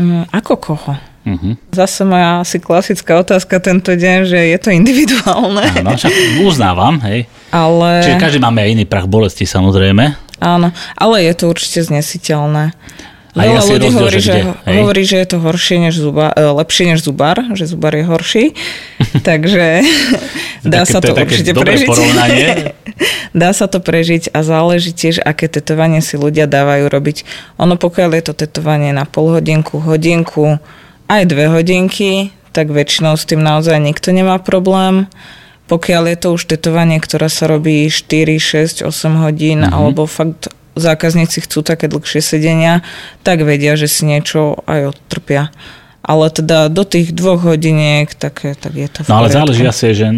Mm, 0.00 0.32
ako 0.32 0.56
koho? 0.56 0.96
Uh-huh. 1.22 1.54
Zase 1.70 2.02
moja 2.02 2.42
asi 2.42 2.58
klasická 2.58 3.14
otázka 3.20 3.62
tento 3.62 3.94
deň, 3.94 4.18
že 4.26 4.38
je 4.40 4.58
to 4.58 4.74
individuálne. 4.74 5.68
Áno, 5.78 5.94
však 5.94 6.42
uznávam, 6.42 6.98
hej. 7.06 7.30
Ale... 7.54 8.02
Čiže 8.02 8.18
každý 8.18 8.38
máme 8.42 8.64
aj 8.64 8.72
iný 8.74 8.84
prach 8.88 9.06
bolesti, 9.06 9.46
samozrejme. 9.46 10.18
Áno, 10.42 10.74
ale 10.98 11.22
je 11.22 11.32
to 11.38 11.44
určite 11.46 11.86
znesiteľné. 11.86 12.74
A 13.32 13.48
Veľa 13.48 13.64
ľudí 13.64 13.88
hovorí, 13.96 14.20
že, 14.20 14.44
hovorí, 14.68 15.02
že 15.08 15.16
je 15.24 15.26
to 15.32 15.40
horšie 15.40 15.80
než 15.88 15.96
zuba, 15.96 16.36
e, 16.36 16.52
lepšie 16.52 16.92
než 16.92 17.00
zubar, 17.00 17.40
že 17.56 17.64
zubar 17.64 17.96
je 17.96 18.04
horší, 18.04 18.44
takže 19.28 19.80
dá 20.60 20.84
sa 20.84 21.00
to, 21.00 21.16
to 21.16 21.24
určite 21.24 21.56
prežiť. 21.56 21.88
dá 23.40 23.56
sa 23.56 23.72
to 23.72 23.80
prežiť 23.80 24.36
a 24.36 24.44
záleží 24.44 24.92
tiež, 24.92 25.24
aké 25.24 25.48
tetovanie 25.48 26.04
si 26.04 26.20
ľudia 26.20 26.44
dávajú 26.44 26.92
robiť. 26.92 27.24
Ono 27.56 27.80
pokiaľ 27.80 28.20
je 28.20 28.22
to 28.28 28.34
tetovanie 28.36 28.92
na 28.92 29.08
pol 29.08 29.32
hodinku, 29.32 29.80
hodinku, 29.80 30.60
aj 31.08 31.22
dve 31.24 31.48
hodinky, 31.48 32.36
tak 32.52 32.68
väčšinou 32.68 33.16
s 33.16 33.24
tým 33.24 33.40
naozaj 33.40 33.80
nikto 33.80 34.12
nemá 34.12 34.36
problém. 34.44 35.08
Pokiaľ 35.70 36.02
je 36.12 36.16
to 36.18 36.28
už 36.34 36.42
tetovanie, 36.50 36.98
ktoré 36.98 37.30
sa 37.30 37.48
robí 37.48 37.88
4, 37.88 38.36
6, 38.36 38.86
8 38.86 39.24
hodín, 39.24 39.62
mm-hmm. 39.62 39.72
alebo 39.72 40.04
fakt 40.10 40.52
zákazníci 40.74 41.44
chcú 41.44 41.60
také 41.60 41.88
dlhšie 41.88 42.20
sedenia, 42.24 42.80
tak 43.20 43.44
vedia, 43.44 43.76
že 43.76 43.88
si 43.88 44.08
niečo 44.08 44.64
aj 44.64 44.96
odtrpia. 44.96 45.52
Ale 46.02 46.34
teda 46.34 46.66
do 46.66 46.82
tých 46.82 47.14
dvoch 47.14 47.46
hodiniek, 47.46 48.10
tak, 48.18 48.42
tak 48.58 48.72
je 48.74 48.88
to 48.90 49.06
v 49.06 49.06
No 49.06 49.22
ale 49.22 49.30
záleží 49.30 49.62
asi, 49.62 49.94
že 49.94 50.10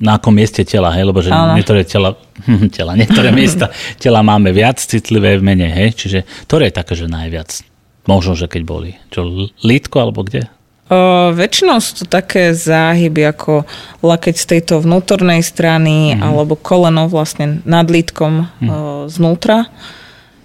na 0.00 0.16
akom 0.16 0.32
mieste 0.32 0.64
tela, 0.64 0.90
hej, 0.96 1.04
lebo 1.06 1.20
že 1.20 1.30
ano. 1.30 1.54
niektoré 1.54 1.84
tela, 1.84 2.16
tela, 2.76 2.96
niektoré 2.96 3.30
miesta 3.38 3.70
tela 4.00 4.24
máme 4.24 4.50
viac 4.50 4.80
citlivé 4.80 5.36
v 5.38 5.44
mene, 5.44 5.68
hej, 5.68 5.92
čiže 5.94 6.18
ktoré 6.48 6.72
je 6.72 6.74
také, 6.80 6.92
že 6.96 7.06
najviac? 7.06 7.50
Možno, 8.04 8.36
že 8.36 8.52
keď 8.52 8.62
boli. 8.68 8.90
Čo, 9.08 9.48
lítko 9.64 9.96
alebo 9.96 10.24
kde? 10.28 10.44
Väčšinou 11.34 11.78
sú 11.80 12.02
to 12.02 12.06
také 12.06 12.52
záhyby 12.52 13.28
ako 13.28 13.66
lakeť 14.04 14.34
z 14.36 14.46
tejto 14.56 14.74
vnútornej 14.82 15.40
strany 15.40 16.12
mm-hmm. 16.12 16.22
alebo 16.24 16.54
koleno 16.58 17.06
vlastne 17.08 17.60
nad 17.68 17.86
lítkom 17.88 18.48
mm. 18.60 18.68
o, 18.68 18.72
znútra 19.06 19.68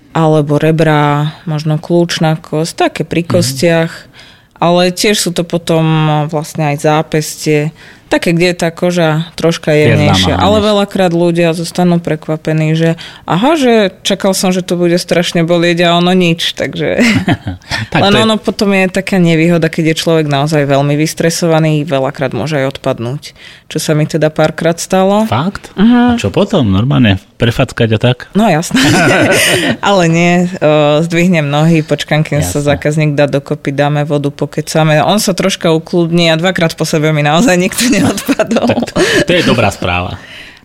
alebo 0.09 0.57
rebra, 0.57 1.37
možno 1.45 1.77
kľúčna 1.77 2.41
kosť, 2.41 2.73
také 2.75 3.01
pri 3.05 3.21
mhm. 3.23 3.29
kostiach. 3.29 3.91
Mm-hmm. 3.93 4.17
Ale 4.59 4.91
tiež 4.91 5.15
sú 5.15 5.31
to 5.31 5.47
potom 5.47 5.87
vlastne 6.27 6.75
aj 6.75 6.83
zápestie, 6.83 7.71
také, 8.09 8.33
kde 8.33 8.51
je 8.51 8.57
tá 8.57 8.69
koža 8.73 9.29
troška 9.37 9.69
jemnejšia. 9.71 10.35
Ale 10.35 10.59
veľakrát 10.59 11.13
ľudia 11.13 11.53
zostanú 11.53 12.01
prekvapení, 12.01 12.73
že 12.73 12.97
aha, 13.29 13.55
že 13.55 13.93
čakal 14.01 14.33
som, 14.33 14.49
že 14.49 14.65
to 14.65 14.75
bude 14.75 14.97
strašne 14.97 15.45
bolieť 15.45 15.85
a 15.85 15.95
ono 16.01 16.11
nič. 16.17 16.57
Takže... 16.57 16.99
tak 17.93 18.01
Len 18.01 18.13
je... 18.17 18.21
ono 18.25 18.35
potom 18.41 18.73
je 18.73 18.89
taká 18.89 19.21
nevýhoda, 19.21 19.69
keď 19.69 19.93
je 19.93 19.99
človek 20.01 20.25
naozaj 20.25 20.65
veľmi 20.65 20.97
vystresovaný, 20.97 21.85
veľakrát 21.85 22.33
môže 22.33 22.57
aj 22.57 22.75
odpadnúť. 22.77 23.37
Čo 23.69 23.77
sa 23.77 23.93
mi 23.93 24.09
teda 24.09 24.33
párkrát 24.33 24.81
stalo. 24.81 25.29
Fakt? 25.29 25.69
Uh-huh. 25.77 26.17
A 26.17 26.19
čo 26.19 26.33
potom? 26.33 26.65
Normálne 26.73 27.21
prefackať 27.39 27.89
a 27.95 27.99
tak? 28.01 28.17
No 28.35 28.51
jasné. 28.51 28.83
Ale 29.85 30.11
nie, 30.11 30.51
o, 30.59 30.99
zdvihnem 30.99 31.47
nohy, 31.47 31.87
počkám, 31.87 32.27
kým 32.27 32.43
jasné. 32.43 32.51
sa 32.51 32.75
zákazník 32.75 33.15
dá 33.15 33.31
dokopy, 33.31 33.71
dáme 33.71 34.03
vodu, 34.03 34.27
pokecáme. 34.27 34.99
On 34.99 35.21
sa 35.23 35.31
troška 35.31 35.71
ukludní 35.71 36.27
a 36.27 36.35
dvakrát 36.35 36.75
po 36.75 36.83
sebe 36.83 37.15
mi 37.15 37.23
naozaj 37.23 37.55
nikto 37.55 37.87
neodpadol. 37.99 38.67
To, 38.87 38.93
to 39.27 39.31
je 39.35 39.43
dobrá 39.43 39.69
správa. 39.69 40.17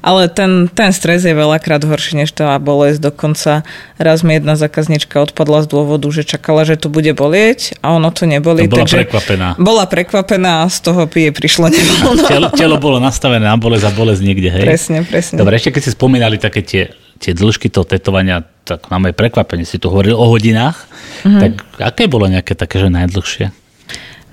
Ale 0.05 0.29
ten, 0.29 0.69
ten 0.69 0.93
stres 0.93 1.25
je 1.25 1.33
veľakrát 1.33 1.81
horší 1.81 2.21
než 2.21 2.37
tá 2.37 2.53
bolesť. 2.61 3.09
Dokonca 3.09 3.65
raz 3.97 4.21
mi 4.21 4.37
jedna 4.37 4.53
zákaznička 4.53 5.17
odpadla 5.17 5.65
z 5.65 5.73
dôvodu, 5.73 6.05
že 6.13 6.29
čakala, 6.29 6.69
že 6.69 6.77
to 6.77 6.93
bude 6.93 7.09
bolieť 7.17 7.81
a 7.81 7.97
ono 7.97 8.13
to 8.13 8.29
neboli. 8.29 8.69
To 8.69 8.77
bola 8.77 8.85
takže 8.85 9.01
prekvapená. 9.01 9.49
Bola 9.57 9.89
prekvapená 9.89 10.53
a 10.61 10.69
z 10.69 10.79
toho 10.85 11.09
pije 11.09 11.33
prišlo 11.33 11.73
nevoľno. 11.73 12.21
Telo, 12.37 12.49
telo 12.53 12.77
bolo 12.77 13.01
nastavené 13.01 13.49
na 13.49 13.57
bolesť 13.57 13.89
a 13.89 13.93
bolesť 13.97 14.21
niekde, 14.21 14.53
hej? 14.53 14.69
Presne, 14.69 15.09
presne. 15.09 15.41
Dobre, 15.41 15.57
ešte 15.57 15.73
keď 15.73 15.83
si 15.89 15.91
spomínali 15.97 16.37
také 16.37 16.61
tie, 16.61 16.93
tie 17.17 17.33
dĺžky 17.33 17.73
toho 17.73 17.89
tetovania, 17.89 18.45
tak 18.69 18.93
máme 18.93 19.17
prekvapenie. 19.17 19.65
Si 19.65 19.81
tu 19.81 19.89
hovoril 19.89 20.21
o 20.21 20.29
hodinách, 20.29 20.85
mm-hmm. 21.25 21.41
tak 21.41 21.53
aké 21.81 22.13
bolo 22.13 22.29
nejaké 22.29 22.53
také, 22.53 22.77
že 22.77 22.93
najdlhšie? 22.93 23.57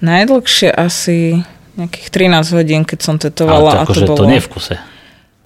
Najdlhšie 0.04 0.68
asi 0.76 1.48
nejakých 1.78 2.08
13 2.10 2.58
hodín, 2.58 2.82
keď 2.84 3.00
som 3.00 3.16
tetovala. 3.16 3.60
Ale 3.60 3.72
to, 3.72 3.78
a 3.78 3.78
to, 3.78 3.84
akože 3.86 4.06
bolo... 4.08 4.20
to 4.20 4.26
nie 4.32 4.42
v 4.42 4.50
kuse. 4.50 4.76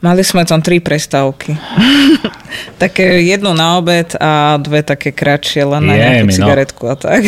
Mali 0.03 0.21
sme 0.21 0.45
tam 0.45 0.61
tri 0.61 0.77
prestávky. 0.83 1.57
také 2.83 3.25
jednu 3.25 3.57
na 3.57 3.81
obed 3.81 4.13
a 4.21 4.59
dve 4.61 4.85
také 4.85 5.09
kratšie, 5.09 5.65
len 5.65 5.83
na 5.87 5.95
nejakú 5.97 6.29
no. 6.29 6.35
cigaretku 6.35 6.83
a 6.85 6.95
tak. 6.99 7.25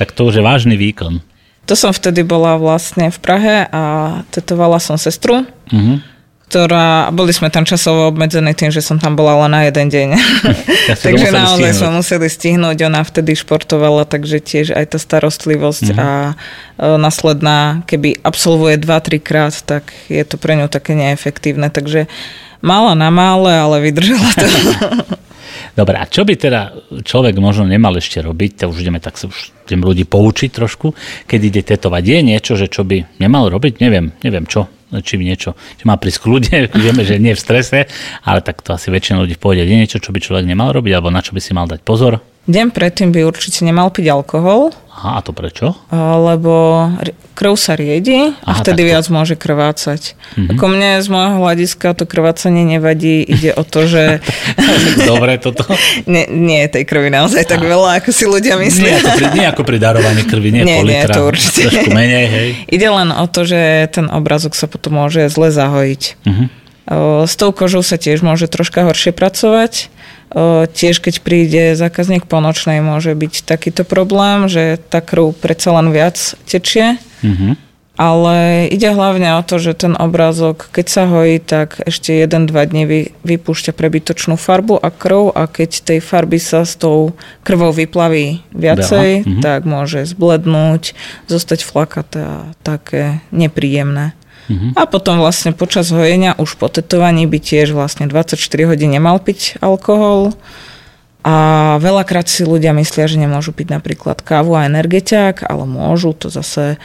tak 0.00 0.08
to 0.10 0.26
už 0.26 0.40
je 0.40 0.42
vážny 0.42 0.74
výkon. 0.74 1.22
To 1.68 1.74
som 1.78 1.94
vtedy 1.94 2.26
bola 2.26 2.58
vlastne 2.58 3.14
v 3.14 3.18
Prahe 3.22 3.56
a 3.70 3.82
tetovala 4.34 4.82
som 4.82 4.98
sestru. 4.98 5.46
Uh-huh 5.70 6.09
ktorá, 6.50 7.14
boli 7.14 7.30
sme 7.30 7.46
tam 7.46 7.62
časovo 7.62 8.10
obmedzení 8.10 8.50
tým, 8.58 8.74
že 8.74 8.82
som 8.82 8.98
tam 8.98 9.14
bola 9.14 9.46
len 9.46 9.54
na 9.54 9.70
jeden 9.70 9.86
deň. 9.86 10.08
Ja 10.90 10.98
takže 10.98 11.30
naozaj 11.30 11.70
stihnúť. 11.70 11.78
sme 11.78 11.90
museli 12.02 12.26
stihnúť, 12.26 12.78
ona 12.90 13.06
vtedy 13.06 13.38
športovala, 13.38 14.02
takže 14.10 14.42
tiež 14.42 14.74
aj 14.74 14.96
tá 14.96 14.98
starostlivosť 14.98 15.94
mm-hmm. 15.94 16.02
a 16.02 16.34
e, 16.34 16.34
následná, 16.98 17.86
keby 17.86 18.18
absolvuje 18.26 18.74
2-3 18.74 19.22
krát, 19.22 19.54
tak 19.54 19.94
je 20.10 20.18
to 20.26 20.34
pre 20.34 20.58
ňu 20.58 20.66
také 20.66 20.98
neefektívne, 20.98 21.70
takže 21.70 22.10
mala 22.58 22.98
na 22.98 23.14
mále, 23.14 23.54
ale 23.54 23.86
vydržala 23.86 24.30
to. 24.34 24.46
Dobre, 25.78 25.94
a 25.94 26.10
čo 26.10 26.26
by 26.26 26.34
teda 26.34 26.74
človek 27.06 27.38
možno 27.38 27.70
nemal 27.70 27.94
ešte 27.94 28.18
robiť, 28.18 28.66
to 28.66 28.74
už 28.74 28.82
ideme 28.82 28.98
tak 28.98 29.14
sa 29.14 29.30
už 29.30 29.54
tým 29.70 29.86
ľudí 29.86 30.02
poučiť 30.10 30.50
trošku, 30.50 30.90
keď 31.30 31.40
ide 31.46 31.62
tetovať. 31.62 32.02
Je 32.02 32.18
niečo, 32.26 32.58
že 32.58 32.66
čo 32.66 32.82
by 32.82 33.22
nemal 33.22 33.46
robiť? 33.46 33.78
Neviem, 33.78 34.10
neviem 34.26 34.42
čo 34.50 34.66
či 34.98 35.14
by 35.14 35.22
niečo, 35.22 35.54
či 35.78 35.86
má 35.86 35.94
prísť 35.94 36.26
kľudne, 36.26 36.56
vieme, 36.84 37.06
že 37.06 37.22
nie 37.22 37.34
v 37.34 37.40
strese, 37.40 37.86
ale 38.26 38.42
tak 38.42 38.66
to 38.66 38.74
asi 38.74 38.90
väčšina 38.90 39.22
ľudí 39.22 39.38
v 39.38 39.42
pohode. 39.42 39.62
Je 39.62 39.78
niečo, 39.78 40.02
čo 40.02 40.10
by 40.10 40.18
človek 40.18 40.44
nemal 40.44 40.74
robiť, 40.74 40.92
alebo 40.98 41.14
na 41.14 41.22
čo 41.22 41.34
by 41.34 41.40
si 41.40 41.54
mal 41.54 41.70
dať 41.70 41.86
pozor? 41.86 42.18
Deň 42.48 42.72
predtým 42.72 43.12
by 43.12 43.28
určite 43.28 43.60
nemal 43.68 43.92
piť 43.92 44.08
alkohol. 44.08 44.72
Aha, 44.90 45.20
a 45.20 45.24
to 45.24 45.32
prečo? 45.36 45.76
Lebo 45.92 46.88
krv 47.36 47.56
sa 47.56 47.72
riedi 47.72 48.32
a 48.32 48.52
Aha, 48.52 48.60
vtedy 48.60 48.84
takto. 48.84 48.90
viac 48.92 49.06
môže 49.08 49.34
krvácať. 49.36 50.12
Mm-hmm. 50.12 50.50
Ako 50.56 50.64
mne 50.68 50.90
z 51.00 51.08
môjho 51.08 51.36
hľadiska 51.40 51.96
to 51.96 52.04
krvácanie 52.04 52.68
nevadí. 52.68 53.24
Ide 53.24 53.56
o 53.56 53.64
to, 53.64 53.88
že... 53.88 54.20
Dobre 55.08 55.40
toto. 55.40 55.64
nie, 56.12 56.28
nie 56.28 56.64
je 56.68 56.80
tej 56.80 56.84
krvi 56.84 57.08
naozaj 57.08 57.48
tak 57.48 57.64
veľa, 57.64 58.00
ako 58.00 58.12
si 58.12 58.24
ľudia 58.28 58.60
myslia. 58.60 59.00
Nie, 59.00 59.04
to 59.04 59.10
pri, 59.16 59.26
nie 59.32 59.44
ako 59.48 59.62
pri 59.64 59.78
darovaní 59.80 60.22
krvi, 60.28 60.48
nie, 60.52 60.68
nie, 60.68 60.84
nie 60.84 61.00
to 61.08 61.24
určite. 61.24 61.68
Trošku 61.68 61.92
menej, 61.96 62.26
hej. 62.28 62.48
Ide 62.68 62.88
len 62.92 63.08
o 63.08 63.24
to, 63.24 63.48
že 63.48 63.88
ten 63.88 64.08
obrazok 64.08 64.52
sa 64.52 64.68
potom 64.68 65.00
môže 65.00 65.28
zle 65.32 65.48
zahojiť. 65.48 66.02
Mm-hmm. 66.28 66.59
S 66.90 67.32
tou 67.38 67.54
kožou 67.54 67.86
sa 67.86 67.94
tiež 67.96 68.26
môže 68.26 68.50
troška 68.50 68.82
horšie 68.82 69.14
pracovať 69.14 69.88
Tiež 70.70 71.02
keď 71.02 71.26
príde 71.26 71.74
zákazník 71.74 72.30
po 72.30 72.38
nočnej, 72.38 72.78
môže 72.78 73.10
byť 73.18 73.42
takýto 73.42 73.82
problém, 73.82 74.46
že 74.46 74.78
tá 74.78 75.02
krv 75.02 75.34
predsa 75.34 75.74
len 75.74 75.90
viac 75.90 76.38
tečie. 76.46 77.02
Mm-hmm. 77.26 77.52
Ale 78.00 78.64
ide 78.72 78.96
hlavne 78.96 79.36
o 79.36 79.42
to, 79.44 79.60
že 79.60 79.76
ten 79.76 79.92
obrázok, 79.92 80.72
keď 80.72 80.86
sa 80.88 81.04
hojí, 81.04 81.36
tak 81.36 81.82
ešte 81.84 82.16
1-2 82.16 82.48
dní 82.48 82.84
vy, 82.88 83.00
vypúšťa 83.26 83.76
prebytočnú 83.76 84.40
farbu 84.40 84.80
a 84.80 84.88
krv 84.88 85.36
a 85.36 85.44
keď 85.50 85.84
tej 85.84 85.98
farby 86.00 86.40
sa 86.40 86.64
s 86.64 86.80
tou 86.80 87.12
krvou 87.44 87.74
vyplaví 87.74 88.40
viacej, 88.56 89.26
mm-hmm. 89.26 89.42
tak 89.44 89.68
môže 89.68 90.06
zblednúť, 90.08 90.96
zostať 91.28 91.60
flakaté 91.66 92.20
a 92.24 92.36
také 92.62 93.20
nepríjemné. 93.34 94.16
Uh-huh. 94.50 94.74
A 94.74 94.82
potom 94.90 95.22
vlastne 95.22 95.54
počas 95.54 95.94
hojenia, 95.94 96.34
už 96.34 96.58
po 96.58 96.66
tetovaní 96.66 97.30
by 97.30 97.38
tiež 97.38 97.70
vlastne 97.70 98.10
24 98.10 98.34
hodín 98.66 98.90
nemal 98.90 99.22
piť 99.22 99.62
alkohol. 99.62 100.34
A 101.22 101.76
veľakrát 101.78 102.26
si 102.26 102.42
ľudia 102.42 102.74
myslia, 102.74 103.06
že 103.06 103.20
nemôžu 103.20 103.52
piť 103.52 103.76
napríklad 103.76 104.24
kávu 104.24 104.56
a 104.56 104.66
energetiak, 104.66 105.44
ale 105.46 105.68
môžu, 105.68 106.16
to 106.16 106.32
zase 106.32 106.80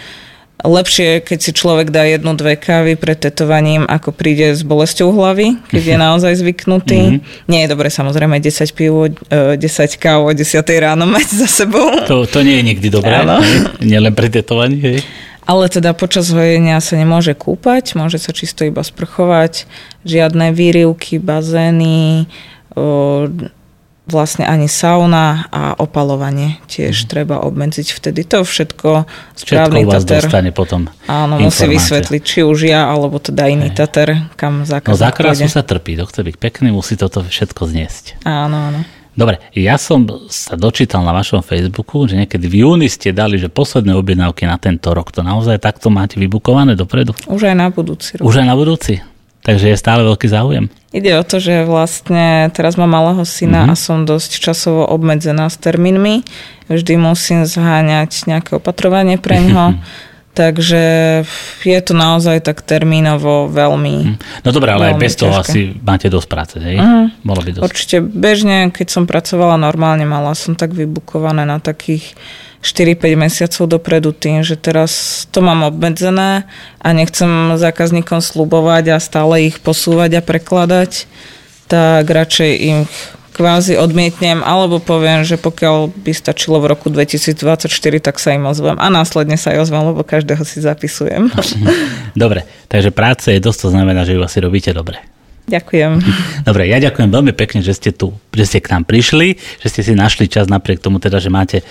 lepšie, 0.63 1.23
keď 1.23 1.39
si 1.39 1.51
človek 1.51 1.91
dá 1.91 2.07
jednu, 2.07 2.33
dve 2.33 2.55
kávy 2.55 2.95
pred 2.95 3.15
tetovaním, 3.19 3.83
ako 3.85 4.15
príde 4.15 4.55
s 4.55 4.63
bolesťou 4.63 5.11
hlavy, 5.11 5.59
keď 5.67 5.83
je 5.83 5.97
naozaj 6.05 6.33
zvyknutý. 6.41 7.01
Mm-hmm. 7.19 7.47
Nie 7.47 7.65
je 7.65 7.71
dobre 7.71 7.87
samozrejme 7.91 8.39
10 8.39 8.75
pivo, 8.75 9.07
10 9.11 9.57
káv 9.99 10.27
o 10.27 10.31
10 10.31 10.63
ráno 10.79 11.05
mať 11.07 11.27
za 11.45 11.47
sebou. 11.47 11.91
To, 12.07 12.27
to 12.27 12.39
nie 12.43 12.59
je 12.59 12.63
nikdy 12.75 12.87
dobré, 12.91 13.23
nielen 13.79 14.11
pri 14.11 14.29
tetovaní. 14.31 14.77
Hej. 14.83 14.99
Ale 15.45 15.69
teda 15.69 15.93
počas 15.93 16.33
hojenia 16.33 16.81
sa 16.81 16.97
nemôže 16.97 17.37
kúpať, 17.37 17.93
môže 17.93 18.17
sa 18.17 18.33
čisto 18.33 18.65
iba 18.65 18.81
sprchovať, 18.81 19.69
žiadne 20.01 20.49
výrivky, 20.53 21.21
bazény, 21.21 22.25
vlastne 24.05 24.45
ani 24.45 24.69
sauna 24.69 25.49
a 25.49 25.73
opalovanie 25.81 26.61
tiež 26.69 27.05
mm. 27.05 27.07
treba 27.09 27.41
obmedziť 27.41 27.87
vtedy. 27.89 28.21
To 28.29 28.45
všetko 28.45 29.09
správny 29.33 29.81
všetko 29.81 29.93
tater. 29.97 30.21
dostane 30.21 30.51
potom 30.53 30.81
Áno, 31.09 31.41
musí 31.41 31.65
vysvetliť, 31.65 32.21
či 32.21 32.39
už 32.45 32.69
ja, 32.69 32.85
alebo 32.85 33.17
teda 33.17 33.49
iný 33.49 33.73
tater, 33.73 34.29
kam 34.37 34.61
zákazník 34.61 34.93
No 34.93 34.97
za 34.97 35.09
krásu 35.09 35.49
sa 35.49 35.65
trpí, 35.65 35.97
to 35.97 36.05
chce 36.05 36.21
byť 36.21 36.35
pekný, 36.37 36.69
musí 36.69 36.93
toto 36.97 37.25
všetko 37.25 37.65
zniesť. 37.65 38.21
Áno, 38.25 38.69
áno. 38.69 38.79
Dobre, 39.15 39.39
ja 39.55 39.79
som 39.79 40.03
sa 40.27 40.59
dočítal 40.59 40.99
na 41.07 41.15
vašom 41.15 41.39
Facebooku, 41.39 42.03
že 42.03 42.19
niekedy 42.19 42.51
v 42.51 42.67
júni 42.67 42.91
ste 42.91 43.15
dali, 43.15 43.39
že 43.39 43.47
posledné 43.47 43.95
objednávky 43.95 44.43
na 44.43 44.59
tento 44.59 44.91
rok. 44.91 45.15
To 45.15 45.23
naozaj 45.23 45.63
takto 45.63 45.87
máte 45.87 46.19
vybukované 46.19 46.75
dopredu? 46.75 47.15
Už 47.31 47.47
aj 47.47 47.55
na 47.55 47.71
budúci 47.71 48.19
rok. 48.19 48.27
Už 48.27 48.43
aj 48.43 48.47
na 48.51 48.55
budúci? 48.59 48.99
Takže 49.45 49.71
je 49.71 49.77
stále 49.77 50.01
veľký 50.03 50.27
záujem. 50.27 50.67
Ide 50.89 51.21
o 51.21 51.23
to, 51.23 51.37
že 51.37 51.69
vlastne 51.69 52.49
teraz 52.51 52.75
mám 52.75 52.91
malého 52.91 53.21
syna 53.23 53.69
mm-hmm. 53.69 53.77
a 53.77 53.79
som 53.79 54.03
dosť 54.03 54.41
časovo 54.41 54.83
obmedzená 54.89 55.47
s 55.47 55.61
termínmi. 55.61 56.25
Vždy 56.67 56.97
musím 56.97 57.45
zháňať 57.45 58.25
nejaké 58.25 58.57
opatrovanie 58.57 59.15
pre 59.21 59.39
ňoho. 59.39 59.77
Takže 60.35 60.83
je 61.63 61.79
to 61.79 61.93
naozaj 61.95 62.43
tak 62.43 62.59
termínovo 62.59 63.47
veľmi 63.47 63.95
hm. 64.13 64.15
No 64.43 64.49
dobré, 64.51 64.75
ale 64.75 64.91
aj 64.91 64.95
bez 64.99 65.15
toho 65.15 65.31
asi 65.31 65.71
máte 65.79 66.11
dosť 66.11 66.27
práce, 66.27 66.55
hej? 66.59 66.75
Uh-huh. 66.75 67.07
Bolo 67.23 67.39
by 67.39 67.49
dosť. 67.55 67.63
Určite 67.63 67.97
bežne, 68.03 68.67
keď 68.69 68.87
som 68.91 69.03
pracovala 69.07 69.55
normálne, 69.55 70.03
mala 70.03 70.35
som 70.35 70.59
tak 70.59 70.75
vybukované 70.75 71.47
na 71.47 71.63
takých 71.63 72.13
4-5 72.65 73.15
mesiacov 73.15 73.63
dopredu 73.69 74.09
tým, 74.09 74.41
že 74.41 74.57
teraz 74.57 75.23
to 75.29 75.45
mám 75.45 75.69
obmedzené 75.69 76.49
a 76.81 76.87
nechcem 76.91 77.55
zákazníkom 77.61 78.25
slubovať 78.25 78.97
a 78.97 78.97
stále 78.97 79.45
ich 79.45 79.61
posúvať 79.61 80.17
a 80.17 80.25
prekladať, 80.25 81.05
tak 81.69 82.03
radšej 82.09 82.51
im 82.65 82.77
kvázi 83.35 83.75
odmietnem, 83.75 84.39
alebo 84.39 84.79
poviem, 84.79 85.27
že 85.27 85.35
pokiaľ 85.35 85.91
by 85.91 86.11
stačilo 86.15 86.63
v 86.63 86.71
roku 86.71 86.87
2024, 86.87 87.67
tak 87.99 88.15
sa 88.23 88.31
im 88.31 88.47
ozvem 88.47 88.79
a 88.79 88.87
následne 88.87 89.35
sa 89.35 89.51
aj 89.51 89.67
ozvem, 89.67 89.83
lebo 89.91 90.07
každého 90.07 90.47
si 90.47 90.63
zapisujem. 90.63 91.27
Dobre, 92.15 92.47
takže 92.71 92.95
práce 92.95 93.35
je 93.35 93.43
dosť, 93.43 93.67
to 93.67 93.69
znamená, 93.75 94.07
že 94.07 94.15
ju 94.15 94.23
asi 94.23 94.39
robíte 94.39 94.71
dobre. 94.71 95.03
Ďakujem. 95.45 96.01
Dobre, 96.41 96.65
ja 96.65 96.81
ďakujem 96.81 97.09
veľmi 97.13 97.33
pekne, 97.37 97.61
že 97.61 97.77
ste 97.77 97.93
tu, 97.93 98.17
že 98.33 98.49
ste 98.49 98.57
k 98.57 98.73
nám 98.73 98.89
prišli, 98.89 99.37
že 99.61 99.67
ste 99.69 99.85
si 99.85 99.93
našli 99.93 100.25
čas 100.25 100.49
napriek 100.49 100.81
tomu 100.81 100.97
teda, 100.97 101.21
že 101.21 101.29
máte 101.29 101.61
e, 101.61 101.63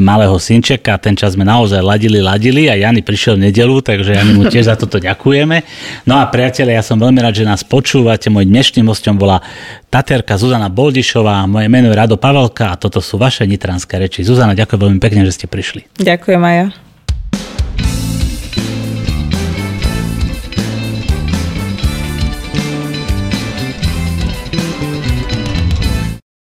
malého 0.00 0.32
synčeka. 0.40 0.96
Ten 0.96 1.20
čas 1.20 1.36
sme 1.36 1.44
naozaj 1.44 1.84
ladili, 1.84 2.24
ladili 2.24 2.72
a 2.72 2.80
Jany 2.80 3.04
prišiel 3.04 3.36
v 3.36 3.52
nedelu, 3.52 3.76
takže 3.84 4.16
Jany 4.16 4.32
mu 4.32 4.48
tiež 4.48 4.72
za 4.72 4.76
toto 4.80 4.96
ďakujeme. 4.96 5.60
No 6.08 6.16
a 6.16 6.24
priatelia, 6.32 6.80
ja 6.80 6.84
som 6.84 6.96
veľmi 6.96 7.20
rád, 7.20 7.36
že 7.36 7.44
nás 7.44 7.60
počúvate. 7.60 8.32
Môj 8.32 8.48
dnešným 8.48 8.88
hostom 8.88 9.20
bola 9.20 9.44
Taterka 9.92 10.40
Zuzana 10.40 10.72
Boldišová, 10.72 11.44
moje 11.44 11.68
meno 11.68 11.92
je 11.92 11.98
Rado 12.00 12.16
Pavelka 12.16 12.72
a 12.72 12.80
toto 12.80 13.04
sú 13.04 13.20
vaše 13.20 13.44
nitranské 13.44 14.00
reči. 14.00 14.24
Zuzana, 14.24 14.56
ďakujem 14.56 14.80
veľmi 14.80 15.00
pekne, 15.00 15.28
že 15.28 15.36
ste 15.36 15.44
prišli. 15.44 15.92
Ďakujem 16.00 16.40
aj 16.40 16.56
ja. 16.56 16.68